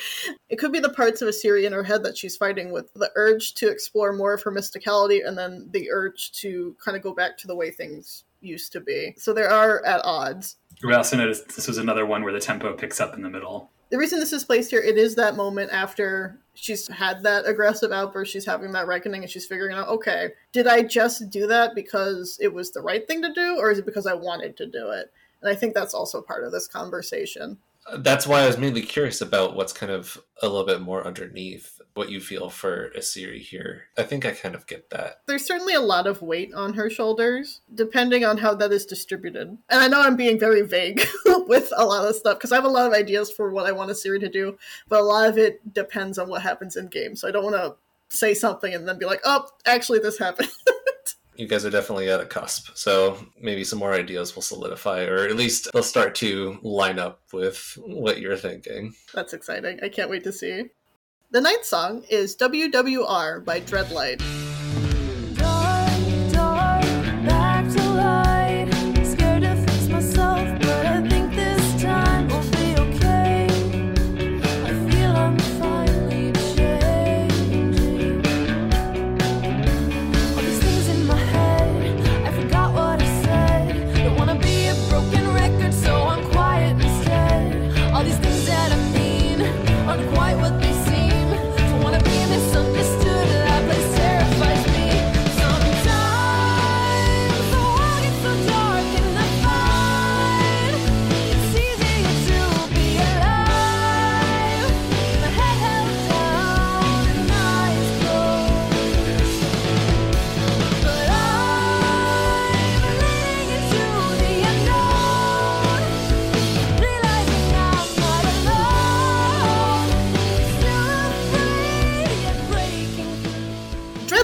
It 0.48 0.56
could 0.56 0.72
be 0.72 0.80
the 0.80 0.88
parts 0.88 1.20
of 1.20 1.28
Isiri 1.28 1.64
in 1.64 1.72
her 1.74 1.84
head 1.84 2.02
that 2.02 2.16
she's 2.16 2.36
fighting 2.36 2.72
with 2.72 2.92
the 2.94 3.10
urge 3.14 3.52
to 3.54 3.68
explore 3.68 4.14
more 4.14 4.32
of 4.32 4.42
her 4.42 4.50
mysticality 4.50 5.26
and 5.26 5.36
then 5.36 5.68
the 5.70 5.90
urge 5.90 6.32
to 6.40 6.74
kind 6.82 6.96
of 6.96 7.02
go 7.02 7.12
back 7.12 7.36
to 7.38 7.46
the 7.46 7.54
way 7.54 7.70
things 7.70 8.24
used 8.40 8.72
to 8.72 8.80
be. 8.80 9.14
So 9.18 9.32
they 9.32 9.42
are 9.42 9.84
at 9.84 10.04
odds. 10.04 10.56
we 10.82 10.94
also 10.94 11.16
noticed 11.16 11.54
this 11.54 11.68
was 11.68 11.78
another 11.78 12.06
one 12.06 12.22
where 12.22 12.32
the 12.32 12.40
tempo 12.40 12.72
picks 12.74 13.00
up 13.00 13.14
in 13.14 13.22
the 13.22 13.30
middle. 13.30 13.70
The 13.90 13.98
reason 13.98 14.20
this 14.20 14.32
is 14.32 14.44
placed 14.44 14.70
here, 14.70 14.80
it 14.80 14.98
is 14.98 15.14
that 15.14 15.36
moment 15.36 15.72
after 15.72 16.38
she's 16.54 16.88
had 16.88 17.22
that 17.22 17.46
aggressive 17.46 17.90
outburst, 17.90 18.32
she's 18.32 18.44
having 18.44 18.72
that 18.72 18.86
reckoning, 18.86 19.22
and 19.22 19.30
she's 19.30 19.46
figuring 19.46 19.76
out, 19.76 19.88
okay, 19.88 20.30
did 20.52 20.66
I 20.66 20.82
just 20.82 21.30
do 21.30 21.46
that 21.46 21.74
because 21.74 22.38
it 22.40 22.52
was 22.52 22.70
the 22.70 22.82
right 22.82 23.06
thing 23.06 23.22
to 23.22 23.32
do, 23.32 23.56
or 23.58 23.70
is 23.70 23.78
it 23.78 23.86
because 23.86 24.06
I 24.06 24.14
wanted 24.14 24.56
to 24.58 24.66
do 24.66 24.90
it? 24.90 25.10
And 25.42 25.50
I 25.50 25.54
think 25.54 25.74
that's 25.74 25.94
also 25.94 26.20
part 26.20 26.44
of 26.44 26.52
this 26.52 26.66
conversation. 26.66 27.58
That's 27.96 28.26
why 28.26 28.42
I 28.42 28.46
was 28.46 28.58
mainly 28.58 28.82
curious 28.82 29.20
about 29.20 29.56
what's 29.56 29.72
kind 29.72 29.90
of 29.90 30.18
a 30.42 30.48
little 30.48 30.66
bit 30.66 30.82
more 30.82 31.06
underneath 31.06 31.80
what 31.94 32.10
you 32.10 32.20
feel 32.20 32.48
for 32.48 32.90
Isiri 32.96 33.40
here. 33.40 33.84
I 33.96 34.04
think 34.04 34.24
I 34.24 34.30
kind 34.30 34.54
of 34.54 34.66
get 34.66 34.90
that. 34.90 35.22
There's 35.26 35.44
certainly 35.44 35.74
a 35.74 35.80
lot 35.80 36.06
of 36.06 36.22
weight 36.22 36.54
on 36.54 36.74
her 36.74 36.88
shoulders, 36.88 37.60
depending 37.74 38.24
on 38.24 38.38
how 38.38 38.54
that 38.54 38.72
is 38.72 38.86
distributed. 38.86 39.48
And 39.48 39.80
I 39.80 39.88
know 39.88 40.00
I'm 40.00 40.16
being 40.16 40.38
very 40.38 40.62
vague 40.62 41.02
with 41.26 41.72
a 41.76 41.84
lot 41.84 42.06
of 42.06 42.14
stuff 42.14 42.38
because 42.38 42.52
I 42.52 42.56
have 42.56 42.64
a 42.64 42.68
lot 42.68 42.86
of 42.86 42.92
ideas 42.92 43.32
for 43.32 43.50
what 43.50 43.66
I 43.66 43.72
want 43.72 43.90
Isiri 43.90 44.20
to 44.20 44.28
do, 44.28 44.58
but 44.88 45.00
a 45.00 45.04
lot 45.04 45.28
of 45.28 45.38
it 45.38 45.74
depends 45.74 46.18
on 46.18 46.28
what 46.28 46.42
happens 46.42 46.76
in 46.76 46.86
game. 46.86 47.16
So 47.16 47.26
I 47.26 47.30
don't 47.32 47.44
want 47.44 47.56
to 47.56 47.74
say 48.14 48.34
something 48.34 48.72
and 48.72 48.86
then 48.86 48.98
be 48.98 49.06
like, 49.06 49.20
oh, 49.24 49.48
actually, 49.66 49.98
this 49.98 50.18
happened. 50.18 50.50
You 51.38 51.46
guys 51.46 51.64
are 51.64 51.70
definitely 51.70 52.10
at 52.10 52.20
a 52.20 52.26
cusp, 52.26 52.76
so 52.76 53.24
maybe 53.40 53.62
some 53.62 53.78
more 53.78 53.94
ideas 53.94 54.34
will 54.34 54.42
solidify, 54.42 55.04
or 55.04 55.24
at 55.24 55.36
least 55.36 55.68
they'll 55.72 55.84
start 55.84 56.16
to 56.16 56.58
line 56.62 56.98
up 56.98 57.20
with 57.32 57.78
what 57.80 58.20
you're 58.20 58.36
thinking. 58.36 58.92
That's 59.14 59.32
exciting. 59.32 59.78
I 59.80 59.88
can't 59.88 60.10
wait 60.10 60.24
to 60.24 60.32
see. 60.32 60.64
The 61.30 61.40
ninth 61.40 61.64
song 61.64 62.02
is 62.10 62.36
WWR 62.36 63.44
by 63.44 63.60
Dreadlight. 63.60 64.47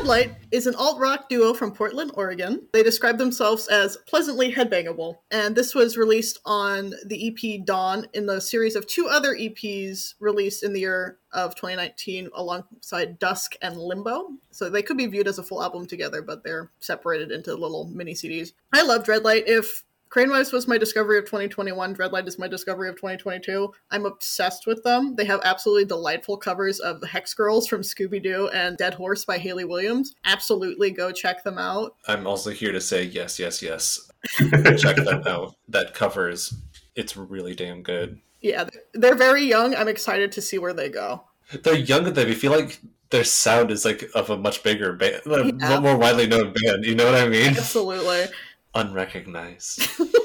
Through. 0.04 0.14
Dreadlight 0.14 0.36
is 0.50 0.66
an 0.66 0.74
alt 0.76 1.00
rock 1.00 1.28
duo 1.28 1.54
from 1.54 1.72
Portland, 1.72 2.12
Oregon. 2.14 2.66
They 2.72 2.82
describe 2.82 3.18
themselves 3.18 3.68
as 3.68 3.96
pleasantly 4.08 4.52
headbangable, 4.52 5.16
and 5.30 5.56
this 5.56 5.74
was 5.74 5.96
released 5.96 6.38
on 6.44 6.94
the 7.06 7.28
EP 7.28 7.64
Dawn 7.64 8.06
in 8.14 8.26
the 8.26 8.40
series 8.40 8.76
of 8.76 8.86
two 8.86 9.08
other 9.08 9.34
EPs 9.34 10.14
released 10.20 10.62
in 10.62 10.72
the 10.72 10.80
year 10.80 11.18
of 11.32 11.54
2019 11.54 12.30
alongside 12.34 13.18
Dusk 13.18 13.56
and 13.62 13.76
Limbo. 13.76 14.28
So 14.50 14.70
they 14.70 14.82
could 14.82 14.96
be 14.96 15.06
viewed 15.06 15.28
as 15.28 15.38
a 15.38 15.42
full 15.42 15.62
album 15.62 15.86
together, 15.86 16.22
but 16.22 16.44
they're 16.44 16.70
separated 16.78 17.32
into 17.32 17.54
little 17.54 17.86
mini 17.86 18.14
CDs. 18.14 18.52
I 18.72 18.82
love 18.82 19.04
Dreadlight. 19.04 19.44
If 19.46 19.83
Crane 20.14 20.30
Wives 20.30 20.52
was 20.52 20.68
my 20.68 20.78
discovery 20.78 21.18
of 21.18 21.24
2021. 21.24 21.96
Dreadlight 21.96 22.28
is 22.28 22.38
my 22.38 22.46
discovery 22.46 22.88
of 22.88 22.94
2022. 22.94 23.72
I'm 23.90 24.06
obsessed 24.06 24.64
with 24.64 24.80
them. 24.84 25.16
They 25.16 25.24
have 25.24 25.40
absolutely 25.42 25.86
delightful 25.86 26.36
covers 26.36 26.78
of 26.78 27.00
the 27.00 27.06
Hex 27.08 27.34
Girls 27.34 27.66
from 27.66 27.80
Scooby 27.82 28.22
Doo 28.22 28.48
and 28.54 28.76
Dead 28.76 28.94
Horse 28.94 29.24
by 29.24 29.38
Hayley 29.38 29.64
Williams. 29.64 30.14
Absolutely 30.24 30.92
go 30.92 31.10
check 31.10 31.42
them 31.42 31.58
out. 31.58 31.96
I'm 32.06 32.28
also 32.28 32.50
here 32.50 32.70
to 32.70 32.80
say 32.80 33.02
yes, 33.02 33.40
yes, 33.40 33.60
yes. 33.60 34.08
Check 34.38 34.94
that 34.98 35.24
out. 35.26 35.56
That 35.68 35.94
covers. 35.94 36.54
It's 36.94 37.16
really 37.16 37.56
damn 37.56 37.82
good. 37.82 38.20
Yeah, 38.40 38.68
they're 38.92 39.16
very 39.16 39.42
young. 39.42 39.74
I'm 39.74 39.88
excited 39.88 40.30
to 40.30 40.40
see 40.40 40.58
where 40.58 40.74
they 40.74 40.90
go. 40.90 41.24
They're 41.64 41.74
young 41.74 42.06
at 42.06 42.14
them. 42.14 42.28
You 42.28 42.36
feel 42.36 42.52
like 42.52 42.78
their 43.10 43.24
sound 43.24 43.72
is 43.72 43.84
like 43.84 44.08
of 44.14 44.30
a 44.30 44.36
much 44.36 44.62
bigger 44.62 44.92
band, 44.92 45.22
a 45.26 45.52
Yeah. 45.58 45.80
more 45.80 45.96
widely 45.96 46.28
known 46.28 46.52
band. 46.52 46.84
You 46.84 46.94
know 46.94 47.04
what 47.06 47.20
I 47.20 47.26
mean? 47.28 47.48
Absolutely. 47.56 48.26
Unrecognized. 48.74 49.88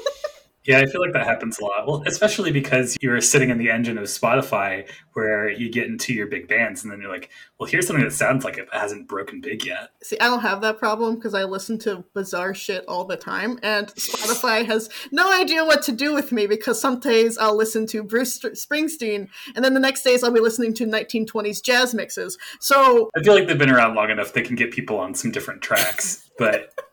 Yeah, 0.64 0.78
I 0.78 0.86
feel 0.86 1.00
like 1.00 1.14
that 1.14 1.26
happens 1.26 1.58
a 1.58 1.64
lot. 1.64 1.86
Well, 1.86 2.02
especially 2.06 2.52
because 2.52 2.96
you're 3.00 3.20
sitting 3.22 3.48
in 3.48 3.56
the 3.56 3.70
engine 3.70 3.96
of 3.96 4.04
Spotify 4.04 4.88
where 5.14 5.50
you 5.50 5.70
get 5.70 5.86
into 5.86 6.12
your 6.12 6.26
big 6.26 6.48
bands 6.48 6.82
and 6.82 6.92
then 6.92 7.00
you're 7.00 7.10
like, 7.10 7.30
well, 7.58 7.68
here's 7.68 7.86
something 7.86 8.04
that 8.04 8.12
sounds 8.12 8.44
like 8.44 8.58
it 8.58 8.68
hasn't 8.70 9.08
broken 9.08 9.40
big 9.40 9.64
yet. 9.64 9.88
See, 10.02 10.18
I 10.20 10.26
don't 10.26 10.42
have 10.42 10.60
that 10.60 10.78
problem 10.78 11.14
because 11.14 11.32
I 11.32 11.44
listen 11.44 11.78
to 11.80 12.04
bizarre 12.14 12.52
shit 12.52 12.84
all 12.86 13.06
the 13.06 13.16
time, 13.16 13.58
and 13.62 13.88
Spotify 13.94 14.66
has 14.66 14.90
no 15.10 15.32
idea 15.32 15.64
what 15.64 15.82
to 15.84 15.92
do 15.92 16.14
with 16.14 16.30
me 16.30 16.46
because 16.46 16.80
some 16.80 17.00
days 17.00 17.38
I'll 17.38 17.56
listen 17.56 17.86
to 17.88 18.02
Bruce 18.02 18.34
St- 18.34 18.54
Springsteen, 18.54 19.28
and 19.56 19.64
then 19.64 19.72
the 19.72 19.80
next 19.80 20.02
days 20.02 20.22
I'll 20.22 20.30
be 20.30 20.40
listening 20.40 20.74
to 20.74 20.86
1920s 20.86 21.62
jazz 21.62 21.94
mixes. 21.94 22.36
So 22.60 23.10
I 23.16 23.22
feel 23.22 23.34
like 23.34 23.46
they've 23.46 23.58
been 23.58 23.70
around 23.70 23.94
long 23.94 24.10
enough 24.10 24.34
they 24.34 24.42
can 24.42 24.56
get 24.56 24.72
people 24.72 24.98
on 24.98 25.14
some 25.14 25.30
different 25.30 25.62
tracks, 25.62 26.30
but 26.38 26.72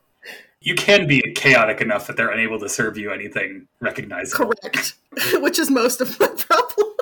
you 0.68 0.76
can 0.76 1.08
be 1.08 1.22
chaotic 1.34 1.80
enough 1.80 2.08
that 2.08 2.18
they're 2.18 2.30
unable 2.30 2.60
to 2.60 2.68
serve 2.68 2.98
you 2.98 3.10
anything 3.10 3.70
recognizable. 3.80 4.54
correct, 4.54 4.96
which 5.36 5.60
is 5.60 5.72
most 5.72 6.02
of 6.02 6.20
my 6.20 6.28
problem. 6.38 6.94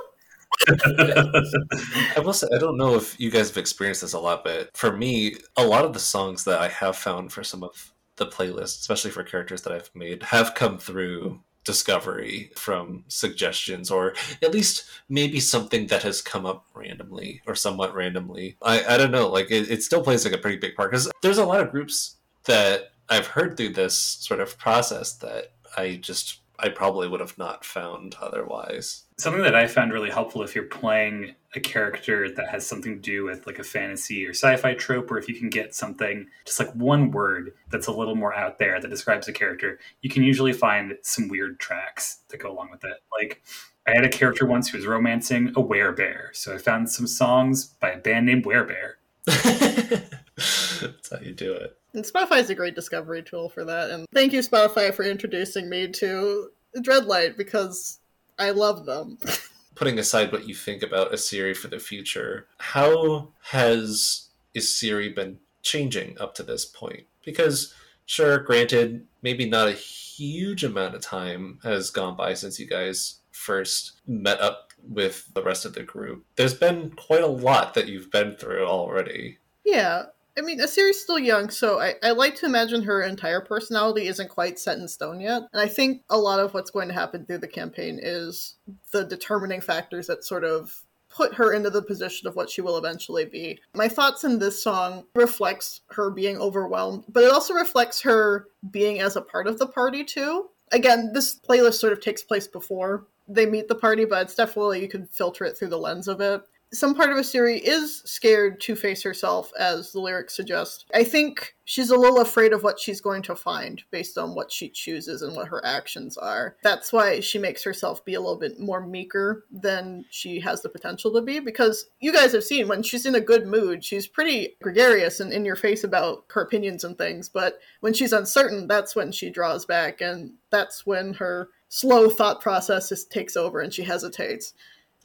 I 2.15 2.19
will 2.23 2.33
say, 2.33 2.47
I 2.53 2.59
don't 2.59 2.77
know 2.77 2.93
if 2.95 3.19
you 3.19 3.31
guys 3.31 3.49
have 3.49 3.57
experienced 3.57 4.01
this 4.01 4.13
a 4.13 4.19
lot, 4.19 4.43
but 4.43 4.69
for 4.77 4.95
me, 4.95 5.37
a 5.57 5.65
lot 5.65 5.83
of 5.83 5.93
the 5.93 5.99
songs 5.99 6.43
that 6.43 6.61
I 6.61 6.67
have 6.67 6.95
found 6.95 7.33
for 7.33 7.43
some 7.43 7.63
of 7.63 7.91
the 8.17 8.27
playlists, 8.27 8.81
especially 8.81 9.09
for 9.09 9.23
characters 9.23 9.63
that 9.63 9.73
I've 9.73 9.89
made, 9.95 10.21
have 10.21 10.53
come 10.53 10.77
through 10.77 11.39
discovery 11.63 12.51
from 12.55 13.03
suggestions 13.07 13.89
or 13.89 14.13
at 14.43 14.53
least 14.53 14.83
maybe 15.09 15.39
something 15.39 15.87
that 15.87 16.03
has 16.03 16.21
come 16.21 16.45
up 16.45 16.67
randomly 16.75 17.41
or 17.47 17.55
somewhat 17.55 17.95
randomly 17.95 18.55
i, 18.61 18.85
I 18.85 18.97
don't 18.97 19.09
know 19.09 19.29
like 19.29 19.49
it, 19.49 19.71
it 19.71 19.81
still 19.81 20.03
plays 20.03 20.23
like 20.23 20.35
a 20.35 20.37
pretty 20.37 20.57
big 20.57 20.75
part 20.75 20.91
because 20.91 21.11
there's 21.23 21.39
a 21.39 21.45
lot 21.45 21.61
of 21.61 21.71
groups 21.71 22.17
that 22.45 22.91
I've 23.09 23.27
heard 23.27 23.57
through 23.57 23.73
this 23.73 23.95
sort 23.95 24.39
of 24.39 24.57
process 24.57 25.13
that 25.17 25.53
I 25.77 25.99
just 26.01 26.39
I 26.57 26.69
probably 26.69 27.07
would 27.07 27.19
have 27.19 27.37
not 27.37 27.65
found 27.65 28.15
otherwise. 28.21 29.03
Something 29.17 29.43
that 29.43 29.55
I 29.55 29.67
found 29.67 29.91
really 29.91 30.09
helpful 30.09 30.41
if 30.41 30.55
you're 30.55 30.65
playing 30.65 31.35
a 31.53 31.59
character 31.59 32.29
that 32.31 32.49
has 32.49 32.65
something 32.65 32.95
to 32.95 33.01
do 33.01 33.25
with 33.25 33.45
like 33.45 33.59
a 33.59 33.63
fantasy 33.63 34.25
or 34.25 34.31
sci-fi 34.31 34.73
trope, 34.73 35.11
or 35.11 35.17
if 35.17 35.27
you 35.27 35.35
can 35.35 35.49
get 35.49 35.75
something 35.75 36.27
just 36.45 36.59
like 36.59 36.71
one 36.73 37.11
word 37.11 37.53
that's 37.69 37.87
a 37.87 37.91
little 37.91 38.15
more 38.15 38.33
out 38.33 38.57
there 38.57 38.79
that 38.79 38.89
describes 38.89 39.27
a 39.27 39.33
character, 39.33 39.79
you 40.01 40.09
can 40.09 40.23
usually 40.23 40.53
find 40.53 40.97
some 41.01 41.27
weird 41.27 41.59
tracks 41.59 42.19
that 42.29 42.37
go 42.37 42.51
along 42.51 42.71
with 42.71 42.83
it. 42.83 43.03
Like 43.11 43.41
I 43.87 43.91
had 43.91 44.05
a 44.05 44.09
character 44.09 44.45
once 44.45 44.69
who 44.69 44.77
was 44.77 44.87
romancing 44.87 45.49
a 45.49 45.61
werebear, 45.61 46.33
so 46.33 46.53
I 46.53 46.57
found 46.57 46.89
some 46.89 47.07
songs 47.07 47.65
by 47.65 47.91
a 47.91 47.97
band 47.97 48.25
named 48.25 48.45
Werebear. 48.45 48.93
That's 49.25 51.09
how 51.09 51.19
you 51.21 51.33
do 51.33 51.53
it. 51.53 51.77
And 51.95 52.03
Spotify 52.03 52.39
is 52.39 52.49
a 52.49 52.55
great 52.55 52.75
discovery 52.75 53.23
tool 53.23 53.47
for 53.47 53.63
that. 53.63 53.89
And 53.89 54.05
thank 54.13 54.33
you, 54.33 54.41
Spotify, 54.41 54.93
for 54.93 55.03
introducing 55.03 55.69
me 55.69 55.87
to 55.93 56.49
Dreadlight 56.77 57.37
because 57.37 57.99
I 58.37 58.51
love 58.51 58.85
them. 58.85 59.17
Putting 59.75 59.97
aside 59.97 60.31
what 60.31 60.47
you 60.47 60.53
think 60.53 60.83
about 60.83 61.13
Isiri 61.13 61.55
for 61.55 61.69
the 61.69 61.79
future, 61.79 62.47
how 62.57 63.29
has 63.43 64.27
Isiri 64.55 65.15
been 65.15 65.37
changing 65.63 66.17
up 66.19 66.35
to 66.35 66.43
this 66.43 66.65
point? 66.65 67.03
Because, 67.23 67.73
sure, 68.05 68.39
granted, 68.39 69.07
maybe 69.21 69.49
not 69.49 69.69
a 69.69 69.73
huge 69.73 70.65
amount 70.65 70.95
of 70.95 71.01
time 71.01 71.59
has 71.63 71.89
gone 71.91 72.17
by 72.17 72.33
since 72.33 72.59
you 72.59 72.67
guys 72.67 73.19
first 73.31 73.93
met 74.05 74.41
up 74.41 74.73
with 74.85 75.33
the 75.33 75.43
rest 75.43 75.63
of 75.63 75.73
the 75.73 75.83
group. 75.83 76.25
There's 76.35 76.53
been 76.53 76.91
quite 76.91 77.23
a 77.23 77.27
lot 77.27 77.73
that 77.73 77.87
you've 77.87 78.11
been 78.11 78.35
through 78.35 78.65
already. 78.65 79.37
yeah. 79.65 80.03
I 80.37 80.41
mean, 80.41 80.59
Isiri's 80.59 81.01
still 81.01 81.19
young, 81.19 81.49
so 81.49 81.79
I, 81.79 81.95
I 82.03 82.11
like 82.11 82.35
to 82.35 82.45
imagine 82.45 82.83
her 82.83 83.01
entire 83.01 83.41
personality 83.41 84.07
isn't 84.07 84.29
quite 84.29 84.59
set 84.59 84.77
in 84.77 84.87
stone 84.87 85.21
yet. 85.21 85.43
And 85.53 85.61
I 85.61 85.67
think 85.67 86.03
a 86.09 86.17
lot 86.17 86.39
of 86.39 86.53
what's 86.53 86.71
going 86.71 86.89
to 86.89 86.93
happen 86.93 87.25
through 87.25 87.37
the 87.37 87.47
campaign 87.47 87.99
is 88.01 88.55
the 88.91 89.05
determining 89.05 89.61
factors 89.61 90.07
that 90.07 90.25
sort 90.25 90.43
of 90.43 90.83
put 91.09 91.35
her 91.35 91.53
into 91.53 91.69
the 91.69 91.81
position 91.81 92.27
of 92.27 92.35
what 92.35 92.49
she 92.49 92.61
will 92.61 92.77
eventually 92.77 93.23
be. 93.23 93.59
My 93.73 93.87
thoughts 93.87 94.25
in 94.25 94.39
this 94.39 94.61
song 94.61 95.05
reflects 95.15 95.81
her 95.91 96.09
being 96.09 96.37
overwhelmed, 96.37 97.05
but 97.07 97.23
it 97.23 97.31
also 97.31 97.53
reflects 97.53 98.01
her 98.01 98.47
being 98.69 98.99
as 98.99 99.15
a 99.15 99.21
part 99.21 99.47
of 99.47 99.57
the 99.57 99.67
party 99.67 100.03
too. 100.03 100.49
Again, 100.73 101.11
this 101.13 101.39
playlist 101.39 101.75
sort 101.75 101.93
of 101.93 102.01
takes 102.01 102.23
place 102.23 102.47
before 102.47 103.07
they 103.27 103.45
meet 103.45 103.67
the 103.67 103.75
party, 103.75 104.03
but 104.03 104.23
it's 104.23 104.35
definitely 104.35 104.81
you 104.81 104.89
can 104.89 105.07
filter 105.07 105.45
it 105.45 105.57
through 105.57 105.69
the 105.69 105.79
lens 105.79 106.07
of 106.07 106.19
it. 106.19 106.41
Some 106.75 106.93
part 106.93 107.09
of 107.09 107.17
Isiri 107.17 107.61
is 107.63 108.01
scared 108.05 108.59
to 108.61 108.75
face 108.75 109.01
herself, 109.01 109.51
as 109.57 109.91
the 109.91 110.01
lyrics 110.01 110.35
suggest. 110.35 110.85
I 110.93 111.05
think 111.05 111.55
she's 111.63 111.89
a 111.89 111.97
little 111.97 112.19
afraid 112.19 112.51
of 112.51 112.63
what 112.63 112.79
she's 112.79 112.99
going 112.99 113.21
to 113.23 113.35
find 113.35 113.81
based 113.91 114.17
on 114.17 114.35
what 114.35 114.51
she 114.51 114.69
chooses 114.69 115.21
and 115.21 115.35
what 115.35 115.47
her 115.47 115.65
actions 115.65 116.17
are. 116.17 116.57
That's 116.63 116.91
why 116.91 117.21
she 117.21 117.39
makes 117.39 117.63
herself 117.63 118.03
be 118.03 118.15
a 118.15 118.19
little 118.19 118.37
bit 118.37 118.59
more 118.59 118.85
meeker 118.85 119.45
than 119.49 120.03
she 120.09 120.39
has 120.41 120.61
the 120.61 120.69
potential 120.69 121.13
to 121.13 121.21
be, 121.21 121.39
because 121.39 121.85
you 121.99 122.11
guys 122.11 122.33
have 122.33 122.43
seen 122.43 122.67
when 122.67 122.83
she's 122.83 123.05
in 123.05 123.15
a 123.15 123.21
good 123.21 123.47
mood, 123.47 123.83
she's 123.83 124.05
pretty 124.05 124.57
gregarious 124.61 125.21
and 125.21 125.31
in 125.31 125.45
your 125.45 125.55
face 125.55 125.83
about 125.83 126.25
her 126.31 126.41
opinions 126.41 126.83
and 126.83 126.97
things, 126.97 127.29
but 127.29 127.59
when 127.79 127.93
she's 127.93 128.13
uncertain, 128.13 128.67
that's 128.67 128.95
when 128.95 129.13
she 129.13 129.29
draws 129.29 129.65
back, 129.65 130.01
and 130.01 130.33
that's 130.51 130.85
when 130.85 131.13
her 131.13 131.49
slow 131.69 132.09
thought 132.09 132.41
process 132.41 132.89
just 132.89 133.11
takes 133.11 133.35
over 133.35 133.59
and 133.59 133.73
she 133.73 133.83
hesitates. 133.83 134.53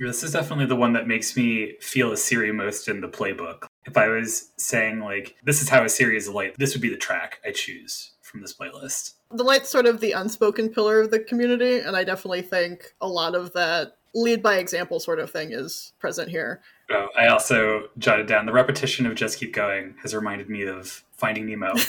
This 0.00 0.22
is 0.22 0.32
definitely 0.32 0.64
the 0.64 0.76
one 0.76 0.94
that 0.94 1.06
makes 1.06 1.36
me 1.36 1.74
feel 1.78 2.10
Isiri 2.12 2.54
most 2.54 2.88
in 2.88 3.02
the 3.02 3.08
playbook. 3.08 3.66
If 3.84 3.98
I 3.98 4.08
was 4.08 4.50
saying 4.56 5.00
like 5.00 5.36
this 5.44 5.60
is 5.60 5.68
how 5.68 5.82
Isiri 5.82 6.16
is 6.16 6.26
light, 6.26 6.54
this 6.56 6.74
would 6.74 6.80
be 6.80 6.88
the 6.88 6.96
track 6.96 7.38
I 7.44 7.52
choose 7.52 8.12
from 8.22 8.40
this 8.40 8.54
playlist. 8.54 9.12
The 9.30 9.44
light's 9.44 9.68
sort 9.68 9.84
of 9.84 10.00
the 10.00 10.12
unspoken 10.12 10.70
pillar 10.70 11.02
of 11.02 11.10
the 11.10 11.20
community, 11.20 11.80
and 11.80 11.94
I 11.94 12.04
definitely 12.04 12.40
think 12.40 12.94
a 13.02 13.06
lot 13.06 13.34
of 13.34 13.52
that 13.52 13.98
lead 14.14 14.42
by 14.42 14.56
example 14.56 15.00
sort 15.00 15.18
of 15.18 15.30
thing 15.30 15.52
is 15.52 15.92
present 15.98 16.30
here. 16.30 16.62
Oh, 16.90 17.08
I 17.16 17.26
also 17.26 17.90
jotted 17.98 18.26
down 18.26 18.46
the 18.46 18.52
repetition 18.52 19.04
of 19.04 19.16
"Just 19.16 19.38
Keep 19.38 19.52
Going" 19.52 19.96
has 20.00 20.14
reminded 20.14 20.48
me 20.48 20.62
of 20.62 21.04
Finding 21.12 21.44
Nemo 21.44 21.74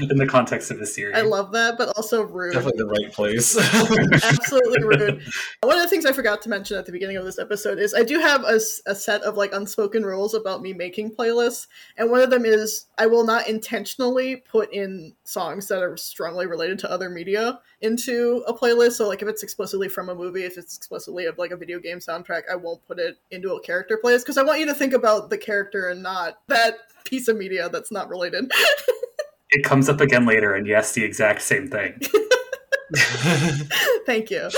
in 0.00 0.16
the 0.16 0.26
context 0.26 0.70
of 0.70 0.78
the 0.78 0.86
series. 0.86 1.16
I 1.16 1.22
love 1.22 1.52
that, 1.52 1.78
but 1.78 1.88
also 1.96 2.22
rude. 2.22 2.54
Definitely 2.54 2.78
the 2.78 2.86
right 2.86 3.12
place. 3.12 3.56
Absolutely 4.24 4.84
rude. 4.84 5.22
One 5.62 5.76
of 5.76 5.82
the 5.82 5.88
things 5.88 6.06
I 6.06 6.12
forgot 6.12 6.42
to 6.42 6.48
mention 6.48 6.78
at 6.78 6.86
the 6.86 6.92
beginning 6.92 7.16
of 7.16 7.24
this 7.24 7.38
episode 7.38 7.78
is 7.78 7.94
I 7.94 8.02
do 8.02 8.18
have 8.18 8.44
a 8.44 8.60
set 8.60 9.22
of 9.22 9.36
like 9.36 9.52
unspoken 9.52 10.04
rules 10.04 10.34
about 10.34 10.62
me 10.62 10.72
making 10.72 11.14
playlists, 11.14 11.66
and 11.96 12.10
one 12.10 12.20
of 12.20 12.30
them 12.30 12.44
is 12.44 12.86
I 12.98 13.06
will 13.06 13.24
not 13.24 13.48
intentionally 13.48 14.36
put 14.36 14.72
in 14.72 15.14
songs 15.24 15.68
that 15.68 15.82
are 15.82 15.96
strongly 15.96 16.46
related 16.46 16.78
to 16.80 16.90
other 16.90 17.10
media 17.10 17.60
into 17.80 18.44
a 18.46 18.54
playlist. 18.54 18.92
So 18.92 19.08
like 19.08 19.22
if 19.22 19.28
it's 19.28 19.42
explicitly 19.42 19.88
from 19.88 20.08
a 20.08 20.14
movie, 20.14 20.44
if 20.44 20.56
it's 20.56 20.76
explicitly 20.76 21.26
of 21.26 21.38
like 21.38 21.50
a 21.50 21.56
video 21.56 21.78
game 21.78 21.98
soundtrack, 21.98 22.42
I 22.50 22.56
won't 22.56 22.86
put 22.86 22.98
it 22.98 23.18
into 23.30 23.54
a 23.54 23.60
character 23.60 23.98
playlist 24.02 24.20
because 24.20 24.38
I 24.38 24.42
want 24.42 24.60
you 24.60 24.66
to 24.66 24.74
think 24.74 24.94
about 24.94 25.30
the 25.30 25.38
character 25.38 25.88
and 25.88 26.02
not 26.02 26.38
that 26.48 26.78
piece 27.04 27.28
of 27.28 27.36
media 27.36 27.68
that's 27.68 27.92
not 27.92 28.08
related. 28.08 28.50
it 29.52 29.64
comes 29.64 29.88
up 29.88 30.00
again 30.00 30.26
later, 30.26 30.54
and 30.54 30.66
yes, 30.66 30.92
the 30.92 31.04
exact 31.04 31.42
same 31.42 31.68
thing. 31.68 32.00
Thank 34.06 34.30
you. 34.30 34.50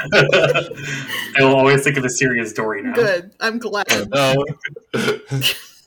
I 0.12 0.68
will 1.40 1.54
always 1.54 1.84
think 1.84 1.96
of 1.96 2.04
a 2.04 2.10
serious 2.10 2.52
Dory 2.52 2.82
now. 2.82 2.94
Good. 2.94 3.32
I'm 3.38 3.58
glad. 3.58 3.86
Oh, 4.12 4.44
no. 4.94 5.20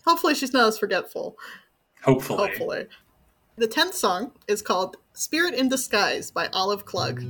Hopefully 0.06 0.36
she's 0.36 0.54
not 0.54 0.68
as 0.68 0.78
forgetful. 0.78 1.36
Hopefully. 2.04 2.48
Hopefully. 2.48 2.88
The 3.58 3.68
tenth 3.68 3.96
song 3.96 4.32
is 4.48 4.62
called 4.62 4.98
Spirit 5.14 5.56
in 5.56 5.68
Disguise 5.68 6.32
by 6.32 6.48
Olive 6.54 6.86
Klug. 6.86 7.22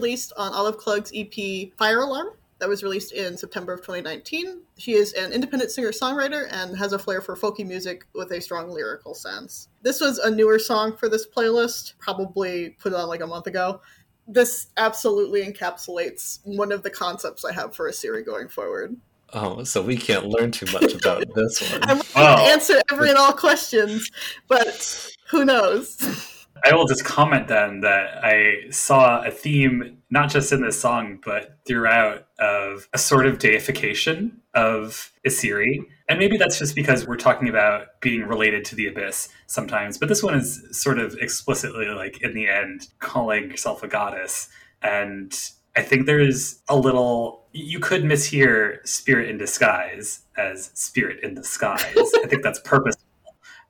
Released 0.00 0.32
on 0.38 0.54
Olive 0.54 0.78
Klug's 0.78 1.12
EP 1.14 1.72
Fire 1.76 2.00
Alarm 2.00 2.28
that 2.58 2.68
was 2.70 2.82
released 2.82 3.12
in 3.12 3.36
September 3.36 3.74
of 3.74 3.80
2019. 3.80 4.62
She 4.78 4.92
is 4.94 5.12
an 5.12 5.30
independent 5.32 5.70
singer 5.70 5.90
songwriter 5.90 6.48
and 6.52 6.74
has 6.78 6.94
a 6.94 6.98
flair 6.98 7.20
for 7.20 7.36
folky 7.36 7.66
music 7.66 8.06
with 8.14 8.30
a 8.32 8.40
strong 8.40 8.70
lyrical 8.70 9.12
sense. 9.14 9.68
This 9.82 10.00
was 10.00 10.18
a 10.18 10.30
newer 10.30 10.58
song 10.58 10.96
for 10.96 11.10
this 11.10 11.26
playlist, 11.26 11.94
probably 11.98 12.70
put 12.78 12.92
it 12.92 12.96
on 12.96 13.08
like 13.08 13.20
a 13.20 13.26
month 13.26 13.46
ago. 13.46 13.82
This 14.26 14.68
absolutely 14.78 15.44
encapsulates 15.44 16.38
one 16.44 16.72
of 16.72 16.82
the 16.82 16.90
concepts 16.90 17.44
I 17.44 17.52
have 17.52 17.76
for 17.76 17.90
Isiri 17.90 18.24
going 18.24 18.48
forward. 18.48 18.96
oh, 19.34 19.64
so 19.64 19.82
we 19.82 19.98
can't 19.98 20.24
learn 20.26 20.50
too 20.50 20.66
much 20.72 20.94
about 20.94 21.24
this 21.34 21.60
one. 21.72 21.80
I'm 21.82 21.98
Wow. 22.16 22.36
to 22.36 22.42
answer 22.52 22.80
every 22.90 23.10
and 23.10 23.18
all 23.18 23.34
questions, 23.34 24.10
but 24.48 25.10
who 25.28 25.44
knows? 25.44 26.36
I 26.64 26.74
will 26.74 26.86
just 26.86 27.04
comment 27.04 27.48
then 27.48 27.80
that 27.80 28.24
I 28.24 28.70
saw 28.70 29.22
a 29.24 29.30
theme, 29.30 29.98
not 30.10 30.30
just 30.30 30.52
in 30.52 30.62
this 30.62 30.80
song, 30.80 31.20
but 31.24 31.58
throughout, 31.66 32.26
of 32.38 32.88
a 32.92 32.98
sort 32.98 33.26
of 33.26 33.38
deification 33.38 34.40
of 34.54 35.12
Isiri. 35.26 35.80
And 36.08 36.18
maybe 36.18 36.36
that's 36.36 36.58
just 36.58 36.74
because 36.74 37.06
we're 37.06 37.16
talking 37.16 37.48
about 37.48 38.00
being 38.00 38.22
related 38.22 38.64
to 38.66 38.74
the 38.74 38.88
abyss 38.88 39.28
sometimes, 39.46 39.98
but 39.98 40.08
this 40.08 40.22
one 40.22 40.34
is 40.34 40.66
sort 40.72 40.98
of 40.98 41.14
explicitly, 41.20 41.86
like, 41.86 42.20
in 42.22 42.34
the 42.34 42.48
end, 42.48 42.88
calling 42.98 43.50
yourself 43.50 43.82
a 43.82 43.88
goddess. 43.88 44.48
And 44.82 45.32
I 45.76 45.82
think 45.82 46.06
there's 46.06 46.62
a 46.68 46.76
little, 46.76 47.46
you 47.52 47.78
could 47.78 48.02
mishear 48.02 48.86
spirit 48.86 49.28
in 49.28 49.38
disguise 49.38 50.20
as 50.36 50.70
spirit 50.74 51.22
in 51.22 51.34
disguise. 51.34 51.84
I 51.96 52.26
think 52.26 52.42
that's 52.42 52.60
purposeful. 52.60 53.06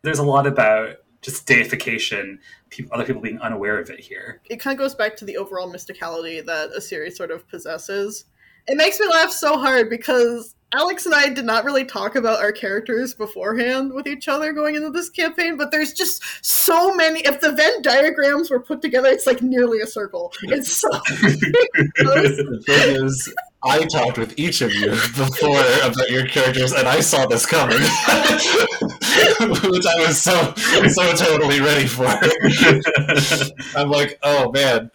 There's 0.02 0.18
a 0.18 0.24
lot 0.24 0.46
about 0.46 0.96
just 1.22 1.46
deification, 1.46 2.38
peop 2.70 2.88
other 2.92 3.04
people 3.04 3.20
being 3.20 3.40
unaware 3.40 3.78
of 3.78 3.90
it 3.90 4.00
here. 4.00 4.40
it 4.48 4.60
kind 4.60 4.78
of 4.78 4.78
goes 4.78 4.94
back 4.94 5.16
to 5.16 5.24
the 5.24 5.36
overall 5.36 5.70
mysticality 5.70 6.44
that 6.44 6.70
Isiri 6.72 7.12
sort 7.12 7.30
of 7.30 7.46
possesses. 7.48 8.24
It 8.66 8.76
makes 8.76 9.00
me 9.00 9.08
laugh 9.08 9.30
so 9.30 9.58
hard 9.58 9.90
because 9.90 10.54
Alex 10.72 11.04
and 11.04 11.14
I 11.14 11.28
did 11.28 11.44
not 11.44 11.64
really 11.64 11.84
talk 11.84 12.14
about 12.14 12.38
our 12.38 12.52
characters 12.52 13.12
beforehand 13.12 13.92
with 13.92 14.06
each 14.06 14.28
other 14.28 14.52
going 14.52 14.76
into 14.76 14.90
this 14.90 15.10
campaign, 15.10 15.56
but 15.56 15.72
there's 15.72 15.92
just 15.92 16.22
so 16.44 16.94
many. 16.94 17.20
If 17.20 17.40
the 17.40 17.52
Venn 17.52 17.82
diagrams 17.82 18.50
were 18.50 18.60
put 18.60 18.80
together, 18.80 19.08
it's 19.08 19.26
like 19.26 19.42
nearly 19.42 19.80
a 19.80 19.86
circle. 19.86 20.32
It's 20.44 20.72
so. 20.72 20.88
the 21.10 22.62
thing 22.64 23.04
is, 23.04 23.34
I 23.64 23.84
talked 23.86 24.16
with 24.16 24.38
each 24.38 24.60
of 24.60 24.72
you 24.72 24.90
before 24.90 25.60
about 25.82 26.08
your 26.08 26.26
characters, 26.26 26.72
and 26.72 26.86
I 26.86 27.00
saw 27.00 27.26
this 27.26 27.46
coming, 27.46 27.78
which 29.40 29.86
I 29.86 30.06
was 30.06 30.20
so 30.20 30.52
so 30.54 31.14
totally 31.14 31.60
ready 31.60 31.86
for. 31.86 32.04
I'm 33.78 33.90
like, 33.90 34.18
oh 34.22 34.50
man, 34.52 34.90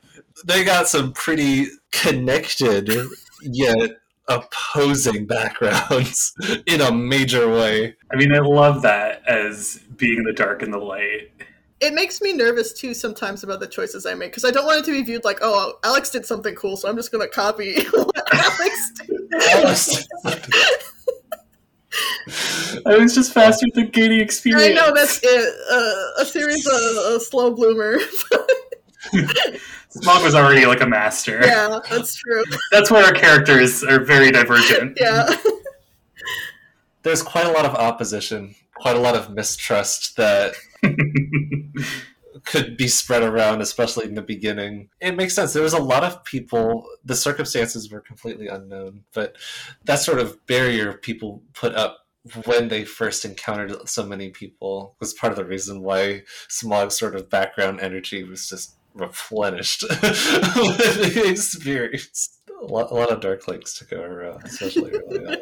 they 0.45 0.63
got 0.63 0.87
some 0.87 1.11
pretty 1.13 1.67
connected 1.91 2.91
yet 3.41 3.97
opposing 4.27 5.25
backgrounds 5.25 6.35
in 6.67 6.81
a 6.81 6.91
major 6.91 7.49
way. 7.49 7.95
I 8.11 8.15
mean, 8.15 8.33
I 8.33 8.39
love 8.39 8.81
that 8.83 9.23
as 9.27 9.79
being 9.97 10.23
the 10.23 10.33
dark 10.33 10.61
and 10.61 10.73
the 10.73 10.77
light. 10.77 11.31
it 11.79 11.93
makes 11.93 12.21
me 12.21 12.33
nervous 12.33 12.73
too 12.73 12.93
sometimes 12.93 13.43
about 13.43 13.59
the 13.59 13.67
choices 13.67 14.05
I 14.05 14.13
make 14.13 14.31
because 14.31 14.45
I 14.45 14.51
don't 14.51 14.65
want 14.65 14.79
it 14.79 14.85
to 14.85 14.91
be 14.91 15.03
viewed 15.03 15.23
like, 15.23 15.39
oh, 15.41 15.79
Alex 15.83 16.09
did 16.11 16.25
something 16.25 16.55
cool, 16.55 16.77
so 16.77 16.87
I'm 16.89 16.95
just 16.95 17.11
going 17.11 17.27
to 17.27 17.33
copy 17.33 17.83
what 17.85 18.33
Alex 18.33 18.91
did. 18.99 20.81
I 22.85 22.97
was 22.97 23.13
just 23.15 23.33
faster 23.33 23.65
than 23.73 23.89
gaining 23.89 24.19
experience. 24.19 24.63
I 24.63 24.73
know 24.73 24.93
that's 24.93 25.19
it. 25.23 25.55
Uh, 25.71 26.21
a 26.21 26.25
series 26.25 26.65
of 26.65 26.73
a 26.73 27.19
slow 27.19 27.51
bloomer. 27.53 27.97
Smog 29.89 30.23
was 30.23 30.35
already 30.35 30.65
like 30.65 30.81
a 30.81 30.85
master. 30.87 31.39
yeah, 31.45 31.79
that's 31.89 32.15
true. 32.15 32.43
That's 32.71 32.91
where 32.91 33.05
our 33.05 33.13
characters 33.13 33.83
are 33.83 34.03
very 34.03 34.31
divergent. 34.31 34.97
Yeah. 34.99 35.29
There's 37.03 37.21
quite 37.21 37.45
a 37.45 37.51
lot 37.51 37.65
of 37.65 37.75
opposition, 37.75 38.55
quite 38.73 38.95
a 38.95 38.99
lot 38.99 39.15
of 39.15 39.29
mistrust 39.29 40.17
that 40.17 40.55
could 42.45 42.77
be 42.77 42.87
spread 42.87 43.23
around, 43.23 43.61
especially 43.61 44.05
in 44.05 44.15
the 44.15 44.21
beginning. 44.21 44.89
It 45.01 45.15
makes 45.15 45.33
sense. 45.33 45.53
There 45.53 45.63
was 45.63 45.73
a 45.73 45.81
lot 45.81 46.03
of 46.03 46.23
people, 46.23 46.87
the 47.03 47.15
circumstances 47.15 47.91
were 47.91 48.01
completely 48.01 48.47
unknown, 48.47 49.03
but 49.13 49.35
that 49.85 49.99
sort 49.99 50.19
of 50.19 50.45
barrier 50.45 50.93
people 50.93 51.43
put 51.53 51.75
up 51.75 52.05
when 52.45 52.69
they 52.69 52.85
first 52.85 53.23
encountered 53.23 53.87
so 53.87 54.03
many 54.03 54.29
people 54.29 54.95
was 54.99 55.13
part 55.13 55.31
of 55.31 55.37
the 55.37 55.45
reason 55.45 55.81
why 55.81 56.23
Smog's 56.49 56.97
sort 56.97 57.15
of 57.15 57.29
background 57.29 57.79
energy 57.81 58.23
was 58.23 58.49
just 58.49 58.75
replenished 58.95 59.83
with 59.89 59.99
the 60.01 61.23
experience. 61.27 62.39
A 62.61 62.65
lot, 62.65 62.89
a 62.89 62.95
lot 62.95 63.11
of 63.11 63.19
dark 63.19 63.47
links 63.47 63.77
to 63.77 63.85
go 63.85 64.01
around, 64.01 64.43
especially 64.45 64.91
early 64.91 65.25
on. 65.25 65.37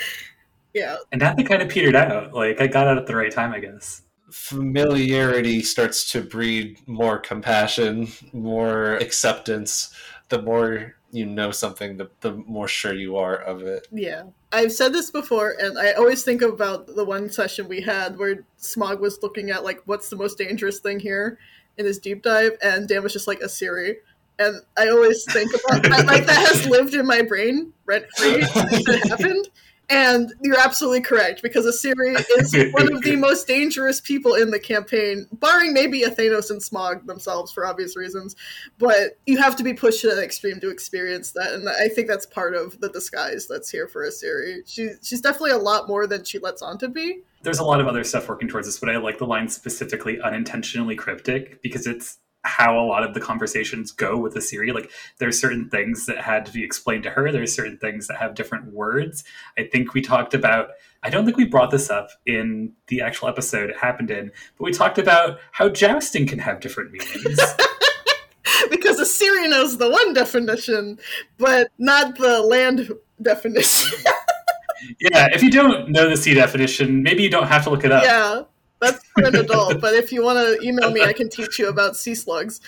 yeah. 0.74 0.96
And 1.12 1.20
that 1.20 1.36
kind 1.46 1.60
of 1.60 1.68
petered 1.68 1.96
out. 1.96 2.32
Like 2.32 2.60
I 2.60 2.68
got 2.68 2.86
out 2.86 2.96
at 2.96 3.06
the 3.06 3.16
right 3.16 3.32
time, 3.32 3.52
I 3.52 3.58
guess. 3.58 4.02
Familiarity 4.30 5.62
starts 5.62 6.10
to 6.12 6.20
breed 6.20 6.78
more 6.86 7.18
compassion, 7.18 8.08
more 8.32 8.94
acceptance. 8.96 9.94
The 10.28 10.42
more 10.42 10.94
you 11.10 11.24
know 11.24 11.50
something, 11.50 11.96
the, 11.96 12.10
the 12.20 12.32
more 12.32 12.68
sure 12.68 12.92
you 12.92 13.16
are 13.16 13.36
of 13.36 13.62
it. 13.62 13.88
Yeah. 13.90 14.24
I've 14.52 14.72
said 14.72 14.92
this 14.92 15.10
before, 15.10 15.54
and 15.58 15.78
I 15.78 15.92
always 15.92 16.22
think 16.22 16.42
about 16.42 16.94
the 16.94 17.04
one 17.04 17.30
session 17.30 17.68
we 17.68 17.80
had 17.80 18.18
where 18.18 18.44
Smog 18.58 19.00
was 19.00 19.18
looking 19.22 19.50
at, 19.50 19.64
like, 19.64 19.80
what's 19.86 20.10
the 20.10 20.16
most 20.16 20.36
dangerous 20.36 20.80
thing 20.80 21.00
here 21.00 21.38
in 21.78 21.86
his 21.86 21.98
deep 21.98 22.22
dive, 22.22 22.52
and 22.62 22.88
Dan 22.88 23.02
was 23.02 23.12
just 23.12 23.26
like, 23.26 23.40
Isiri. 23.40 23.94
And 24.38 24.60
I 24.76 24.88
always 24.88 25.24
think 25.24 25.50
about 25.52 25.82
that. 25.84 26.06
Like, 26.06 26.26
that 26.26 26.46
has 26.48 26.66
lived 26.66 26.94
in 26.94 27.06
my 27.06 27.22
brain 27.22 27.72
rent 27.86 28.04
free 28.16 28.42
it 28.42 29.08
happened. 29.08 29.48
And 29.90 30.34
you're 30.42 30.60
absolutely 30.60 31.00
correct, 31.00 31.42
because 31.42 31.64
Isiri 31.64 32.22
is 32.38 32.72
one 32.72 32.92
of 32.92 33.02
the 33.02 33.16
most 33.16 33.46
dangerous 33.46 34.02
people 34.02 34.34
in 34.34 34.50
the 34.50 34.60
campaign, 34.60 35.26
barring 35.32 35.72
maybe 35.72 36.02
Athenos 36.02 36.50
and 36.50 36.62
Smog 36.62 37.06
themselves 37.06 37.52
for 37.52 37.64
obvious 37.64 37.96
reasons. 37.96 38.36
But 38.78 39.18
you 39.26 39.38
have 39.38 39.56
to 39.56 39.64
be 39.64 39.72
pushed 39.72 40.02
to 40.02 40.08
that 40.08 40.22
extreme 40.22 40.60
to 40.60 40.70
experience 40.70 41.32
that, 41.32 41.54
and 41.54 41.68
I 41.68 41.88
think 41.88 42.06
that's 42.06 42.26
part 42.26 42.54
of 42.54 42.78
the 42.80 42.90
disguise 42.90 43.46
that's 43.48 43.70
here 43.70 43.88
for 43.88 44.06
Isiri. 44.06 44.60
She, 44.66 44.90
she's 45.02 45.22
definitely 45.22 45.52
a 45.52 45.58
lot 45.58 45.88
more 45.88 46.06
than 46.06 46.22
she 46.24 46.38
lets 46.38 46.60
on 46.60 46.76
to 46.78 46.88
be. 46.88 47.20
There's 47.42 47.60
a 47.60 47.64
lot 47.64 47.80
of 47.80 47.86
other 47.86 48.04
stuff 48.04 48.28
working 48.28 48.48
towards 48.48 48.66
this, 48.66 48.78
but 48.78 48.90
I 48.90 48.98
like 48.98 49.18
the 49.18 49.26
line 49.26 49.48
specifically 49.48 50.20
unintentionally 50.20 50.96
cryptic 50.96 51.62
because 51.62 51.86
it's 51.86 52.18
how 52.48 52.78
a 52.78 52.86
lot 52.86 53.04
of 53.04 53.14
the 53.14 53.20
conversations 53.20 53.92
go 53.92 54.16
with 54.16 54.34
the 54.34 54.40
Siri. 54.40 54.72
Like 54.72 54.90
there's 55.18 55.38
certain 55.38 55.68
things 55.68 56.06
that 56.06 56.18
had 56.18 56.46
to 56.46 56.52
be 56.52 56.64
explained 56.64 57.04
to 57.04 57.10
her. 57.10 57.30
There's 57.30 57.54
certain 57.54 57.78
things 57.78 58.08
that 58.08 58.16
have 58.16 58.34
different 58.34 58.72
words. 58.72 59.22
I 59.56 59.64
think 59.64 59.94
we 59.94 60.00
talked 60.00 60.34
about 60.34 60.70
I 61.02 61.10
don't 61.10 61.24
think 61.24 61.36
we 61.36 61.44
brought 61.44 61.70
this 61.70 61.90
up 61.90 62.10
in 62.26 62.72
the 62.88 63.02
actual 63.02 63.28
episode 63.28 63.70
it 63.70 63.76
happened 63.76 64.10
in, 64.10 64.32
but 64.56 64.64
we 64.64 64.72
talked 64.72 64.98
about 64.98 65.38
how 65.52 65.68
jousting 65.68 66.26
can 66.26 66.40
have 66.40 66.58
different 66.58 66.90
meanings. 66.90 67.38
because 68.70 68.98
Isiri 68.98 69.48
knows 69.48 69.78
the 69.78 69.88
one 69.88 70.12
definition, 70.12 70.98
but 71.38 71.68
not 71.78 72.18
the 72.18 72.42
land 72.42 72.90
definition. 73.22 73.96
yeah, 75.00 75.28
if 75.32 75.42
you 75.42 75.50
don't 75.50 75.90
know 75.90 76.08
the 76.08 76.16
C 76.16 76.34
definition, 76.34 77.02
maybe 77.02 77.22
you 77.22 77.30
don't 77.30 77.46
have 77.46 77.62
to 77.64 77.70
look 77.70 77.84
it 77.84 77.92
up. 77.92 78.02
yeah, 78.02 78.42
that's 78.80 79.04
for 79.08 79.24
an 79.24 79.36
adult. 79.36 79.80
But 79.80 79.94
if 79.94 80.12
you 80.12 80.22
want 80.22 80.38
to 80.38 80.58
email 80.66 80.90
me, 80.90 81.02
I 81.02 81.12
can 81.12 81.28
teach 81.28 81.58
you 81.58 81.68
about 81.68 81.96
sea 81.96 82.14
slugs. 82.14 82.60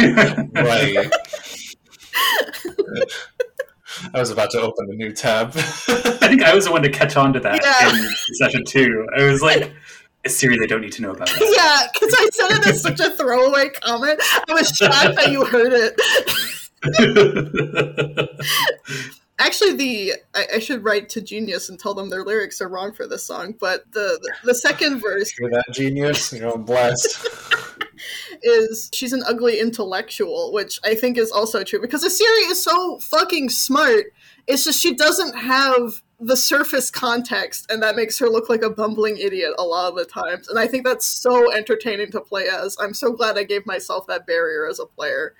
Right. 0.00 1.10
I 4.14 4.20
was 4.20 4.30
about 4.30 4.50
to 4.50 4.60
open 4.60 4.88
a 4.90 4.94
new 4.94 5.12
tab. 5.12 5.52
I 5.56 6.28
think 6.28 6.42
I 6.42 6.54
was 6.54 6.66
the 6.66 6.72
one 6.72 6.82
to 6.82 6.90
catch 6.90 7.16
on 7.16 7.32
to 7.32 7.40
that 7.40 7.60
Yeah. 7.62 7.90
in 7.90 8.14
session 8.34 8.64
two. 8.64 9.06
I 9.16 9.24
was 9.24 9.40
like, 9.42 9.72
Isiri 10.26 10.58
they 10.58 10.66
don't 10.66 10.80
need 10.82 10.92
to 10.92 11.02
know 11.02 11.10
about. 11.12 11.30
yeah, 11.40 11.86
because 11.92 12.14
I 12.16 12.28
said 12.32 12.50
it 12.58 12.66
as 12.66 12.82
such 12.82 13.00
a 13.00 13.10
throwaway 13.10 13.70
comment. 13.70 14.20
I 14.48 14.52
was 14.52 14.68
shocked 14.68 15.16
that 15.16 15.30
you 15.32 15.44
heard 15.44 15.72
it. 15.72 15.98
Actually, 19.38 19.74
the 19.74 20.12
I, 20.34 20.46
I 20.54 20.58
should 20.58 20.84
write 20.84 21.08
to 21.10 21.20
Genius 21.20 21.68
and 21.68 21.78
tell 21.78 21.94
them 21.94 22.10
their 22.10 22.24
lyrics 22.24 22.60
are 22.60 22.68
wrong 22.68 22.92
for 22.92 23.06
this 23.06 23.24
song. 23.24 23.54
But 23.58 23.90
the 23.92 24.18
the, 24.20 24.32
the 24.44 24.54
second 24.54 25.00
verse 25.02 25.32
You're 25.38 25.50
that 25.50 25.66
genius. 25.72 26.32
You're 26.32 26.52
on 26.52 26.64
blast. 26.64 27.26
is 28.42 28.90
she's 28.92 29.12
an 29.12 29.22
ugly 29.26 29.60
intellectual, 29.60 30.52
which 30.52 30.80
I 30.84 30.94
think 30.94 31.18
is 31.18 31.30
also 31.30 31.64
true 31.64 31.80
because 31.80 32.04
Isiri 32.04 32.50
is 32.50 32.62
so 32.62 32.98
fucking 32.98 33.50
smart. 33.50 34.06
It's 34.46 34.64
just 34.64 34.80
she 34.80 34.94
doesn't 34.94 35.36
have 35.36 36.02
the 36.20 36.36
surface 36.36 36.90
context, 36.90 37.70
and 37.70 37.82
that 37.82 37.96
makes 37.96 38.18
her 38.18 38.28
look 38.28 38.48
like 38.48 38.62
a 38.62 38.70
bumbling 38.70 39.18
idiot 39.18 39.52
a 39.58 39.62
lot 39.62 39.90
of 39.90 39.96
the 39.96 40.04
times. 40.04 40.48
And 40.48 40.58
I 40.58 40.66
think 40.66 40.84
that's 40.84 41.06
so 41.06 41.52
entertaining 41.52 42.10
to 42.12 42.20
play 42.20 42.48
as. 42.48 42.76
I'm 42.80 42.94
so 42.94 43.12
glad 43.12 43.38
I 43.38 43.44
gave 43.44 43.66
myself 43.66 44.06
that 44.06 44.26
barrier 44.26 44.66
as 44.68 44.80
a 44.80 44.86
player. 44.86 45.34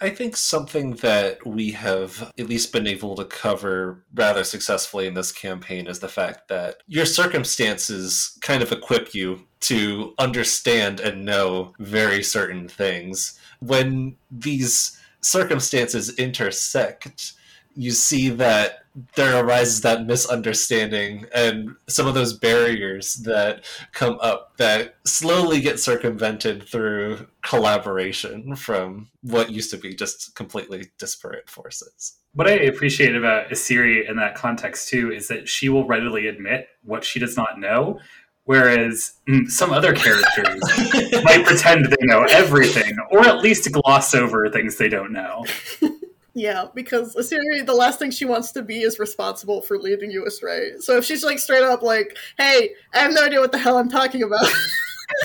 I 0.00 0.10
think 0.10 0.36
something 0.36 0.94
that 0.96 1.44
we 1.44 1.72
have 1.72 2.32
at 2.38 2.48
least 2.48 2.72
been 2.72 2.86
able 2.86 3.16
to 3.16 3.24
cover 3.24 4.04
rather 4.14 4.44
successfully 4.44 5.06
in 5.06 5.14
this 5.14 5.32
campaign 5.32 5.88
is 5.88 5.98
the 5.98 6.08
fact 6.08 6.48
that 6.48 6.76
your 6.86 7.04
circumstances 7.04 8.38
kind 8.40 8.62
of 8.62 8.70
equip 8.70 9.12
you 9.12 9.46
to 9.60 10.14
understand 10.18 11.00
and 11.00 11.24
know 11.24 11.74
very 11.80 12.22
certain 12.22 12.68
things. 12.68 13.38
When 13.58 14.16
these 14.30 14.96
circumstances 15.20 16.14
intersect, 16.16 17.32
you 17.78 17.92
see 17.92 18.28
that 18.28 18.80
there 19.14 19.44
arises 19.44 19.82
that 19.82 20.04
misunderstanding 20.04 21.26
and 21.32 21.76
some 21.86 22.08
of 22.08 22.14
those 22.14 22.32
barriers 22.32 23.14
that 23.16 23.64
come 23.92 24.18
up 24.20 24.56
that 24.56 24.96
slowly 25.04 25.60
get 25.60 25.78
circumvented 25.78 26.64
through 26.64 27.24
collaboration 27.42 28.56
from 28.56 29.06
what 29.22 29.52
used 29.52 29.70
to 29.70 29.76
be 29.76 29.94
just 29.94 30.34
completely 30.34 30.90
disparate 30.98 31.48
forces. 31.48 32.16
What 32.34 32.48
I 32.48 32.54
appreciate 32.54 33.14
about 33.14 33.50
Isiri 33.50 34.10
in 34.10 34.16
that 34.16 34.34
context 34.34 34.88
too 34.88 35.12
is 35.12 35.28
that 35.28 35.48
she 35.48 35.68
will 35.68 35.86
readily 35.86 36.26
admit 36.26 36.66
what 36.82 37.04
she 37.04 37.20
does 37.20 37.36
not 37.36 37.60
know, 37.60 38.00
whereas 38.42 39.12
mm, 39.28 39.48
some 39.48 39.72
other 39.72 39.92
characters 39.92 40.60
might 41.22 41.46
pretend 41.46 41.84
they 41.86 42.06
know 42.06 42.24
everything, 42.24 42.96
or 43.12 43.20
at 43.20 43.38
least 43.38 43.70
gloss 43.70 44.16
over 44.16 44.48
things 44.50 44.78
they 44.78 44.88
don't 44.88 45.12
know. 45.12 45.44
Yeah, 46.34 46.66
because 46.74 47.14
Isiri, 47.16 47.64
the 47.66 47.74
last 47.74 47.98
thing 47.98 48.10
she 48.10 48.24
wants 48.24 48.52
to 48.52 48.62
be 48.62 48.82
is 48.82 48.98
responsible 48.98 49.62
for 49.62 49.78
leading 49.78 50.10
you 50.10 50.26
astray. 50.26 50.72
So 50.78 50.96
if 50.96 51.04
she's 51.04 51.24
like 51.24 51.38
straight 51.38 51.64
up 51.64 51.82
like, 51.82 52.16
"Hey, 52.36 52.74
I 52.94 52.98
have 52.98 53.12
no 53.12 53.24
idea 53.24 53.40
what 53.40 53.52
the 53.52 53.58
hell 53.58 53.78
I'm 53.78 53.88
talking 53.88 54.22
about," 54.22 54.48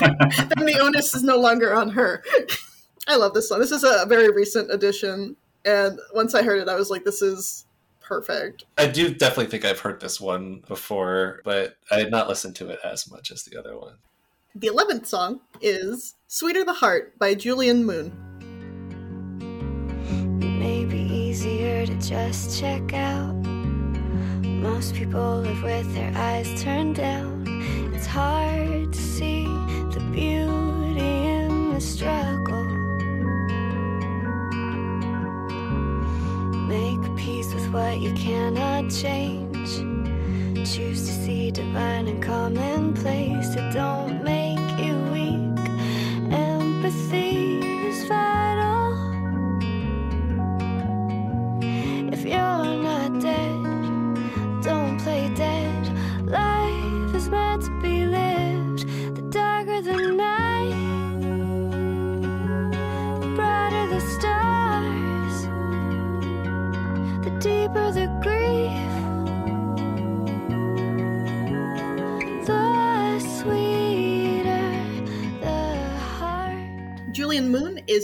then 0.00 0.66
the 0.66 0.78
onus 0.80 1.14
is 1.14 1.22
no 1.22 1.36
longer 1.36 1.74
on 1.74 1.90
her. 1.90 2.24
I 3.06 3.16
love 3.16 3.34
this 3.34 3.48
song. 3.48 3.60
This 3.60 3.70
is 3.70 3.84
a 3.84 4.06
very 4.06 4.30
recent 4.30 4.72
addition, 4.72 5.36
and 5.64 6.00
once 6.14 6.34
I 6.34 6.42
heard 6.42 6.58
it, 6.60 6.68
I 6.68 6.74
was 6.74 6.90
like, 6.90 7.04
"This 7.04 7.22
is 7.22 7.66
perfect." 8.00 8.64
I 8.78 8.86
do 8.86 9.14
definitely 9.14 9.46
think 9.46 9.64
I've 9.64 9.80
heard 9.80 10.00
this 10.00 10.20
one 10.20 10.62
before, 10.66 11.42
but 11.44 11.76
I 11.90 11.98
had 11.98 12.10
not 12.10 12.28
listened 12.28 12.56
to 12.56 12.70
it 12.70 12.80
as 12.82 13.10
much 13.10 13.30
as 13.30 13.44
the 13.44 13.58
other 13.58 13.78
one. 13.78 13.94
The 14.56 14.68
11th 14.68 15.06
song 15.06 15.40
is 15.60 16.14
Sweeter 16.28 16.64
the 16.64 16.74
Heart 16.74 17.18
by 17.18 17.34
Julian 17.34 17.84
Moon. 17.84 18.33
Easier 21.34 21.84
to 21.84 21.94
just 21.96 22.60
check 22.60 22.94
out. 22.94 23.34
Most 24.44 24.94
people 24.94 25.40
live 25.40 25.64
with 25.64 25.92
their 25.92 26.12
eyes 26.14 26.62
turned 26.62 26.94
down. 26.94 27.42
It's 27.92 28.06
hard 28.06 28.92
to 28.92 29.02
see 29.02 29.42
the 29.42 30.00
beauty 30.12 31.00
in 31.00 31.74
the 31.74 31.80
struggle. 31.80 32.64
Make 36.68 37.02
peace 37.16 37.52
with 37.52 37.68
what 37.72 37.98
you 37.98 38.12
cannot 38.12 38.88
change. 38.92 39.70
Choose 40.72 41.00
to 41.08 41.12
see 41.24 41.50
divine 41.50 42.06
and 42.06 42.22
commonplace. 42.22 43.56
It 43.56 43.72
don't 43.72 44.22
make 44.22 44.63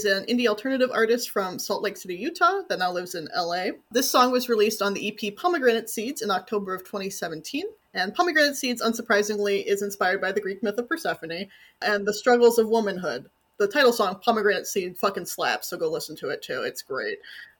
is 0.05 0.11
an 0.11 0.25
indie 0.25 0.47
alternative 0.47 0.89
artist 0.93 1.29
from 1.29 1.59
Salt 1.59 1.83
Lake 1.83 1.97
City, 1.97 2.15
Utah, 2.15 2.61
that 2.69 2.79
now 2.79 2.91
lives 2.91 3.15
in 3.15 3.27
LA. 3.35 3.67
This 3.91 4.09
song 4.09 4.31
was 4.31 4.49
released 4.49 4.81
on 4.81 4.93
the 4.93 5.07
EP 5.07 5.35
Pomegranate 5.35 5.89
Seeds 5.89 6.21
in 6.21 6.31
October 6.31 6.73
of 6.73 6.83
2017. 6.83 7.65
And 7.93 8.13
Pomegranate 8.13 8.55
Seeds, 8.55 8.81
unsurprisingly, 8.81 9.65
is 9.65 9.81
inspired 9.81 10.21
by 10.21 10.31
the 10.31 10.41
Greek 10.41 10.63
myth 10.63 10.77
of 10.77 10.87
Persephone 10.87 11.47
and 11.81 12.07
the 12.07 12.13
struggles 12.13 12.57
of 12.57 12.67
womanhood. 12.67 13.29
The 13.57 13.67
title 13.67 13.93
song, 13.93 14.19
Pomegranate 14.23 14.65
Seed, 14.65 14.97
fucking 14.97 15.25
slaps, 15.25 15.69
so 15.69 15.77
go 15.77 15.89
listen 15.89 16.15
to 16.17 16.29
it 16.29 16.41
too. 16.41 16.61
It's 16.61 16.81
great. 16.81 17.19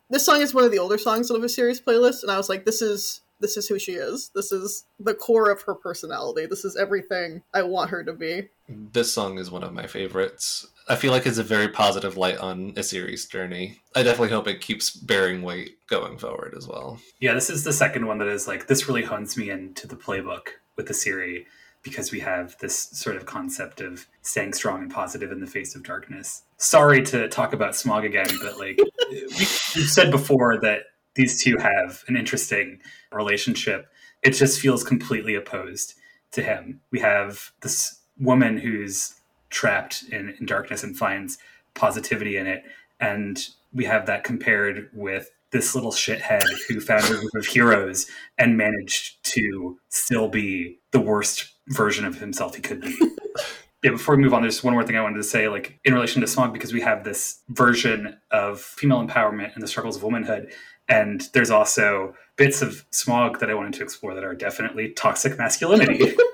This 0.10 0.26
song 0.26 0.42
is 0.42 0.54
one 0.54 0.64
of 0.64 0.72
the 0.72 0.80
older 0.80 0.98
songs 0.98 1.30
out 1.30 1.38
of 1.38 1.44
Isiri's 1.44 1.82
playlist, 1.82 2.24
and 2.24 2.32
I 2.32 2.38
was 2.38 2.50
like, 2.50 2.66
this 2.66 2.82
is 2.82 3.22
this 3.42 3.58
is 3.58 3.68
who 3.68 3.80
she 3.80 3.94
is. 3.94 4.32
This 4.36 4.52
is 4.52 4.86
the 5.00 5.16
core 5.16 5.50
of 5.50 5.64
her 5.64 5.76
personality. 5.76 6.46
This 6.46 6.64
is 6.64 6.78
everything 6.78 7.42
I 7.54 7.64
want 7.64 7.90
her 7.90 8.04
to 8.04 8.14
be. 8.14 8.50
This 8.94 9.12
song 9.12 9.38
is 9.38 9.52
one 9.52 9.64
of 9.64 9.74
my 9.74 9.88
favorites. 9.88 10.68
I 10.88 10.96
feel 10.96 11.12
like 11.12 11.26
it's 11.26 11.38
a 11.38 11.44
very 11.44 11.70
positive 11.70 12.18
light 12.18 12.38
on 12.38 12.74
Isiri's 12.74 13.26
journey. 13.26 13.80
I 13.96 14.04
definitely 14.04 14.30
hope 14.30 14.48
it 14.48 14.62
keeps 14.62 14.92
bearing 14.92 15.42
weight 15.42 15.78
going 15.88 16.18
forward 16.18 16.54
as 16.58 16.68
well. 16.68 17.00
Yeah, 17.20 17.34
this 17.34 17.50
is 17.50 17.64
the 17.64 17.74
second 17.74 18.08
one 18.08 18.18
that 18.18 18.28
is 18.28 18.48
like 18.48 18.68
this 18.68 18.88
really 18.88 19.04
hones 19.04 19.38
me 19.38 19.50
into 19.50 19.88
the 19.88 19.96
playbook 19.96 20.48
with 20.76 20.88
the 20.88 20.94
series 20.94 21.46
because 21.84 22.12
we 22.12 22.20
have 22.20 22.56
this 22.60 22.90
sort 22.92 23.16
of 23.16 23.26
concept 23.26 23.82
of 23.82 24.08
staying 24.22 24.54
strong 24.54 24.82
and 24.82 24.92
positive 24.92 25.32
in 25.32 25.40
the 25.40 25.48
face 25.48 25.76
of 25.76 25.84
darkness. 25.84 26.44
Sorry 26.58 27.02
to 27.04 27.28
talk 27.28 27.54
about 27.54 27.76
Smog 27.76 28.06
again, 28.06 28.28
but 28.42 28.60
like 28.60 28.78
we, 29.10 29.26
we've 29.30 29.90
said 29.90 30.12
before 30.12 30.60
that 30.62 30.84
these 31.16 31.44
two 31.44 31.58
have 31.58 32.04
an 32.08 32.16
interesting 32.16 32.80
relationship. 33.12 33.88
It 34.24 34.32
just 34.32 34.60
feels 34.60 34.84
completely 34.84 35.36
opposed 35.36 35.96
to 36.34 36.44
him. 36.44 36.82
We 36.92 37.00
have 37.00 37.52
this 37.62 38.01
woman 38.22 38.58
who's 38.58 39.16
trapped 39.50 40.04
in, 40.12 40.36
in 40.40 40.46
darkness 40.46 40.84
and 40.84 40.98
finds 40.98 41.38
positivity 41.74 42.38
in 42.38 42.48
it. 42.48 42.64
And 43.00 43.40
we 43.74 43.86
have 43.86 44.06
that 44.06 44.24
compared 44.24 44.90
with 44.94 45.30
this 45.52 45.76
little 45.76 45.92
shithead 45.92 46.44
who 46.68 46.80
found 46.80 47.04
a 47.06 47.20
group 47.20 47.36
of 47.36 47.46
heroes 47.46 48.08
and 48.38 48.58
managed 48.58 49.24
to 49.24 49.78
still 49.90 50.30
be 50.30 50.80
the 50.92 51.00
worst 51.00 51.50
version 51.68 52.06
of 52.06 52.20
himself 52.20 52.56
he 52.56 52.62
could 52.62 52.82
be. 52.82 52.98
yeah, 53.84 53.92
before 53.92 54.16
we 54.16 54.24
move 54.24 54.34
on, 54.34 54.42
there's 54.42 54.64
one 54.64 54.74
more 54.74 54.84
thing 54.84 54.96
I 54.96 55.02
wanted 55.02 55.18
to 55.18 55.24
say, 55.24 55.50
like 55.50 55.80
in 55.84 55.94
relation 55.94 56.22
to 56.22 56.28
Smog, 56.28 56.54
because 56.54 56.72
we 56.72 56.82
have 56.82 57.04
this 57.04 57.42
version 57.50 58.18
of 58.32 58.62
female 58.62 59.06
empowerment 59.06 59.54
and 59.54 59.62
the 59.62 59.68
struggles 59.68 59.98
of 59.98 60.04
womanhood. 60.04 60.54
And 60.88 61.28
there's 61.34 61.52
also 61.52 62.16
bits 62.38 62.62
of 62.62 62.86
Smog 62.92 63.40
that 63.40 63.50
I 63.50 63.54
wanted 63.54 63.74
to 63.74 63.84
explore 63.84 64.14
that 64.14 64.24
are 64.24 64.36
definitely 64.36 64.90
toxic 64.90 65.38
masculinity. 65.38 66.16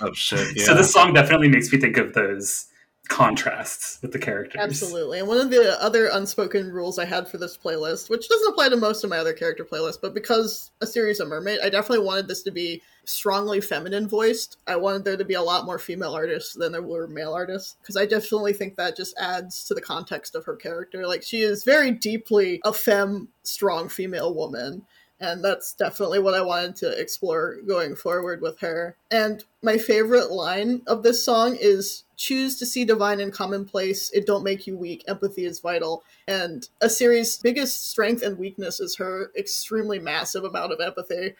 Oh 0.00 0.12
shit! 0.12 0.56
Yeah. 0.56 0.64
So 0.66 0.74
this 0.74 0.92
song 0.92 1.12
definitely 1.12 1.48
makes 1.48 1.72
me 1.72 1.78
think 1.78 1.96
of 1.98 2.14
those 2.14 2.66
contrasts 3.08 3.98
with 4.00 4.12
the 4.12 4.18
characters. 4.18 4.60
Absolutely. 4.60 5.18
And 5.18 5.28
one 5.28 5.38
of 5.38 5.50
the 5.50 5.80
other 5.82 6.08
unspoken 6.12 6.70
rules 6.70 6.98
I 6.98 7.04
had 7.04 7.28
for 7.28 7.36
this 7.36 7.58
playlist, 7.58 8.08
which 8.08 8.28
doesn't 8.28 8.52
apply 8.52 8.68
to 8.70 8.76
most 8.76 9.02
of 9.04 9.10
my 9.10 9.18
other 9.18 9.32
character 9.32 9.64
playlists, 9.64 9.98
but 10.00 10.14
because 10.14 10.70
a 10.80 10.86
series 10.86 11.20
of 11.20 11.28
mermaid, 11.28 11.60
I 11.62 11.68
definitely 11.68 12.06
wanted 12.06 12.28
this 12.28 12.42
to 12.44 12.50
be 12.50 12.80
strongly 13.04 13.60
feminine 13.60 14.08
voiced. 14.08 14.58
I 14.66 14.76
wanted 14.76 15.04
there 15.04 15.16
to 15.16 15.24
be 15.24 15.34
a 15.34 15.42
lot 15.42 15.66
more 15.66 15.78
female 15.78 16.14
artists 16.14 16.54
than 16.54 16.72
there 16.72 16.82
were 16.82 17.08
male 17.08 17.34
artists 17.34 17.76
because 17.80 17.96
I 17.96 18.06
definitely 18.06 18.52
think 18.52 18.76
that 18.76 18.96
just 18.96 19.14
adds 19.18 19.64
to 19.64 19.74
the 19.74 19.80
context 19.80 20.34
of 20.34 20.44
her 20.44 20.56
character. 20.56 21.06
Like 21.06 21.22
she 21.22 21.42
is 21.42 21.64
very 21.64 21.90
deeply 21.90 22.60
a 22.64 22.72
femme, 22.72 23.28
strong 23.42 23.88
female 23.88 24.34
woman. 24.34 24.86
And 25.22 25.42
that's 25.42 25.72
definitely 25.72 26.18
what 26.18 26.34
I 26.34 26.42
wanted 26.42 26.74
to 26.76 27.00
explore 27.00 27.58
going 27.64 27.94
forward 27.94 28.42
with 28.42 28.58
her. 28.58 28.96
And 29.08 29.44
my 29.62 29.78
favorite 29.78 30.32
line 30.32 30.82
of 30.88 31.04
this 31.04 31.22
song 31.24 31.56
is 31.60 32.02
choose 32.16 32.58
to 32.58 32.66
see 32.66 32.84
divine 32.84 33.20
and 33.20 33.32
commonplace. 33.32 34.10
It 34.12 34.26
don't 34.26 34.42
make 34.42 34.66
you 34.66 34.76
weak. 34.76 35.04
Empathy 35.06 35.44
is 35.44 35.60
vital. 35.60 36.02
And 36.26 36.68
Isiri's 36.82 37.38
biggest 37.38 37.88
strength 37.88 38.22
and 38.22 38.36
weakness 38.36 38.80
is 38.80 38.96
her 38.96 39.30
extremely 39.36 40.00
massive 40.00 40.42
amount 40.42 40.72
of 40.72 40.80
empathy. 40.80 41.34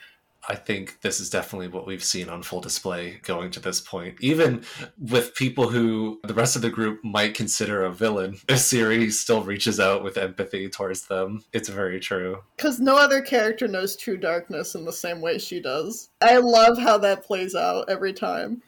I 0.49 0.57
think 0.57 1.01
this 1.03 1.21
is 1.21 1.31
definitely 1.31 1.69
what 1.69 1.87
we've 1.87 2.03
seen 2.03 2.29
on 2.29 2.43
full 2.43 2.61
display 2.61 3.21
going 3.23 3.51
to 3.53 3.61
this 3.61 3.81
point. 3.81 4.17
Even 4.21 4.65
with 4.99 5.35
people 5.35 5.69
who 5.69 6.21
the 6.25 6.35
rest 6.35 6.57
of 6.57 6.63
the 6.63 6.71
group 6.71 7.03
might 7.05 7.35
consider 7.35 7.85
a 7.85 7.93
villain, 7.93 8.39
this 8.49 8.67
series 8.67 9.21
still 9.21 9.43
reaches 9.43 9.79
out 9.79 10.03
with 10.03 10.19
empathy 10.19 10.69
towards 10.69 11.07
them. 11.07 11.45
It's 11.53 11.69
very 11.69 12.01
true. 12.01 12.43
Because 12.57 12.81
no 12.81 12.97
other 12.97 13.21
character 13.21 13.69
knows 13.69 13.97
true 13.97 14.17
darkness 14.17 14.75
in 14.75 14.85
the 14.85 14.93
same 14.93 15.21
way 15.21 15.39
she 15.39 15.61
does. 15.61 16.11
I 16.21 16.39
love 16.39 16.79
how 16.79 16.99
that 16.99 17.25
plays 17.25 17.55
out 17.55 17.89
every 17.89 18.13
time. 18.13 18.63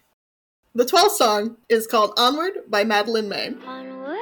The 0.77 0.85
12th 0.85 1.11
song 1.11 1.57
is 1.69 1.87
called 1.87 2.15
Onward 2.17 2.69
by 2.69 2.83
Madeline 2.83 3.29
May. 3.29 3.55
Onward, 3.65 4.14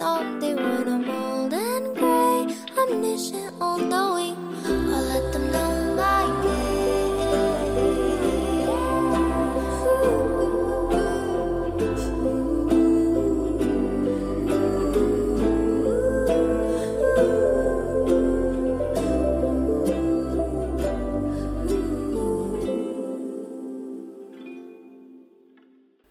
someday, 0.00 0.54
when 0.54 0.88
I'm 0.88 1.10
old 1.10 1.52
and 1.52 1.94
gray, 1.94 2.46
omniscient, 2.80 3.54
all 3.60 3.76
knowing, 3.76 4.34
I'll 4.64 5.04
let 5.12 5.32
them 5.34 5.49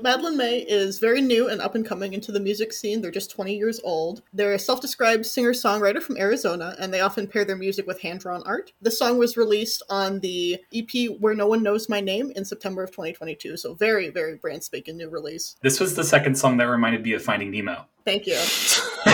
Madeline 0.09 0.37
May 0.37 0.57
is 0.61 0.97
very 0.97 1.21
new 1.21 1.49
and 1.49 1.61
up 1.61 1.75
and 1.75 1.85
coming 1.85 2.13
into 2.13 2.31
the 2.31 2.39
music 2.39 2.73
scene. 2.73 2.99
They're 2.99 3.11
just 3.11 3.29
20 3.29 3.55
years 3.55 3.79
old. 3.83 4.23
They're 4.33 4.55
a 4.55 4.57
self 4.57 4.81
described 4.81 5.23
singer 5.27 5.51
songwriter 5.51 6.01
from 6.01 6.17
Arizona, 6.17 6.75
and 6.79 6.91
they 6.91 7.01
often 7.01 7.27
pair 7.27 7.45
their 7.45 7.55
music 7.55 7.85
with 7.85 8.01
hand 8.01 8.21
drawn 8.21 8.41
art. 8.41 8.73
The 8.81 8.89
song 8.89 9.19
was 9.19 9.37
released 9.37 9.83
on 9.87 10.19
the 10.21 10.57
EP 10.73 11.11
Where 11.19 11.35
No 11.35 11.45
One 11.45 11.61
Knows 11.61 11.89
My 11.89 12.01
Name 12.01 12.31
in 12.35 12.43
September 12.43 12.81
of 12.81 12.89
2022, 12.89 13.55
so 13.55 13.75
very, 13.75 14.09
very 14.09 14.37
brand 14.37 14.63
spanking 14.63 14.97
new 14.97 15.09
release. 15.09 15.57
This 15.61 15.79
was 15.79 15.93
the 15.93 16.03
second 16.03 16.35
song 16.35 16.57
that 16.57 16.65
reminded 16.65 17.03
me 17.03 17.13
of 17.13 17.21
Finding 17.21 17.51
Nemo. 17.51 17.85
Thank 18.03 18.25
you. 18.25 18.33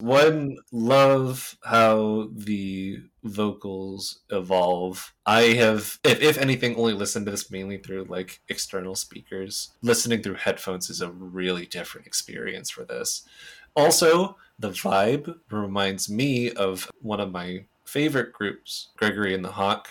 One 0.04 0.56
love 0.72 1.56
how 1.62 2.28
the 2.34 3.04
vocals 3.24 4.20
evolve. 4.30 5.14
I 5.26 5.42
have, 5.54 5.98
if, 6.04 6.20
if 6.22 6.38
anything, 6.38 6.76
only 6.76 6.92
listened 6.92 7.26
to 7.26 7.30
this 7.32 7.50
mainly 7.50 7.78
through 7.78 8.04
like 8.04 8.40
external 8.48 8.94
speakers. 8.94 9.72
Listening 9.82 10.22
through 10.22 10.34
headphones 10.34 10.90
is 10.90 11.00
a 11.00 11.10
really 11.10 11.66
different 11.66 12.06
experience 12.06 12.70
for 12.70 12.84
this. 12.84 13.26
Also, 13.74 14.36
the 14.58 14.70
vibe 14.70 15.34
reminds 15.50 16.08
me 16.08 16.50
of 16.52 16.90
one 17.00 17.20
of 17.20 17.32
my 17.32 17.64
favorite 17.84 18.32
groups, 18.32 18.90
Gregory 18.96 19.34
and 19.34 19.44
the 19.44 19.52
Hawk, 19.52 19.88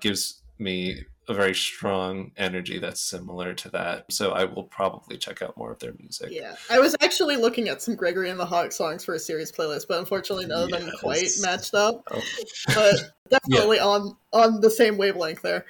gives 0.00 0.42
me 0.58 1.04
a 1.28 1.34
very 1.34 1.54
strong 1.54 2.30
energy 2.36 2.78
that's 2.78 3.00
similar 3.00 3.52
to 3.54 3.68
that. 3.70 4.12
So 4.12 4.32
I 4.32 4.44
will 4.44 4.64
probably 4.64 5.16
check 5.18 5.42
out 5.42 5.56
more 5.56 5.72
of 5.72 5.78
their 5.78 5.92
music. 5.98 6.30
Yeah, 6.30 6.54
I 6.70 6.78
was 6.78 6.94
actually 7.00 7.36
looking 7.36 7.68
at 7.68 7.82
some 7.82 7.96
Gregory 7.96 8.30
and 8.30 8.38
the 8.38 8.46
Hawk 8.46 8.72
songs 8.72 9.04
for 9.04 9.14
Isiri's 9.16 9.52
playlist, 9.52 9.86
but 9.88 9.98
unfortunately 9.98 10.46
none 10.46 10.64
of 10.64 10.70
them 10.70 10.90
quite 11.00 11.28
matched 11.40 11.74
up. 11.74 12.02
Oh. 12.10 12.22
But 12.74 13.12
definitely 13.30 13.80
on 13.80 14.16
on 14.32 14.60
the 14.60 14.70
same 14.70 14.96
wavelength 14.96 15.42
there. 15.42 15.64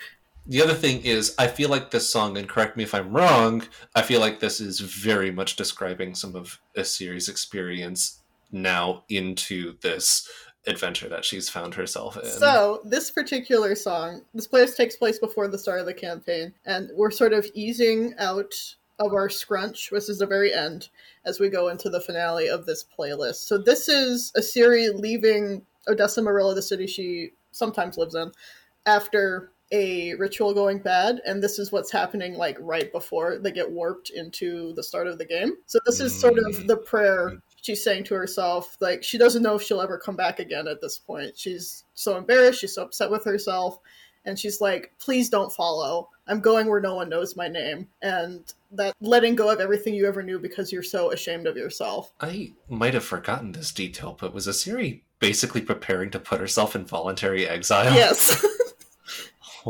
The 0.46 0.62
other 0.62 0.74
thing 0.74 1.02
is, 1.02 1.34
I 1.38 1.48
feel 1.48 1.68
like 1.68 1.90
this 1.90 2.08
song, 2.08 2.38
and 2.38 2.48
correct 2.48 2.76
me 2.76 2.84
if 2.84 2.94
I'm 2.94 3.12
wrong, 3.12 3.64
I 3.94 4.02
feel 4.02 4.20
like 4.20 4.38
this 4.38 4.60
is 4.60 4.78
very 4.80 5.32
much 5.32 5.56
describing 5.56 6.14
some 6.14 6.36
of 6.36 6.60
Isiri's 6.76 7.28
experience 7.28 8.20
now 8.52 9.02
into 9.08 9.76
this 9.80 10.28
adventure 10.66 11.08
that 11.08 11.24
she's 11.24 11.48
found 11.48 11.74
herself 11.74 12.16
in. 12.16 12.24
So 12.24 12.80
this 12.84 13.10
particular 13.10 13.74
song, 13.74 14.22
this 14.34 14.48
playlist 14.48 14.76
takes 14.76 14.96
place 14.96 15.18
before 15.18 15.48
the 15.48 15.58
start 15.58 15.80
of 15.80 15.86
the 15.86 15.94
campaign, 15.94 16.52
and 16.64 16.90
we're 16.94 17.10
sort 17.10 17.32
of 17.32 17.46
easing 17.54 18.14
out 18.18 18.54
of 18.98 19.12
our 19.12 19.28
scrunch, 19.28 19.90
which 19.90 20.08
is 20.08 20.18
the 20.18 20.26
very 20.26 20.52
end, 20.52 20.88
as 21.24 21.38
we 21.38 21.48
go 21.48 21.68
into 21.68 21.90
the 21.90 22.00
finale 22.00 22.48
of 22.48 22.66
this 22.66 22.84
playlist. 22.98 23.46
So 23.46 23.58
this 23.58 23.88
is 23.88 24.32
Isiri 24.36 24.98
leaving 24.98 25.62
Odessa 25.86 26.22
Marilla, 26.22 26.54
the 26.54 26.62
city 26.62 26.86
she 26.86 27.32
sometimes 27.52 27.98
lives 27.98 28.14
in, 28.14 28.32
after 28.86 29.50
a 29.72 30.14
ritual 30.14 30.54
going 30.54 30.78
bad, 30.78 31.20
and 31.26 31.42
this 31.42 31.58
is 31.58 31.72
what's 31.72 31.90
happening 31.90 32.34
like 32.34 32.56
right 32.60 32.90
before 32.92 33.38
they 33.38 33.50
get 33.50 33.70
warped 33.70 34.10
into 34.10 34.72
the 34.74 34.82
start 34.82 35.08
of 35.08 35.18
the 35.18 35.24
game. 35.24 35.56
So 35.66 35.78
this 35.84 36.00
is 36.00 36.18
sort 36.18 36.38
of 36.38 36.66
the 36.66 36.76
mm. 36.76 36.84
prayer 36.84 37.32
she's 37.66 37.82
saying 37.82 38.04
to 38.04 38.14
herself 38.14 38.76
like 38.80 39.02
she 39.02 39.18
doesn't 39.18 39.42
know 39.42 39.56
if 39.56 39.62
she'll 39.62 39.80
ever 39.80 39.98
come 39.98 40.14
back 40.14 40.38
again 40.38 40.68
at 40.68 40.80
this 40.80 40.98
point. 40.98 41.36
She's 41.36 41.84
so 41.94 42.16
embarrassed 42.16 42.60
she's 42.60 42.74
so 42.74 42.84
upset 42.84 43.10
with 43.10 43.24
herself. 43.24 43.80
And 44.24 44.38
she's 44.38 44.60
like 44.60 44.92
please 45.00 45.28
don't 45.28 45.52
follow. 45.52 46.08
I'm 46.28 46.40
going 46.40 46.68
where 46.68 46.80
no 46.80 46.94
one 46.94 47.08
knows 47.08 47.36
my 47.36 47.48
name. 47.48 47.88
And 48.02 48.52
that 48.70 48.94
letting 49.00 49.34
go 49.34 49.50
of 49.50 49.60
everything 49.60 49.94
you 49.94 50.06
ever 50.06 50.22
knew 50.22 50.38
because 50.38 50.72
you're 50.72 50.82
so 50.84 51.10
ashamed 51.10 51.48
of 51.48 51.56
yourself. 51.56 52.12
I 52.20 52.52
might 52.68 52.94
have 52.94 53.04
forgotten 53.04 53.52
this 53.52 53.72
detail, 53.72 54.16
but 54.18 54.32
was 54.32 54.46
Isiri 54.46 55.00
basically 55.18 55.60
preparing 55.60 56.10
to 56.10 56.20
put 56.20 56.40
herself 56.40 56.76
in 56.76 56.84
voluntary 56.84 57.48
exile? 57.48 57.92
yes 57.94 58.44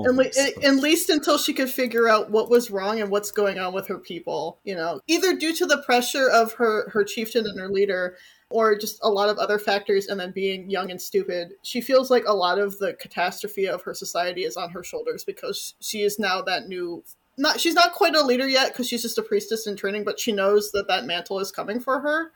at, 0.05 0.15
le- 0.15 0.65
at 0.65 0.77
least 0.77 1.09
until 1.09 1.39
she 1.39 1.53
could 1.53 1.71
figure 1.71 2.09
out 2.09 2.31
what 2.31 2.51
was 2.51 2.71
wrong 2.71 3.01
and 3.01 3.11
what's 3.11 3.31
going 3.31 3.59
on 3.59 3.73
with 3.73 3.87
her 3.87 3.99
people 3.99 4.59
you 4.65 4.75
know 4.75 5.01
either 5.07 5.35
due 5.37 5.55
to 5.55 5.67
the 5.67 5.83
pressure 5.83 6.29
of 6.29 6.53
her 6.55 6.89
her 6.91 7.05
chieftain 7.05 7.47
and 7.47 7.59
her 7.59 7.69
leader 7.69 8.17
or 8.49 8.77
just 8.77 8.99
a 9.03 9.11
lot 9.11 9.29
of 9.29 9.39
other 9.39 9.59
factors 9.59 10.07
and 10.07 10.21
then 10.21 10.31
being 10.31 10.69
young 10.71 10.91
and 10.91 11.01
stupid 11.01 11.53
she 11.63 11.81
feels 11.81 12.11
like 12.11 12.25
a 12.27 12.35
lot 12.35 12.59
of 12.59 12.79
the 12.79 12.95
catastrophe 12.95 13.67
of 13.67 13.83
her 13.83 13.95
society 13.95 14.45
is 14.45 14.57
on 14.57 14.71
her 14.71 14.85
shoulders 14.85 15.25
because 15.25 15.75
she 15.81 16.03
is 16.03 16.19
now 16.19 16.43
that 16.43 16.69
new 16.69 17.03
not 17.39 17.61
she's 17.61 17.75
not 17.75 17.93
quite 17.93 18.15
a 18.15 18.25
leader 18.25 18.49
yet 18.49 18.69
because 18.69 18.89
she's 18.89 19.03
just 19.03 19.19
a 19.19 19.23
priestess 19.23 19.67
in 19.67 19.77
training 19.77 20.05
but 20.05 20.19
she 20.19 20.33
knows 20.33 20.71
that 20.73 20.89
that 20.89 21.05
mantle 21.05 21.39
is 21.39 21.53
coming 21.53 21.81
for 21.81 22.01
her 22.01 22.33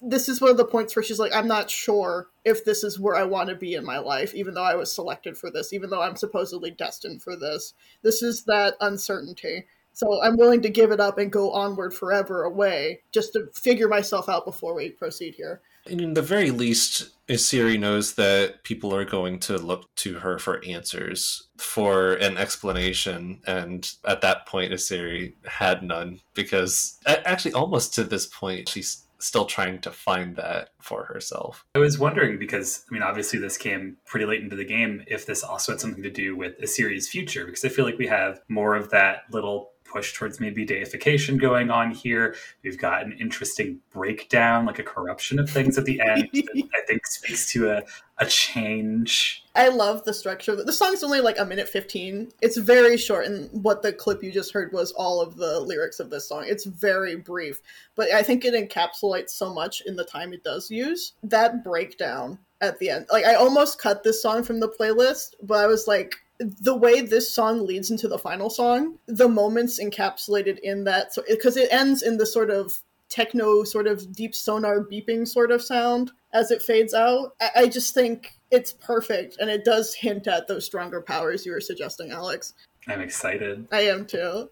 this 0.00 0.28
is 0.28 0.40
one 0.40 0.50
of 0.50 0.56
the 0.56 0.64
points 0.64 0.94
where 0.94 1.02
she's 1.02 1.18
like 1.18 1.34
i'm 1.34 1.48
not 1.48 1.70
sure 1.70 2.28
if 2.44 2.64
this 2.64 2.84
is 2.84 3.00
where 3.00 3.16
i 3.16 3.24
want 3.24 3.48
to 3.48 3.54
be 3.54 3.74
in 3.74 3.84
my 3.84 3.98
life 3.98 4.34
even 4.34 4.54
though 4.54 4.62
i 4.62 4.74
was 4.74 4.94
selected 4.94 5.36
for 5.36 5.50
this 5.50 5.72
even 5.72 5.90
though 5.90 6.02
i'm 6.02 6.16
supposedly 6.16 6.70
destined 6.70 7.22
for 7.22 7.36
this. 7.36 7.74
This 8.02 8.22
is 8.22 8.44
that 8.44 8.74
uncertainty. 8.80 9.64
So 9.92 10.22
i'm 10.22 10.36
willing 10.36 10.62
to 10.62 10.70
give 10.70 10.90
it 10.90 11.00
up 11.00 11.18
and 11.18 11.30
go 11.32 11.52
onward 11.52 11.94
forever 11.94 12.42
away 12.42 13.00
just 13.12 13.32
to 13.34 13.48
figure 13.54 13.88
myself 13.88 14.28
out 14.28 14.44
before 14.44 14.74
we 14.74 14.90
proceed 14.90 15.34
here. 15.34 15.60
In 15.86 16.14
the 16.14 16.22
very 16.22 16.50
least, 16.50 17.10
Isiri 17.28 17.78
knows 17.78 18.14
that 18.14 18.64
people 18.64 18.94
are 18.94 19.04
going 19.04 19.38
to 19.40 19.58
look 19.58 19.94
to 19.96 20.14
her 20.14 20.38
for 20.38 20.64
answers, 20.64 21.48
for 21.58 22.14
an 22.14 22.38
explanation, 22.38 23.42
and 23.46 23.90
at 24.06 24.22
that 24.22 24.46
point, 24.46 24.72
Isiri 24.72 25.34
had 25.44 25.82
none 25.82 26.20
because 26.32 26.98
actually, 27.04 27.52
almost 27.52 27.92
to 27.94 28.04
this 28.04 28.24
point, 28.26 28.70
she's 28.70 29.03
still 29.24 29.44
trying 29.44 29.80
to 29.80 29.90
find 29.90 30.36
that 30.36 30.70
for 30.80 31.04
herself. 31.04 31.64
I 31.74 31.78
was 31.78 31.98
wondering 31.98 32.38
because, 32.38 32.84
I 32.90 32.94
mean, 32.94 33.02
obviously 33.02 33.38
this 33.38 33.58
came 33.58 33.96
pretty 34.06 34.26
late 34.26 34.42
into 34.42 34.56
the 34.56 34.64
game, 34.64 35.04
if 35.06 35.26
this 35.26 35.42
also 35.42 35.72
had 35.72 35.80
something 35.80 36.02
to 36.02 36.10
do 36.10 36.36
with 36.36 36.60
Isiri's 36.60 37.08
future, 37.08 37.44
because 37.44 37.64
I 37.64 37.68
feel 37.68 37.84
like 37.84 37.98
we 37.98 38.06
have 38.06 38.40
more 38.48 38.74
of 38.76 38.90
that 38.90 39.22
little 39.30 39.70
push 39.94 40.12
towards 40.12 40.40
maybe 40.40 40.64
deification 40.64 41.38
going 41.38 41.70
on 41.70 41.92
here. 41.92 42.34
We've 42.64 42.78
got 42.78 43.04
an 43.04 43.16
interesting 43.20 43.78
breakdown, 43.92 44.66
like 44.66 44.80
a 44.80 44.82
corruption 44.82 45.38
of 45.38 45.48
things 45.48 45.78
at 45.78 45.84
the 45.84 46.00
end 46.00 46.28
that 46.32 46.48
I 46.74 46.86
think 46.86 47.06
speaks 47.06 47.52
to 47.52 47.70
a, 47.70 47.82
a 48.18 48.26
change. 48.26 49.44
I 49.54 49.68
love 49.68 50.02
the 50.02 50.12
structure. 50.12 50.56
The 50.56 50.72
song's 50.72 51.04
only 51.04 51.20
like 51.20 51.38
a 51.38 51.44
minute 51.44 51.68
15. 51.68 52.32
It's 52.42 52.56
very 52.56 52.96
short, 52.96 53.26
and 53.26 53.48
what 53.62 53.82
the 53.82 53.92
clip 53.92 54.24
you 54.24 54.32
just 54.32 54.52
heard 54.52 54.72
was 54.72 54.90
all 54.92 55.20
of 55.20 55.36
the 55.36 55.60
lyrics 55.60 56.00
of 56.00 56.10
this 56.10 56.28
song. 56.28 56.44
It's 56.46 56.64
very 56.64 57.14
brief, 57.14 57.60
but 57.94 58.10
I 58.10 58.24
think 58.24 58.44
it 58.44 58.54
encapsulates 58.54 59.30
so 59.30 59.54
much 59.54 59.82
in 59.86 59.94
the 59.94 60.04
time 60.04 60.32
it 60.32 60.42
does 60.42 60.72
use. 60.72 61.12
That 61.22 61.62
breakdown 61.62 62.38
at 62.60 62.80
the 62.80 62.90
end, 62.90 63.06
like, 63.12 63.26
I 63.26 63.34
almost 63.34 63.80
cut 63.80 64.02
this 64.02 64.20
song 64.20 64.42
from 64.42 64.58
the 64.58 64.68
playlist, 64.68 65.34
but 65.40 65.58
I 65.58 65.66
was 65.68 65.86
like, 65.86 66.16
the 66.38 66.76
way 66.76 67.00
this 67.00 67.32
song 67.32 67.66
leads 67.66 67.90
into 67.90 68.08
the 68.08 68.18
final 68.18 68.50
song, 68.50 68.98
the 69.06 69.28
moments 69.28 69.82
encapsulated 69.82 70.58
in 70.60 70.84
that, 70.84 71.14
so 71.14 71.22
because 71.28 71.56
it 71.56 71.72
ends 71.72 72.02
in 72.02 72.16
the 72.16 72.26
sort 72.26 72.50
of 72.50 72.80
techno, 73.08 73.64
sort 73.64 73.86
of 73.86 74.12
deep 74.12 74.34
sonar 74.34 74.80
beeping 74.80 75.26
sort 75.26 75.50
of 75.50 75.62
sound 75.62 76.10
as 76.32 76.50
it 76.50 76.62
fades 76.62 76.94
out. 76.94 77.34
I, 77.40 77.50
I 77.56 77.66
just 77.68 77.94
think 77.94 78.38
it's 78.50 78.72
perfect, 78.72 79.36
and 79.38 79.48
it 79.48 79.64
does 79.64 79.94
hint 79.94 80.26
at 80.26 80.48
those 80.48 80.64
stronger 80.64 81.00
powers 81.00 81.46
you 81.46 81.52
were 81.52 81.60
suggesting, 81.60 82.10
Alex. 82.10 82.54
I'm 82.88 83.00
excited. 83.00 83.66
I 83.72 83.82
am 83.82 84.04
too. 84.04 84.50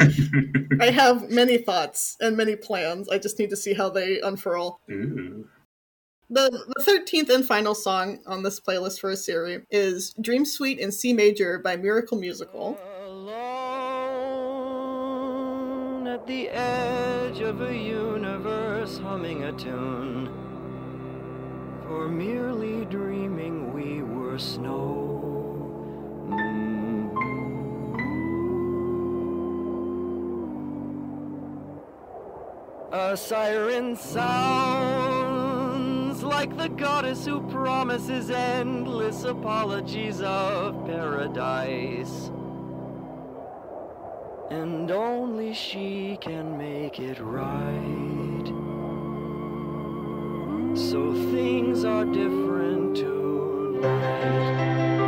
I 0.80 0.90
have 0.90 1.28
many 1.28 1.58
thoughts 1.58 2.16
and 2.20 2.36
many 2.36 2.56
plans. 2.56 3.08
I 3.08 3.18
just 3.18 3.38
need 3.38 3.50
to 3.50 3.56
see 3.56 3.74
how 3.74 3.90
they 3.90 4.20
unfurl. 4.20 4.80
Ooh. 4.90 5.46
The, 6.30 6.50
the 6.50 6.82
13th 6.82 7.30
and 7.30 7.42
final 7.42 7.74
song 7.74 8.18
on 8.26 8.42
this 8.42 8.60
playlist 8.60 9.00
for 9.00 9.10
Isiri 9.10 9.64
is 9.70 10.12
Dream 10.20 10.44
Suite 10.44 10.78
in 10.78 10.92
C 10.92 11.14
Major 11.14 11.58
by 11.58 11.76
Miracle 11.76 12.18
Musical. 12.18 12.78
Alone 13.06 13.38
at 16.06 16.26
the 16.26 16.50
edge 16.50 17.40
of 17.40 17.62
a 17.62 17.74
universe 17.74 18.98
humming 18.98 19.44
a 19.44 19.52
tune. 19.52 20.28
For 21.86 22.10
merely 22.10 22.84
dreaming 22.84 23.72
we 23.72 24.02
were 24.02 24.38
snow. 24.38 25.24
Mm. 26.28 27.08
A 32.92 33.16
siren 33.16 33.96
sounds 33.96 35.07
like 36.28 36.56
the 36.56 36.68
goddess 36.68 37.24
who 37.24 37.40
promises 37.48 38.30
endless 38.30 39.24
apologies 39.24 40.20
of 40.20 40.86
paradise. 40.86 42.30
And 44.50 44.90
only 44.90 45.54
she 45.54 46.18
can 46.20 46.58
make 46.58 47.00
it 47.00 47.18
right. 47.20 48.46
So 50.76 51.14
things 51.32 51.84
are 51.84 52.04
different 52.04 52.96
tonight. 52.96 55.07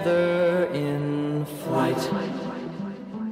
Together 0.00 0.64
in 0.72 1.44
flight. 1.44 2.00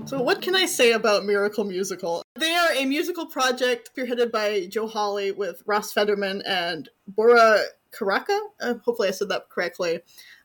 So, 0.04 0.20
what 0.20 0.42
can 0.42 0.54
I 0.54 0.66
say 0.66 0.92
about 0.92 1.24
Miracle 1.24 1.64
Musical? 1.64 2.22
They 2.34 2.54
are 2.54 2.72
a 2.72 2.84
musical 2.84 3.24
project 3.24 3.90
spearheaded 3.96 4.30
by 4.30 4.66
Joe 4.66 4.86
Hawley 4.86 5.32
with 5.32 5.62
Ross 5.64 5.94
Federman 5.94 6.42
and 6.46 6.90
Bora 7.06 7.60
Karaca. 7.90 8.38
Uh, 8.60 8.74
hopefully, 8.84 9.08
I 9.08 9.12
said 9.12 9.30
that 9.30 9.48
correctly. 9.48 10.00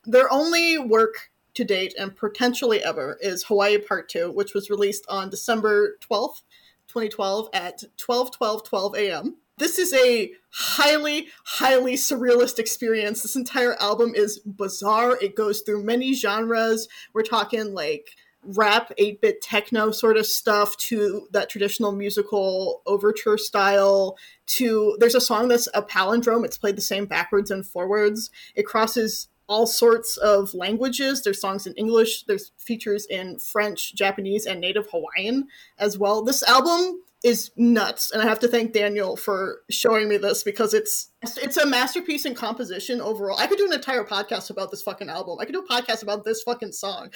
Their 0.06 0.32
only 0.32 0.78
work 0.78 1.30
to 1.52 1.64
date 1.64 1.92
and 1.98 2.16
potentially 2.16 2.82
ever 2.82 3.18
is 3.20 3.44
Hawaii 3.44 3.76
Part 3.76 4.08
2, 4.08 4.32
which 4.32 4.54
was 4.54 4.70
released 4.70 5.04
on 5.10 5.28
December 5.28 5.98
12th, 6.10 6.40
2012 6.88 7.50
at 7.52 7.82
12 7.98 8.30
12 8.30 8.64
12 8.64 8.96
a.m. 8.96 9.36
This 9.58 9.78
is 9.78 9.92
a 9.94 10.32
highly, 10.50 11.28
highly 11.44 11.94
surrealist 11.94 12.58
experience. 12.58 13.22
This 13.22 13.36
entire 13.36 13.74
album 13.80 14.12
is 14.14 14.40
bizarre. 14.40 15.16
It 15.22 15.36
goes 15.36 15.60
through 15.60 15.84
many 15.84 16.12
genres. 16.14 16.88
We're 17.12 17.22
talking 17.22 17.72
like 17.74 18.10
rap 18.42 18.92
8-bit 18.98 19.40
techno 19.40 19.90
sort 19.90 20.16
of 20.16 20.26
stuff 20.26 20.76
to 20.76 21.28
that 21.32 21.48
traditional 21.48 21.92
musical 21.92 22.82
overture 22.84 23.38
style 23.38 24.18
to 24.44 24.98
there's 25.00 25.14
a 25.14 25.20
song 25.20 25.48
that's 25.48 25.66
a 25.72 25.80
palindrome 25.80 26.44
it's 26.44 26.58
played 26.58 26.76
the 26.76 26.82
same 26.82 27.06
backwards 27.06 27.50
and 27.50 27.66
forwards 27.66 28.28
it 28.54 28.66
crosses 28.66 29.28
all 29.46 29.66
sorts 29.66 30.16
of 30.16 30.54
languages. 30.54 31.22
There's 31.22 31.40
songs 31.40 31.66
in 31.66 31.74
English, 31.74 32.24
there's 32.24 32.52
features 32.56 33.06
in 33.06 33.38
French, 33.38 33.94
Japanese, 33.94 34.46
and 34.46 34.60
Native 34.60 34.88
Hawaiian 34.90 35.48
as 35.78 35.98
well. 35.98 36.22
This 36.22 36.42
album 36.44 37.02
is 37.24 37.50
nuts, 37.56 38.10
and 38.12 38.22
I 38.22 38.26
have 38.26 38.38
to 38.40 38.48
thank 38.48 38.72
Daniel 38.72 39.16
for 39.16 39.62
showing 39.70 40.08
me 40.08 40.18
this 40.18 40.44
because 40.44 40.74
it's 40.74 41.10
it's 41.22 41.56
a 41.56 41.66
masterpiece 41.66 42.26
in 42.26 42.34
composition 42.34 43.00
overall. 43.00 43.38
I 43.38 43.46
could 43.46 43.58
do 43.58 43.66
an 43.66 43.72
entire 43.72 44.04
podcast 44.04 44.50
about 44.50 44.70
this 44.70 44.82
fucking 44.82 45.08
album. 45.08 45.38
I 45.40 45.46
could 45.46 45.54
do 45.54 45.64
a 45.68 45.68
podcast 45.68 46.02
about 46.02 46.24
this 46.24 46.42
fucking 46.42 46.72
song 46.72 47.10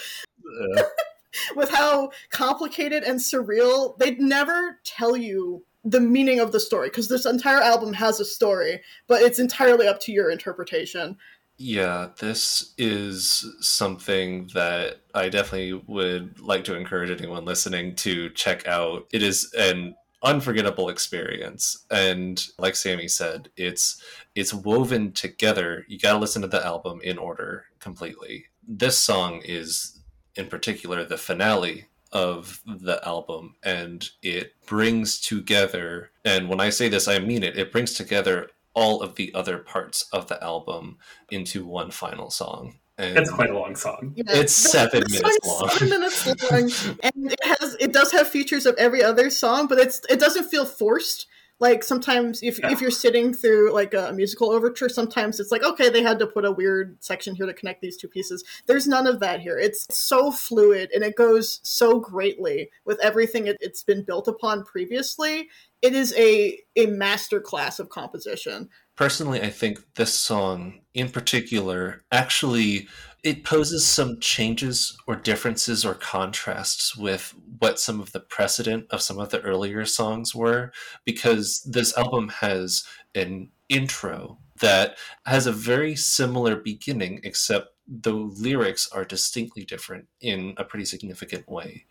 Uh, 0.75 0.83
with 1.55 1.69
how 1.69 2.09
complicated 2.31 3.03
and 3.03 3.19
surreal 3.19 3.97
they'd 3.99 4.19
never 4.19 4.79
tell 4.83 5.15
you 5.15 5.63
the 5.83 5.99
meaning 5.99 6.39
of 6.39 6.51
the 6.51 6.59
story 6.59 6.89
because 6.89 7.07
this 7.07 7.25
entire 7.25 7.61
album 7.61 7.93
has 7.93 8.19
a 8.19 8.25
story 8.25 8.81
but 9.07 9.21
it's 9.21 9.37
entirely 9.37 9.87
up 9.87 9.99
to 9.99 10.11
your 10.11 10.31
interpretation 10.31 11.15
Yeah, 11.57 12.09
this 12.19 12.73
is 12.77 13.45
something 13.59 14.49
that 14.53 15.01
I 15.13 15.29
definitely 15.29 15.73
would 15.87 16.39
like 16.39 16.63
to 16.63 16.75
encourage 16.75 17.11
anyone 17.11 17.43
listening 17.43 17.95
to 17.97 18.29
check 18.29 18.65
out. 18.65 19.07
It 19.11 19.21
is 19.21 19.53
an 19.57 19.93
unforgettable 20.21 20.89
experience 20.89 21.85
and 21.91 22.47
like 22.57 22.75
Sammie 22.75 23.07
said, 23.07 23.49
it's 23.55 24.01
it's 24.35 24.53
woven 24.53 25.11
together. 25.11 25.85
You 25.87 25.99
got 25.99 26.13
to 26.13 26.19
listen 26.19 26.41
to 26.41 26.47
the 26.47 26.65
album 26.65 26.99
in 27.03 27.17
order 27.17 27.65
completely. 27.79 28.45
This 28.67 28.99
song 28.99 29.41
is 29.45 29.99
in 30.35 30.47
particular 30.47 31.03
the 31.03 31.17
finale 31.17 31.85
of 32.11 32.61
the 32.65 32.99
album 33.07 33.55
and 33.63 34.09
it 34.21 34.53
brings 34.65 35.19
together 35.19 36.11
and 36.25 36.49
when 36.49 36.59
I 36.59 36.69
say 36.69 36.89
this 36.89 37.07
I 37.07 37.19
mean 37.19 37.43
it. 37.43 37.57
It 37.57 37.71
brings 37.71 37.93
together 37.93 38.49
all 38.73 39.01
of 39.01 39.15
the 39.15 39.33
other 39.33 39.57
parts 39.57 40.07
of 40.11 40.27
the 40.27 40.41
album 40.43 40.97
into 41.29 41.65
one 41.65 41.91
final 41.91 42.29
song. 42.29 42.75
And 42.99 43.15
That's 43.15 43.31
quite 43.31 43.49
a 43.49 43.57
long 43.57 43.75
song. 43.77 44.11
Yeah, 44.15 44.25
It's 44.27 44.53
seven 44.53 45.03
the 45.03 45.21
minutes 45.21 45.47
long. 45.47 45.69
Seven 45.69 45.89
minutes 45.89 46.25
long, 46.51 46.97
and 47.01 47.31
it 47.31 47.39
has 47.43 47.77
it 47.79 47.93
does 47.93 48.11
have 48.11 48.27
features 48.27 48.65
of 48.65 48.75
every 48.77 49.01
other 49.01 49.29
song, 49.29 49.67
but 49.67 49.79
it's 49.79 50.01
it 50.09 50.19
doesn't 50.19 50.49
feel 50.49 50.65
forced. 50.65 51.27
Like 51.61 51.83
sometimes 51.83 52.41
if 52.43 52.59
Yeah. 52.59 52.71
if 52.71 52.81
you're 52.81 52.91
sitting 52.91 53.33
through 53.33 53.71
like 53.73 53.93
a 53.93 54.11
musical 54.13 54.51
overture, 54.51 54.89
sometimes 54.89 55.39
it's 55.39 55.51
like 55.51 55.63
okay, 55.63 55.89
they 55.89 56.01
had 56.01 56.19
to 56.19 56.27
put 56.27 56.43
a 56.43 56.51
weird 56.51 56.97
section 57.01 57.35
here 57.35 57.45
to 57.45 57.53
connect 57.53 57.81
these 57.81 57.95
two 57.95 58.09
pieces. 58.09 58.43
There's 58.65 58.87
none 58.87 59.07
of 59.07 59.21
that 59.21 59.39
here. 59.39 59.57
It's 59.57 59.87
so 59.97 60.29
fluid 60.31 60.89
and 60.93 61.03
it 61.03 61.15
goes 61.15 61.61
so 61.63 61.99
greatly 61.99 62.69
with 62.85 62.99
everything 63.01 63.47
it, 63.47 63.57
it's 63.61 63.83
been 63.83 64.03
built 64.03 64.27
upon 64.27 64.65
previously. 64.65 65.49
It 65.81 65.93
is 65.93 66.13
a 66.17 66.59
a 66.75 66.87
master 66.87 67.39
class 67.39 67.79
of 67.79 67.87
composition. 67.89 68.69
Personally 68.99 69.41
i 69.41 69.49
think 69.49 69.79
this 69.95 70.13
song 70.13 70.81
in 70.93 71.07
particular 71.07 72.03
actually 72.11 72.85
it 73.23 73.45
poses 73.45 73.85
some 73.85 74.19
changes 74.19 74.97
or 75.07 75.15
differences 75.15 75.85
or 75.85 75.93
contrasts 75.93 76.97
with 76.97 77.33
what 77.59 77.79
some 77.79 78.01
of 78.01 78.11
the 78.11 78.19
precedent 78.19 78.85
of 78.91 79.01
some 79.01 79.17
of 79.17 79.29
the 79.29 79.39
earlier 79.39 79.85
songs 79.85 80.35
were 80.35 80.69
because 81.05 81.61
this 81.61 81.97
album 81.97 82.27
has 82.27 82.83
an 83.15 83.49
intro 83.69 84.37
that 84.59 84.97
has 85.25 85.47
a 85.47 85.51
very 85.53 85.95
similar 85.95 86.57
beginning 86.57 87.21
except 87.23 87.69
the 87.87 88.11
lyrics 88.11 88.89
are 88.91 89.05
distinctly 89.05 89.63
different 89.63 90.07
in 90.19 90.53
a 90.57 90.63
pretty 90.63 90.85
significant 90.85 91.47
way. 91.49 91.85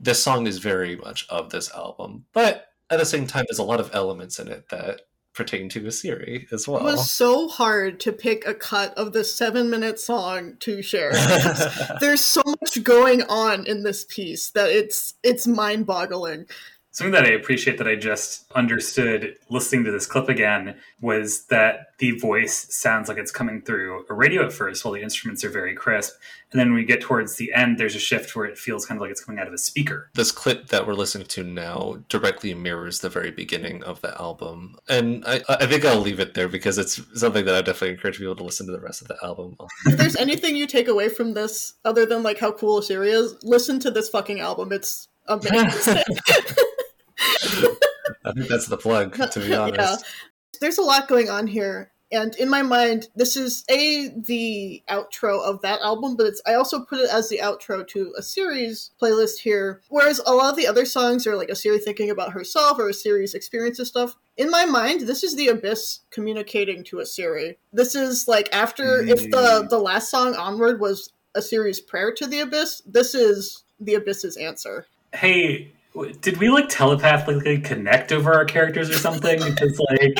This 0.00 0.22
song 0.22 0.46
is 0.46 0.58
very 0.58 0.96
much 0.96 1.26
of 1.28 1.50
this 1.50 1.70
album 1.72 2.24
but 2.32 2.68
at 2.90 2.98
the 2.98 3.06
same 3.06 3.26
time 3.26 3.44
there's 3.48 3.58
a 3.58 3.62
lot 3.62 3.80
of 3.80 3.90
elements 3.94 4.38
in 4.38 4.48
it 4.48 4.68
that 4.70 5.02
pertain 5.34 5.68
to 5.70 5.80
Isiri 5.80 6.50
as 6.52 6.66
well. 6.66 6.80
It 6.80 6.84
was 6.84 7.10
so 7.10 7.48
hard 7.48 8.00
to 8.00 8.12
pick 8.12 8.46
a 8.46 8.54
cut 8.54 8.96
of 8.96 9.12
the 9.12 9.24
seven 9.24 9.68
minute 9.68 9.98
song 9.98 10.56
to 10.60 10.80
share. 10.80 11.12
There's 12.00 12.20
so 12.20 12.42
much 12.46 12.82
going 12.82 13.22
on 13.24 13.66
in 13.66 13.82
this 13.82 14.04
piece 14.04 14.50
that 14.50 14.70
it's 14.70 15.14
it's 15.22 15.46
mind 15.46 15.86
boggling. 15.86 16.46
Something 16.94 17.10
that 17.10 17.24
I 17.24 17.32
appreciate 17.32 17.78
that 17.78 17.88
I 17.88 17.96
just 17.96 18.48
understood 18.52 19.36
listening 19.48 19.82
to 19.82 19.90
this 19.90 20.06
clip 20.06 20.28
again 20.28 20.76
was 21.00 21.46
that 21.46 21.88
the 21.98 22.12
voice 22.12 22.72
sounds 22.72 23.08
like 23.08 23.18
it's 23.18 23.32
coming 23.32 23.62
through 23.62 24.06
a 24.08 24.14
radio 24.14 24.46
at 24.46 24.52
first 24.52 24.84
while 24.84 24.94
the 24.94 25.02
instruments 25.02 25.42
are 25.42 25.50
very 25.50 25.74
crisp. 25.74 26.14
And 26.52 26.60
then 26.60 26.68
when 26.68 26.76
we 26.76 26.84
get 26.84 27.00
towards 27.00 27.34
the 27.34 27.52
end, 27.52 27.78
there's 27.78 27.96
a 27.96 27.98
shift 27.98 28.36
where 28.36 28.46
it 28.46 28.56
feels 28.56 28.86
kind 28.86 28.96
of 28.96 29.02
like 29.02 29.10
it's 29.10 29.24
coming 29.24 29.40
out 29.40 29.48
of 29.48 29.52
a 29.52 29.58
speaker. 29.58 30.08
this 30.14 30.30
clip 30.30 30.68
that 30.68 30.86
we're 30.86 30.94
listening 30.94 31.26
to 31.26 31.42
now 31.42 31.96
directly 32.08 32.54
mirrors 32.54 33.00
the 33.00 33.08
very 33.08 33.32
beginning 33.32 33.82
of 33.82 34.00
the 34.00 34.16
album, 34.20 34.76
and 34.88 35.24
I, 35.26 35.42
I 35.48 35.66
think 35.66 35.84
I'll 35.84 35.98
leave 35.98 36.20
it 36.20 36.34
there 36.34 36.48
because 36.48 36.78
it's 36.78 37.00
something 37.18 37.44
that 37.44 37.56
I 37.56 37.60
definitely 37.60 37.94
encourage 37.94 38.18
people 38.18 38.36
to 38.36 38.44
listen 38.44 38.66
to 38.66 38.72
the 38.72 38.78
rest 38.78 39.02
of 39.02 39.08
the 39.08 39.16
album. 39.20 39.56
If 39.86 39.98
there's 39.98 40.14
anything 40.14 40.54
you 40.54 40.68
take 40.68 40.86
away 40.86 41.08
from 41.08 41.34
this 41.34 41.74
other 41.84 42.06
than 42.06 42.22
like 42.22 42.38
how 42.38 42.52
cool 42.52 42.80
Isiri 42.80 43.08
is, 43.08 43.34
listen 43.42 43.80
to 43.80 43.90
this 43.90 44.08
fucking 44.10 44.38
album. 44.38 44.70
It's 44.70 45.08
amazing. 45.26 46.04
I 47.18 48.32
think 48.32 48.48
that's 48.48 48.66
the 48.66 48.76
plug, 48.76 49.14
to 49.32 49.40
be 49.40 49.54
honest. 49.54 50.04
Yeah. 50.04 50.58
There's 50.60 50.78
a 50.78 50.82
lot 50.82 51.08
going 51.08 51.28
on 51.30 51.46
here. 51.46 51.90
And 52.12 52.36
in 52.36 52.48
my 52.48 52.62
mind, 52.62 53.08
this 53.16 53.36
is 53.36 53.64
a 53.68 54.08
the 54.08 54.82
outro 54.88 55.42
of 55.42 55.62
that 55.62 55.80
album, 55.80 56.16
but 56.16 56.26
it's 56.26 56.40
I 56.46 56.54
also 56.54 56.84
put 56.84 57.00
it 57.00 57.10
as 57.10 57.28
the 57.28 57.38
outro 57.38 57.86
to 57.88 58.14
Isiri's 58.18 58.92
playlist 59.02 59.38
here. 59.38 59.80
Whereas 59.88 60.20
a 60.24 60.32
lot 60.32 60.50
of 60.50 60.56
the 60.56 60.66
other 60.66 60.84
songs 60.84 61.26
are 61.26 61.34
like 61.34 61.48
Isiri's 61.48 61.84
thinking 61.84 62.10
about 62.10 62.32
herself 62.32 62.78
or 62.78 62.88
Isiri's 62.90 63.34
experiences 63.34 63.88
stuff. 63.88 64.14
In 64.36 64.50
my 64.50 64.64
mind, 64.64 65.02
this 65.02 65.24
is 65.24 65.34
the 65.34 65.48
abyss 65.48 66.00
communicating 66.10 66.84
to 66.84 66.96
Isiri. 66.96 67.56
This 67.72 67.96
is 67.96 68.28
like 68.28 68.48
after 68.52 69.00
if 69.02 69.22
the 69.30 69.64
mm. 69.64 69.68
the 69.68 69.78
last 69.78 70.08
song 70.08 70.36
onward 70.36 70.80
was 70.80 71.12
Isiri's 71.36 71.80
prayer 71.80 72.12
to 72.12 72.26
the 72.26 72.40
abyss, 72.40 72.82
this 72.86 73.14
is 73.14 73.64
the 73.80 73.96
abyss's 73.96 74.36
answer. 74.36 74.86
Hey, 75.12 75.54
w- 75.54 75.72
did 76.20 76.38
we 76.38 76.48
like 76.48 76.68
telepathically 76.68 77.60
connect 77.60 78.12
over 78.12 78.32
our 78.32 78.44
characters 78.44 78.90
or 78.90 78.94
something? 78.94 79.38
Because 79.38 79.78
like, 79.90 80.18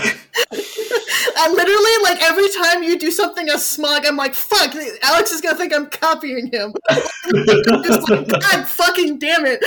I 1.36 1.50
literally 1.50 2.02
like 2.02 2.22
every 2.22 2.48
time 2.52 2.82
you 2.82 2.98
do 2.98 3.10
something 3.10 3.48
as 3.48 3.66
smug, 3.66 4.06
I'm 4.06 4.16
like, 4.16 4.34
fuck, 4.34 4.74
Alex 5.02 5.32
is 5.32 5.40
gonna 5.40 5.56
think 5.56 5.74
I'm 5.74 5.86
copying 5.86 6.50
him. 6.52 6.74
I'm 6.88 7.02
just 7.84 8.08
like, 8.08 8.28
God 8.28 8.68
fucking 8.68 9.18
damn 9.18 9.44
it. 9.46 9.64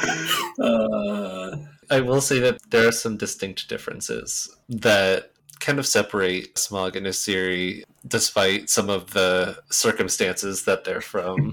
uh, 0.60 1.56
I 1.90 2.00
will 2.00 2.20
say 2.20 2.40
that 2.40 2.58
there 2.70 2.88
are 2.88 2.92
some 2.92 3.16
distinct 3.16 3.68
differences 3.68 4.56
that 4.68 5.30
kind 5.60 5.78
of 5.78 5.86
separate 5.86 6.58
Smog 6.58 6.96
and 6.96 7.06
Isiri 7.06 7.84
despite 8.06 8.70
some 8.70 8.88
of 8.88 9.12
the 9.12 9.58
circumstances 9.70 10.64
that 10.64 10.84
they're 10.84 11.00
from. 11.00 11.52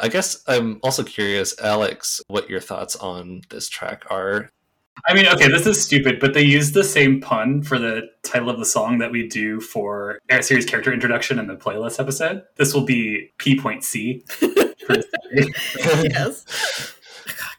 I 0.00 0.08
guess 0.08 0.42
I'm 0.46 0.80
also 0.82 1.02
curious, 1.02 1.54
Alex, 1.60 2.20
what 2.28 2.48
your 2.50 2.60
thoughts 2.60 2.96
on 2.96 3.42
this 3.50 3.68
track 3.68 4.04
are. 4.10 4.50
I 5.08 5.14
mean, 5.14 5.26
okay, 5.28 5.48
this 5.48 5.66
is 5.66 5.82
stupid, 5.82 6.20
but 6.20 6.34
they 6.34 6.42
use 6.42 6.72
the 6.72 6.84
same 6.84 7.20
pun 7.20 7.62
for 7.62 7.78
the 7.78 8.08
title 8.22 8.50
of 8.50 8.58
the 8.58 8.66
song 8.66 8.98
that 8.98 9.10
we 9.10 9.26
do 9.28 9.60
for 9.60 10.18
our 10.30 10.42
series 10.42 10.66
character 10.66 10.92
introduction 10.92 11.38
in 11.38 11.46
the 11.46 11.54
playlist 11.56 11.98
episode. 12.00 12.42
This 12.56 12.74
will 12.74 12.84
be 12.84 13.32
P 13.38 13.58
point 13.58 13.82
C. 13.84 14.22
for 14.28 14.46
the 14.48 15.04
series. 15.32 16.04
yes. 16.12 16.94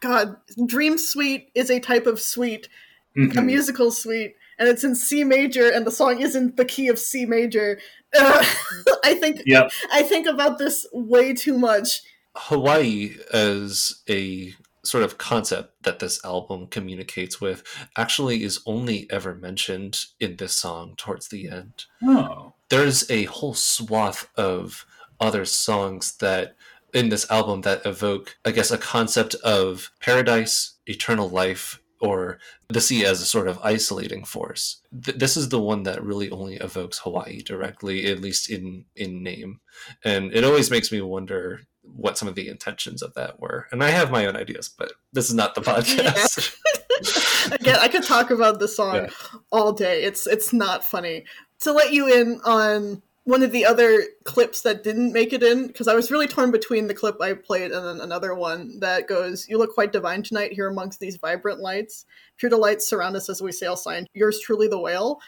God, 0.02 0.36
Dream 0.66 0.98
Suite 0.98 1.50
is 1.56 1.70
a 1.72 1.80
type 1.80 2.06
of 2.08 2.20
suite, 2.20 2.68
a 3.16 3.20
Mhm. 3.20 3.46
musical 3.46 3.92
suite, 3.92 4.36
and 4.60 4.68
it's 4.68 4.84
in 4.84 4.96
C 4.96 5.24
major, 5.24 5.70
and 5.70 5.86
the 5.86 5.92
song 5.92 6.22
is 6.22 6.36
in 6.36 6.56
the 6.56 6.66
key 6.66 6.88
of 6.90 6.98
C 7.00 7.26
major. 7.26 7.80
Uh, 8.18 8.44
I 9.04 9.14
think 9.16 9.42
Yep. 9.46 9.72
I 9.92 10.04
think 10.04 10.28
about 10.28 10.58
this 10.60 10.86
way 10.92 11.34
too 11.34 11.58
much. 11.58 12.02
Hawaii 12.36 13.16
as 13.34 14.02
a 14.10 14.54
sort 14.84 15.04
of 15.04 15.18
concept 15.18 15.84
that 15.84 16.00
this 16.00 16.24
album 16.26 16.68
communicates 16.68 17.40
with 17.40 17.64
actually 17.98 18.44
is 18.44 18.62
only 18.66 19.08
ever 19.12 19.36
mentioned 19.36 20.06
in 20.20 20.38
this 20.38 20.56
song 20.56 20.96
towards 20.98 21.28
the 21.28 21.48
end. 21.50 21.86
Oh. 22.04 22.54
there's 22.70 23.10
a 23.12 23.26
whole 23.26 23.54
swath 23.54 24.28
of 24.38 24.86
other 25.20 25.46
songs 25.46 26.18
that 26.18 26.56
in 26.94 27.10
this 27.10 27.30
album 27.30 27.62
that 27.62 27.86
evoke 27.86 28.38
i 28.44 28.50
guess 28.52 28.72
a 28.72 28.78
concept 28.78 29.36
of 29.44 29.92
paradise 30.00 30.74
eternal 30.88 31.30
life 31.30 31.80
or 32.00 32.40
the 32.70 32.82
sea 32.82 33.06
as 33.06 33.22
a 33.22 33.26
sort 33.26 33.48
of 33.48 33.60
isolating 33.64 34.26
force 34.26 34.82
Th- 35.04 35.16
this 35.16 35.38
is 35.38 35.50
the 35.50 35.62
one 35.62 35.84
that 35.84 36.04
really 36.04 36.32
only 36.32 36.56
evokes 36.56 36.98
hawaii 37.00 37.42
directly 37.44 38.08
at 38.12 38.20
least 38.20 38.50
in 38.50 38.86
in 38.96 39.22
name 39.22 39.60
and 40.04 40.34
it 40.34 40.44
always 40.44 40.72
makes 40.72 40.92
me 40.92 41.02
wonder 41.02 41.62
what 41.84 42.18
some 42.18 42.28
of 42.28 42.36
the 42.36 42.48
intentions 42.48 43.02
of 43.02 43.14
that 43.16 43.40
were 43.40 43.68
and 43.72 43.84
i 43.84 43.90
have 43.90 44.12
my 44.12 44.26
own 44.26 44.36
ideas 44.36 44.70
but 44.78 44.94
this 45.14 45.30
is 45.30 45.36
not 45.36 45.56
the 45.56 45.62
podcast 45.72 46.56
Again, 47.52 47.78
I 47.82 47.88
could 47.88 48.04
talk 48.04 48.30
about 48.30 48.60
the 48.60 48.68
song 48.68 48.96
Yeah. 48.96 49.10
all 49.52 49.74
day. 49.74 50.04
It's 50.04 50.28
it's 50.28 50.54
not 50.54 50.84
funny. 50.84 51.26
To 51.62 51.72
let 51.72 51.92
you 51.92 52.08
in 52.08 52.40
on 52.46 53.02
one 53.24 53.42
of 53.44 53.52
the 53.52 53.66
other 53.66 54.04
clips 54.24 54.62
that 54.62 54.84
didn't 54.84 55.12
make 55.14 55.34
it 55.34 55.42
in, 55.42 55.66
because 55.68 55.88
I 55.88 55.96
was 55.96 56.12
really 56.12 56.28
torn 56.28 56.52
between 56.52 56.88
the 56.88 56.94
clip 56.94 57.20
I 57.20 57.34
played 57.34 57.72
and 57.72 57.86
then 57.86 58.00
another 58.02 58.36
one 58.36 58.80
that 58.82 59.08
goes, 59.08 59.48
"You 59.50 59.58
look 59.58 59.74
quite 59.74 59.92
divine 59.92 60.22
tonight 60.22 60.54
here 60.54 60.68
amongst 60.68 61.00
these 61.00 61.18
vibrant 61.18 61.60
lights. 61.60 62.06
Pure 62.38 62.52
delights 62.52 62.88
surround 62.88 63.16
us 63.16 63.30
as 63.30 63.42
we 63.42 63.52
sail. 63.52 63.76
Signed, 63.76 64.08
yours 64.14 64.40
truly, 64.40 64.68
the 64.68 64.80
whale." 64.80 65.20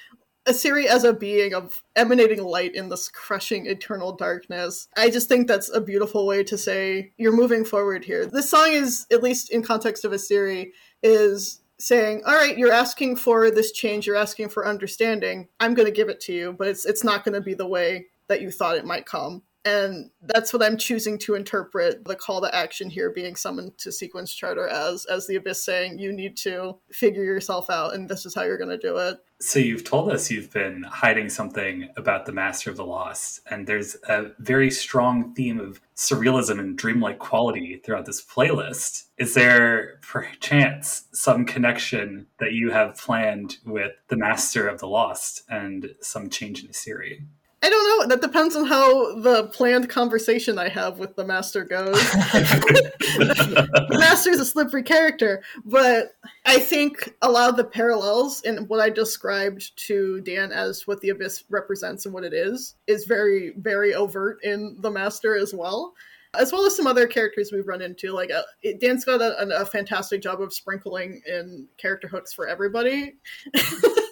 Isiri 0.45 0.85
as 0.85 1.03
a 1.03 1.13
being 1.13 1.53
of 1.53 1.83
emanating 1.95 2.43
light 2.43 2.75
in 2.75 2.89
this 2.89 3.07
crushing 3.07 3.65
eternal 3.65 4.11
darkness. 4.11 4.87
I 4.97 5.09
just 5.09 5.29
think 5.29 5.47
that's 5.47 5.73
a 5.73 5.79
beautiful 5.79 6.27
way 6.27 6.43
to 6.43 6.57
say 6.57 7.13
you're 7.17 7.35
moving 7.35 7.63
forward 7.63 8.03
here. 8.03 8.25
This 8.25 8.49
song 8.49 8.69
is, 8.71 9.05
at 9.11 9.23
least 9.23 9.51
in 9.51 9.63
context 9.63 10.03
of 10.03 10.11
Isiri, 10.11 10.71
is 11.01 11.61
saying, 11.79 12.23
"All 12.25 12.35
right, 12.35 12.57
you're 12.57 12.71
asking 12.71 13.15
for 13.15 13.49
this 13.51 13.71
change, 13.71 14.05
you're 14.05 14.15
asking 14.15 14.49
for 14.49 14.67
understanding. 14.67 15.47
I'm 15.59 15.73
going 15.73 15.87
to 15.87 15.91
give 15.91 16.09
it 16.09 16.19
to 16.21 16.33
you, 16.33 16.53
but 16.53 16.67
it's 16.67 16.85
it's 16.85 17.03
not 17.03 17.23
going 17.23 17.35
to 17.35 17.41
be 17.41 17.53
the 17.53 17.67
way 17.67 18.07
that 18.27 18.41
you 18.41 18.51
thought 18.51 18.77
it 18.77 18.85
might 18.85 19.05
come." 19.05 19.43
And 19.65 20.09
that's 20.21 20.51
what 20.51 20.61
I'm 20.61 20.77
choosing 20.77 21.17
to 21.19 21.35
interpret 21.35 22.03
the 22.05 22.15
call 22.15 22.41
to 22.41 22.53
action 22.53 22.89
here 22.89 23.11
being 23.11 23.35
summoned 23.35 23.77
to 23.79 23.91
sequence 23.91 24.33
charter 24.33 24.67
as 24.67 25.05
as 25.05 25.25
the 25.27 25.35
abyss 25.35 25.63
saying 25.63 25.99
you 25.99 26.11
need 26.11 26.35
to 26.37 26.77
figure 26.91 27.23
yourself 27.23 27.69
out 27.69 27.93
and 27.93 28.09
this 28.09 28.25
is 28.25 28.35
how 28.35 28.43
you're 28.43 28.57
going 28.57 28.69
to 28.69 28.77
do 28.77 28.97
it. 28.97 29.19
So 29.39 29.59
you've 29.59 29.83
told 29.83 30.09
us 30.09 30.31
you've 30.31 30.51
been 30.51 30.83
hiding 30.83 31.27
something 31.27 31.89
about 31.97 32.25
the 32.25 32.31
Master 32.31 32.69
of 32.69 32.77
the 32.77 32.85
Lost, 32.85 33.41
and 33.49 33.67
there's 33.67 33.97
a 34.07 34.31
very 34.39 34.71
strong 34.71 35.33
theme 35.33 35.59
of 35.59 35.81
surrealism 35.97 36.59
and 36.59 36.77
dreamlike 36.77 37.19
quality 37.19 37.81
throughout 37.83 38.05
this 38.05 38.23
playlist. 38.23 39.03
Is 39.17 39.33
there 39.33 39.99
perchance 40.01 41.09
some 41.11 41.45
connection 41.45 42.27
that 42.39 42.53
you 42.53 42.71
have 42.71 42.95
planned 42.95 43.57
with 43.65 43.91
the 44.07 44.15
Master 44.15 44.65
of 44.65 44.79
the 44.79 44.87
Lost 44.87 45.43
and 45.49 45.93
some 45.99 46.29
change 46.29 46.61
in 46.61 46.67
the 46.67 46.73
series? 46.73 47.21
I 47.63 47.69
don't 47.69 47.99
know. 47.99 48.07
That 48.07 48.21
depends 48.21 48.57
on 48.57 48.65
how 48.65 49.15
the 49.21 49.45
planned 49.45 49.87
conversation 49.87 50.59
I 50.59 50.67
have 50.67 50.99
with 50.99 51.15
the 51.15 51.23
master 51.23 51.63
goes. 51.63 51.93
the 52.11 53.97
master's 53.97 54.41
a 54.41 54.45
slippery 54.45 54.83
character, 54.83 55.41
but 55.63 56.15
I 56.45 56.59
think 56.59 57.15
a 57.21 57.31
lot 57.31 57.49
of 57.49 57.55
the 57.55 57.63
parallels 57.63 58.41
in 58.41 58.67
what 58.67 58.81
I 58.81 58.89
described 58.89 59.77
to 59.87 60.19
Dan 60.21 60.51
as 60.51 60.85
what 60.87 60.99
the 60.99 61.09
abyss 61.09 61.45
represents 61.49 62.05
and 62.05 62.13
what 62.13 62.25
it 62.25 62.33
is 62.33 62.75
is 62.85 63.05
very, 63.05 63.53
very 63.55 63.93
overt 63.93 64.39
in 64.43 64.75
the 64.81 64.91
master 64.91 65.37
as 65.37 65.53
well. 65.53 65.93
As 66.37 66.51
well 66.51 66.65
as 66.65 66.75
some 66.75 66.87
other 66.87 67.07
characters 67.07 67.51
we've 67.53 67.67
run 67.67 67.81
into, 67.81 68.11
like 68.11 68.31
uh, 68.31 68.41
it- 68.61 68.81
Dan's 68.81 69.05
got 69.05 69.21
a, 69.21 69.61
a 69.61 69.65
fantastic 69.65 70.21
job 70.21 70.41
of 70.41 70.51
sprinkling 70.51 71.21
in 71.27 71.67
character 71.77 72.09
hooks 72.09 72.33
for 72.33 72.45
everybody. 72.45 73.13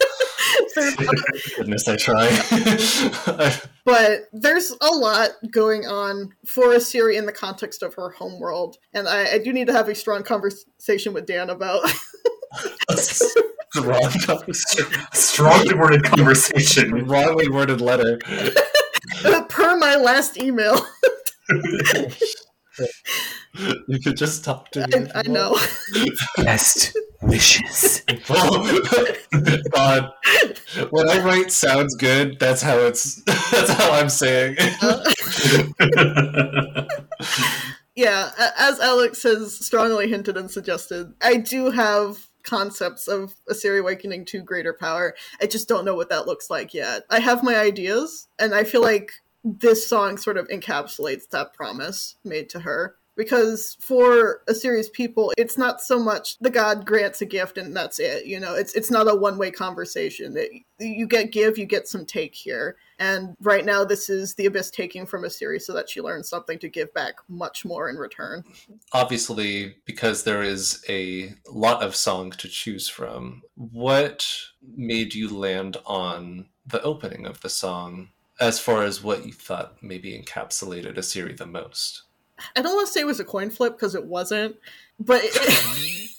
There's 0.76 0.96
Goodness, 1.58 1.88
I 1.88 1.96
try. 1.96 2.30
but 3.86 4.30
there's 4.34 4.72
a 4.82 4.90
lot 4.90 5.30
going 5.50 5.86
on 5.86 6.34
for 6.46 6.80
Siri 6.80 7.18
in 7.18 7.26
the 7.26 7.32
context 7.32 7.84
of 7.84 7.94
her 7.96 8.10
homeworld, 8.10 8.78
and 8.94 9.08
I, 9.08 9.34
I 9.34 9.38
do 9.38 9.54
need 9.54 9.68
to 9.68 9.74
have 9.74 9.90
a 9.90 9.96
strong 9.96 10.24
conversation 10.24 11.14
with 11.14 11.26
Dan 11.26 11.50
about. 11.50 11.84
the 13.74 13.82
wrong. 13.84 14.54
Strongly 15.14 15.76
worded 15.76 16.04
conversation. 16.04 17.06
Wrongly 17.06 17.50
worded 17.50 17.82
letter. 17.82 18.20
Uh, 19.26 19.44
per 19.44 19.78
my 19.78 19.96
last 19.96 20.42
email. 20.42 20.86
You 23.88 24.00
could 24.00 24.16
just 24.18 24.46
talk 24.46 24.72
to 24.72 24.80
me. 24.80 24.86
I, 24.94 24.98
if 25.00 25.16
I 25.16 25.22
you 25.24 25.30
know. 25.30 25.52
want. 25.52 26.18
Best 26.38 26.96
wishes. 27.22 28.02
God, 29.72 30.14
when 30.90 31.10
I 31.10 31.20
write 31.24 31.52
sounds 31.52 31.96
good, 31.96 32.40
that's 32.40 32.62
how 32.62 32.78
it's. 32.80 33.22
That's 33.52 33.72
how 33.72 33.92
I'm 33.92 34.10
saying. 34.10 34.56
Uh. 34.82 35.12
yeah, 37.96 38.32
as 38.58 38.80
Alex 38.80 39.24
has 39.24 39.64
strongly 39.66 40.10
hinted 40.10 40.38
and 40.38 40.50
suggested, 40.50 41.14
I 41.22 41.38
do 41.38 41.72
have 41.72 42.28
concepts 42.44 43.08
of 43.08 43.36
Isiri 43.50 43.82
awakening 43.82 44.26
to 44.26 44.42
greater 44.42 44.74
power. 44.74 45.16
I 45.42 45.46
just 45.48 45.68
don't 45.68 45.86
know 45.86 45.96
what 45.96 46.10
that 46.10 46.28
looks 46.28 46.50
like 46.50 46.74
yet. 46.74 47.04
I 47.10 47.20
have 47.20 47.44
my 47.44 47.56
ideas, 47.56 48.28
and 48.40 48.56
I 48.56 48.64
feel 48.64 48.82
like 48.82 49.12
this 49.44 49.88
song 49.88 50.18
sort 50.18 50.38
of 50.38 50.48
encapsulates 50.50 51.30
that 51.30 51.54
promise 51.54 52.16
made 52.24 52.50
to 52.50 52.60
her. 52.62 52.96
Because 53.18 53.76
for 53.82 54.42
Isiri's 54.50 54.90
people, 54.90 55.34
it's 55.38 55.58
not 55.58 55.82
so 55.82 56.00
much 56.00 56.40
the 56.40 56.50
god 56.50 56.86
grants 56.86 57.22
a 57.22 57.26
gift 57.26 57.58
and 57.58 57.76
that's 57.76 58.00
it. 58.00 58.26
You 58.26 58.40
know, 58.40 58.56
it's 58.56 58.74
it's 58.74 58.90
not 58.90 59.12
a 59.12 59.16
one 59.16 59.38
way 59.38 59.52
conversation. 59.52 60.36
It, 60.38 60.50
you 60.80 61.08
get 61.08 61.32
give, 61.32 61.58
you 61.58 61.66
get 61.66 61.90
some 61.90 62.06
take 62.06 62.34
here. 62.34 62.78
And 62.98 63.36
right 63.42 63.66
now, 63.66 63.84
this 63.84 64.10
is 64.10 64.36
the 64.36 64.46
abyss 64.46 64.72
taking 64.72 65.06
from 65.06 65.24
Isiri 65.24 65.62
so 65.62 65.74
that 65.74 65.90
she 65.90 66.02
learns 66.02 66.30
something 66.30 66.58
to 66.60 66.70
give 66.70 66.94
back 66.94 67.16
much 67.28 67.66
more 67.66 67.90
in 67.90 67.98
return. 67.98 68.44
Obviously, 68.94 69.76
because 69.86 70.24
there 70.24 70.42
is 70.42 70.84
a 70.88 71.34
lot 71.50 71.84
of 71.84 71.96
song 71.96 72.32
to 72.32 72.48
choose 72.48 72.88
from, 72.88 73.42
what 73.56 74.26
made 74.76 75.14
you 75.14 75.36
land 75.36 75.78
on 75.86 76.48
the 76.66 76.82
opening 76.84 77.26
of 77.26 77.42
the 77.42 77.50
song 77.50 78.10
as 78.42 78.60
far 78.60 78.84
as 78.84 79.04
what 79.04 79.26
you 79.26 79.32
thought 79.32 79.78
maybe 79.82 80.20
encapsulated 80.20 80.98
Isiri 80.98 81.38
the 81.38 81.46
most? 81.46 82.02
I 82.56 82.62
don't 82.62 82.76
want 82.76 82.88
to 82.88 82.92
say 82.94 83.02
it 83.02 83.06
was 83.06 83.20
a 83.20 83.24
coin 83.24 83.52
flip 83.52 83.74
because 83.74 83.94
it 83.94 84.04
wasn't, 84.04 84.56
but 85.00 85.22
it, 85.24 85.32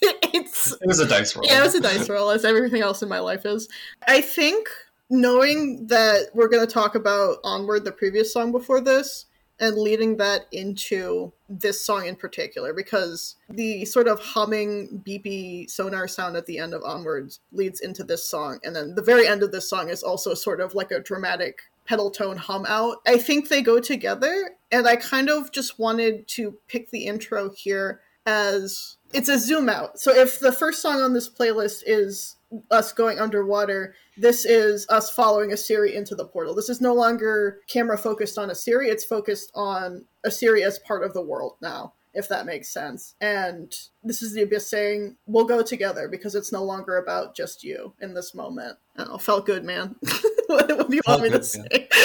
it's 0.35 0.73
It 0.73 0.87
was 0.87 1.01
a 1.01 1.09
dice 1.09 1.35
roll. 1.35 1.45
yeah, 1.45 1.59
it 1.59 1.65
was 1.65 1.75
a 1.75 1.81
dice 1.81 2.09
roll 2.09 2.31
as 2.31 2.45
everything 2.45 2.81
else 2.81 3.03
in 3.03 3.09
my 3.09 3.19
life 3.19 3.45
is. 3.45 3.69
I 4.07 4.21
think 4.21 4.69
knowing 5.11 5.89
that 5.89 6.29
we're 6.33 6.49
going 6.49 6.65
to 6.67 6.73
talk 6.73 6.95
about 6.95 7.39
Onward, 7.43 7.85
the 7.85 7.93
previous 7.93 8.33
song 8.33 8.53
before 8.53 8.81
this, 8.81 9.27
and 9.59 9.77
leading 9.77 10.17
that 10.17 10.47
into 10.53 11.33
this 11.49 11.85
song 11.85 12.07
in 12.07 12.17
particular, 12.17 12.73
because 12.73 13.37
the 13.51 13.85
sort 13.85 14.07
of 14.07 14.21
humming, 14.21 15.03
beepy 15.07 15.69
sonar 15.69 16.07
sound 16.07 16.37
at 16.37 16.47
the 16.47 16.59
end 16.59 16.73
of 16.73 16.83
Onwards 16.85 17.41
leads 17.51 17.81
into 17.81 18.05
this 18.05 18.25
song, 18.25 18.61
and 18.63 18.77
then 18.77 18.95
the 18.95 19.03
very 19.03 19.27
end 19.27 19.43
of 19.43 19.51
this 19.51 19.69
song 19.69 19.89
is 19.89 20.05
also 20.05 20.35
sort 20.35 20.61
of 20.61 20.75
like 20.75 20.93
a 20.93 21.01
dramatic 21.01 21.63
pedal 21.85 22.11
tone 22.11 22.37
hum 22.37 22.65
out. 22.69 22.99
I 23.07 23.19
think 23.19 23.49
they 23.49 23.63
go 23.63 23.81
together, 23.81 24.51
and 24.71 24.87
I 24.87 24.97
kind 24.97 25.29
of 25.29 25.53
just 25.53 25.79
wanted 25.79 26.29
to 26.29 26.57
pick 26.69 26.91
the 26.91 27.07
intro 27.07 27.51
here 27.51 28.01
as 28.27 28.97
it's 29.13 29.29
a 29.29 29.39
zoom 29.39 29.69
out. 29.69 29.99
So 29.99 30.15
if 30.15 30.41
the 30.41 30.53
first 30.53 30.81
song 30.81 31.01
on 31.01 31.13
this 31.13 31.29
playlist 31.29 31.83
is 31.87 32.37
us 32.71 32.93
going 32.93 33.19
underwater, 33.19 33.95
this 34.17 34.45
is 34.45 34.87
us 34.89 35.11
following 35.11 35.51
Isiri 35.51 35.95
into 35.95 36.15
the 36.15 36.27
portal. 36.27 36.55
This 36.55 36.69
is 36.69 36.81
no 36.81 36.95
longer 36.95 37.61
camera 37.67 37.99
focused 37.99 38.39
on 38.39 38.49
Isiri, 38.49 38.89
it's 38.89 39.05
focused 39.05 39.51
on 39.55 40.05
Isiri 40.27 40.65
as 40.65 40.79
part 40.79 41.03
of 41.03 41.15
the 41.15 41.23
world 41.23 41.57
now, 41.61 41.95
if 42.15 42.29
that 42.29 42.47
makes 42.47 42.69
sense. 42.69 43.15
And 43.21 43.75
this 44.03 44.23
is 44.23 44.35
the 44.35 44.43
Abyss 44.43 44.69
saying, 44.69 45.17
we'll 45.27 45.47
go 45.47 45.63
together 45.63 46.09
because 46.09 46.35
it's 46.35 46.53
no 46.53 46.63
longer 46.63 46.99
about 46.99 47.35
just 47.35 47.65
you 47.65 47.95
in 48.01 48.15
this 48.15 48.35
moment. 48.35 48.79
I 48.97 49.05
don't 49.05 49.13
know, 49.13 49.19
felt 49.19 49.47
good, 49.47 49.65
man. 49.65 49.97
what, 50.53 50.79
what 50.79 50.91
do 50.91 50.97
you 50.97 51.03
Felt 51.05 51.21
want 51.21 51.33
me 51.33 51.39
to 51.39 51.39
good, 51.39 51.47
say? 51.47 51.89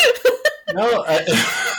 No, 0.73 1.05
I, 1.07 1.23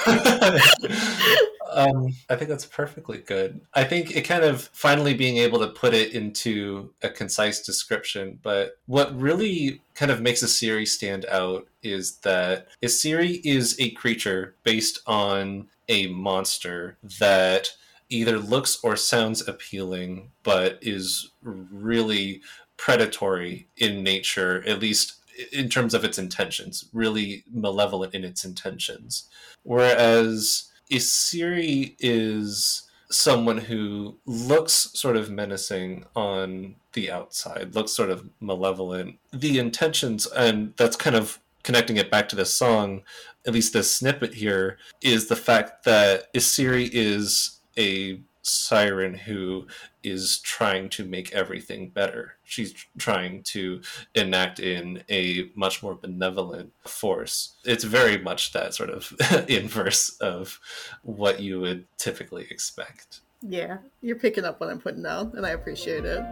um, 1.70 2.14
I 2.30 2.36
think 2.36 2.48
that's 2.48 2.64
perfectly 2.64 3.18
good. 3.18 3.60
I 3.74 3.84
think 3.84 4.16
it 4.16 4.22
kind 4.22 4.44
of 4.44 4.62
finally 4.72 5.12
being 5.14 5.36
able 5.36 5.58
to 5.60 5.68
put 5.68 5.92
it 5.92 6.14
into 6.14 6.90
a 7.02 7.10
concise 7.10 7.60
description. 7.60 8.38
But 8.42 8.78
what 8.86 9.18
really 9.18 9.82
kind 9.94 10.10
of 10.10 10.22
makes 10.22 10.42
a 10.42 10.48
series 10.48 10.92
stand 10.92 11.26
out 11.26 11.68
is 11.82 12.16
that 12.18 12.68
a 12.82 12.88
series 12.88 13.40
is 13.44 13.76
a 13.78 13.90
creature 13.90 14.54
based 14.64 15.00
on 15.06 15.68
a 15.88 16.06
monster 16.08 16.96
that 17.20 17.70
either 18.08 18.38
looks 18.38 18.82
or 18.82 18.96
sounds 18.96 19.46
appealing, 19.46 20.30
but 20.42 20.78
is 20.80 21.30
really 21.42 22.40
predatory 22.78 23.68
in 23.76 24.02
nature, 24.02 24.64
at 24.66 24.80
least 24.80 25.17
in 25.52 25.68
terms 25.68 25.94
of 25.94 26.04
its 26.04 26.18
intentions, 26.18 26.88
really 26.92 27.44
malevolent 27.52 28.14
in 28.14 28.24
its 28.24 28.44
intentions. 28.44 29.28
Whereas 29.62 30.70
Isiri 30.90 31.94
is 31.98 32.82
someone 33.10 33.58
who 33.58 34.16
looks 34.26 34.90
sort 34.94 35.16
of 35.16 35.30
menacing 35.30 36.04
on 36.14 36.74
the 36.92 37.10
outside, 37.10 37.74
looks 37.74 37.92
sort 37.92 38.10
of 38.10 38.28
malevolent. 38.40 39.18
The 39.32 39.58
intentions, 39.58 40.26
and 40.26 40.74
that's 40.76 40.96
kind 40.96 41.16
of 41.16 41.38
connecting 41.62 41.96
it 41.96 42.10
back 42.10 42.28
to 42.28 42.36
this 42.36 42.52
song, 42.52 43.02
at 43.46 43.52
least 43.52 43.72
this 43.72 43.94
snippet 43.94 44.34
here, 44.34 44.78
is 45.02 45.28
the 45.28 45.36
fact 45.36 45.84
that 45.84 46.32
Isiri 46.34 46.88
is 46.92 47.60
a 47.78 48.20
siren 48.48 49.14
who 49.14 49.66
is 50.02 50.38
trying 50.40 50.88
to 50.90 51.04
make 51.04 51.32
everything 51.32 51.90
better. 51.90 52.34
She's 52.44 52.74
trying 52.98 53.42
to 53.44 53.82
enact 54.14 54.60
in 54.60 55.02
a 55.10 55.50
much 55.54 55.82
more 55.82 55.94
benevolent 55.94 56.72
force. 56.86 57.56
It's 57.64 57.84
very 57.84 58.18
much 58.18 58.52
that 58.52 58.74
sort 58.74 58.90
of 58.90 59.12
inverse 59.48 60.16
of 60.18 60.58
what 61.02 61.40
you 61.40 61.60
would 61.60 61.86
typically 61.98 62.46
expect. 62.50 63.20
yeah, 63.42 63.78
you're 64.00 64.16
picking 64.16 64.44
up 64.44 64.60
what 64.60 64.70
I'm 64.70 64.80
putting 64.80 65.02
down, 65.02 65.32
and 65.36 65.46
I 65.46 65.50
appreciate 65.50 66.04
it. 66.04 66.24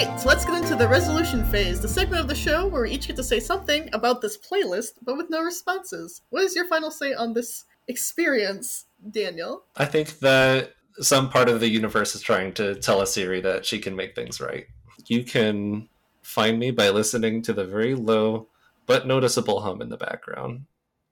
Right, 0.00 0.18
so 0.18 0.28
let's 0.28 0.46
get 0.46 0.54
into 0.54 0.76
the 0.76 0.88
resolution 0.88 1.44
phase, 1.44 1.78
the 1.78 1.86
segment 1.86 2.22
of 2.22 2.26
the 2.26 2.34
show 2.34 2.66
where 2.66 2.84
we 2.84 2.90
each 2.90 3.06
get 3.06 3.16
to 3.16 3.22
say 3.22 3.38
something 3.38 3.90
about 3.92 4.22
this 4.22 4.38
playlist, 4.38 4.92
but 5.02 5.18
with 5.18 5.28
no 5.28 5.42
responses. 5.42 6.22
What 6.30 6.42
is 6.42 6.56
your 6.56 6.64
final 6.68 6.90
say 6.90 7.12
on 7.12 7.34
this 7.34 7.66
experience, 7.86 8.86
Daniel? 9.10 9.64
I 9.76 9.84
think 9.84 10.20
that 10.20 10.72
some 11.00 11.28
part 11.28 11.50
of 11.50 11.60
the 11.60 11.68
universe 11.68 12.14
is 12.14 12.22
trying 12.22 12.54
to 12.54 12.76
tell 12.76 13.02
Isiri 13.02 13.42
that 13.42 13.66
she 13.66 13.78
can 13.78 13.94
make 13.94 14.14
things 14.14 14.40
right. 14.40 14.66
You 15.06 15.22
can 15.22 15.86
find 16.22 16.58
me 16.58 16.70
by 16.70 16.88
listening 16.88 17.42
to 17.42 17.52
the 17.52 17.66
very 17.66 17.94
low 17.94 18.46
but 18.86 19.06
noticeable 19.06 19.60
hum 19.60 19.82
in 19.82 19.90
the 19.90 19.98
background. 19.98 20.64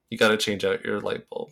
You 0.09 0.17
got 0.17 0.29
to 0.29 0.39
change 0.39 0.65
out 0.65 0.83
your 0.83 1.01
light 1.01 1.29
bulb. 1.29 1.51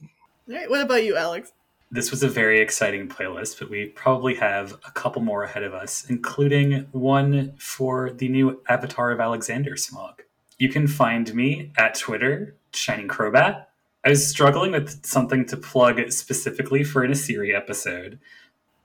All 0.48 0.54
right, 0.56 0.70
what 0.70 0.80
about 0.80 1.04
you, 1.04 1.18
Alex? 1.18 1.52
This 1.96 2.10
was 2.10 2.22
a 2.22 2.28
very 2.28 2.60
exciting 2.60 3.08
playlist, 3.08 3.58
but 3.58 3.70
we 3.70 3.86
probably 3.86 4.34
have 4.34 4.74
a 4.86 4.90
couple 4.90 5.22
more 5.22 5.44
ahead 5.44 5.62
of 5.62 5.72
us, 5.72 6.04
including 6.10 6.86
one 6.92 7.54
for 7.56 8.10
the 8.10 8.28
new 8.28 8.60
Avatar 8.68 9.12
of 9.12 9.18
Alexander 9.18 9.78
Smog. 9.78 10.22
You 10.58 10.68
can 10.68 10.88
find 10.88 11.34
me 11.34 11.72
at 11.78 11.98
Twitter, 11.98 12.54
Shining 12.74 13.08
Crobat. 13.08 13.64
I 14.04 14.10
was 14.10 14.28
struggling 14.28 14.72
with 14.72 15.06
something 15.06 15.46
to 15.46 15.56
plug 15.56 16.12
specifically 16.12 16.84
for 16.84 17.02
an 17.02 17.12
Isiri 17.12 17.56
episode, 17.56 18.18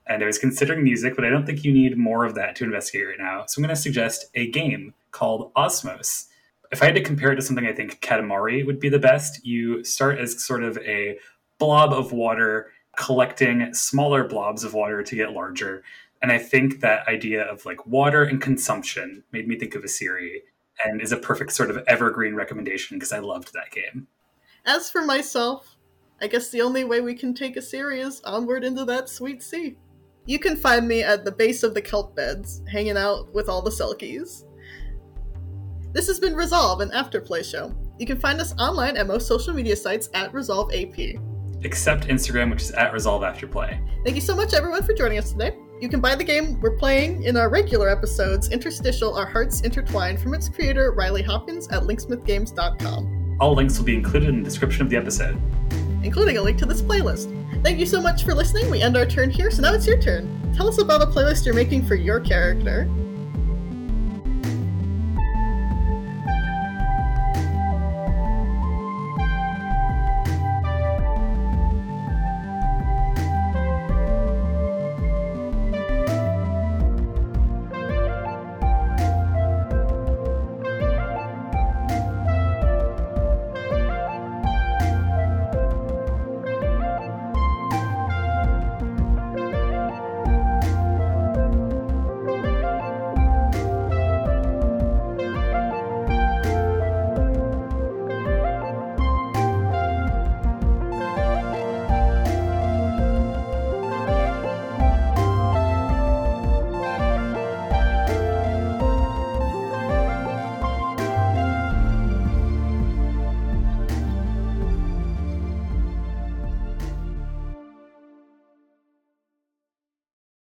and 0.08 0.24
I 0.24 0.26
was 0.26 0.40
considering 0.40 0.82
music, 0.82 1.18
but 1.18 1.26
I 1.26 1.30
don't 1.30 1.46
think 1.46 1.66
you 1.66 1.74
need 1.74 1.98
more 1.98 2.24
of 2.24 2.36
that 2.36 2.56
to 2.56 2.64
investigate 2.64 3.08
right 3.08 3.20
now. 3.20 3.44
So 3.46 3.60
I'm 3.60 3.64
going 3.64 3.76
to 3.76 3.82
suggest 3.82 4.28
a 4.36 4.50
game 4.50 4.94
called 5.12 5.54
Osmos. 5.56 6.28
If 6.72 6.82
I 6.82 6.86
had 6.86 6.96
to 6.96 7.04
compare 7.04 7.34
it 7.34 7.36
to 7.36 7.42
something 7.42 7.68
I 7.68 7.74
think 7.74 8.00
Katamari 8.00 8.66
would 8.66 8.80
be 8.80 8.88
the 8.88 9.00
best, 9.00 9.46
you 9.46 9.84
start 9.84 10.18
as 10.18 10.42
sort 10.42 10.64
of 10.64 10.78
a 10.78 11.20
blob 11.60 11.92
of 11.92 12.14
water 12.14 12.72
collecting 12.98 13.74
smaller 13.74 14.28
blobs 14.28 14.64
of 14.64 14.74
water 14.74 15.04
to 15.04 15.16
get 15.16 15.32
larger. 15.32 15.84
And 16.22 16.32
I 16.32 16.38
think 16.38 16.82
that 16.82 17.08
idea 17.08 17.44
of 17.44 17.66
like 17.66 17.86
water 17.88 18.24
and 18.24 18.42
consumption 18.42 19.24
made 19.32 19.48
me 19.48 19.58
think 19.58 19.76
of 19.76 19.84
a 19.84 19.88
Isiri 19.88 20.40
and 20.84 21.02
is 21.02 21.12
a 21.12 21.18
perfect 21.18 21.52
sort 21.54 21.70
of 21.70 21.84
evergreen 21.88 22.36
recommendation 22.36 22.98
because 22.98 23.12
I 23.12 23.20
loved 23.20 23.54
that 23.54 23.72
game. 23.72 24.08
As 24.66 24.90
for 24.90 25.04
myself, 25.04 25.78
I 26.22 26.28
guess 26.28 26.50
the 26.50 26.62
only 26.62 26.84
way 26.84 27.02
we 27.02 27.16
can 27.16 27.34
take 27.34 27.58
a 27.58 27.60
is 27.60 28.22
onward 28.22 28.64
into 28.64 28.86
that 28.86 29.10
sweet 29.10 29.42
sea. 29.42 29.78
You 30.26 30.38
can 30.38 30.56
find 30.56 30.88
me 30.88 31.02
at 31.02 31.26
the 31.26 31.32
base 31.32 31.64
of 31.64 31.74
the 31.74 31.82
kelp 31.82 32.16
beds, 32.16 32.62
hanging 32.72 32.98
out 32.98 33.34
with 33.34 33.50
all 33.50 33.64
the 33.64 33.72
Selkies. 33.72 34.44
This 35.94 36.06
has 36.08 36.20
been 36.20 36.36
Resolve, 36.36 36.82
an 36.82 36.92
afterplay 36.92 37.44
show. 37.44 37.76
You 37.98 38.06
can 38.06 38.20
find 38.20 38.40
us 38.40 38.54
online 38.60 38.98
at 38.98 39.08
most 39.08 39.28
social 39.28 39.54
media 39.54 39.76
sites 39.76 40.10
at 40.14 40.32
Resolve 40.32 40.72
AP. 40.74 41.20
Except 41.64 42.08
Instagram, 42.08 42.50
which 42.50 42.62
is 42.64 42.72
at 42.72 42.92
Resolve 42.94 43.24
After 43.24 43.46
Play. 43.48 43.80
Thank 44.04 44.16
you 44.16 44.22
so 44.22 44.36
much, 44.36 44.54
everyone, 44.54 44.84
for 44.84 44.94
joining 44.94 45.18
us 45.20 45.32
today. 45.32 45.56
You 45.80 45.90
can 45.90 46.00
buy 46.02 46.16
the 46.16 46.24
game 46.24 46.60
we're 46.60 46.76
playing 46.78 47.24
in 47.24 47.38
our 47.38 47.50
regular 47.50 47.90
episodes, 47.90 48.50
Interstitial 48.50 49.16
Our 49.16 49.26
Hearts 49.26 49.62
Intertwined, 49.62 50.20
from 50.20 50.34
its 50.34 50.48
creator, 50.50 50.92
Riley 50.92 51.24
Hopkins, 51.24 51.68
at 51.70 51.84
linksmithgames.com, 51.84 53.38
All 53.40 53.56
links 53.56 53.78
will 53.78 53.86
be 53.86 53.96
included 53.96 54.30
in 54.30 54.38
the 54.40 54.44
description 54.44 54.82
of 54.84 54.90
the 54.90 54.98
episode. 54.98 55.40
including 56.04 56.38
a 56.38 56.42
link 56.42 56.58
to 56.58 56.66
this 56.66 56.82
playlist. 56.82 57.30
Thank 57.64 57.78
you 57.80 57.86
so 57.86 58.02
much 58.02 58.24
for 58.24 58.34
listening. 58.34 58.72
We 58.72 58.82
end 58.82 58.98
our 58.98 59.06
turn 59.06 59.30
here, 59.30 59.52
so 59.52 59.62
now 59.62 59.74
it's 59.74 59.86
your 59.86 60.00
turn. 60.00 60.52
Tell 60.56 60.68
us 60.68 60.80
about 60.80 61.02
a 61.04 61.06
playlist 61.06 61.46
you're 61.46 61.54
making 61.54 61.86
for 61.86 61.94
your 61.96 62.20
character. 62.20 62.90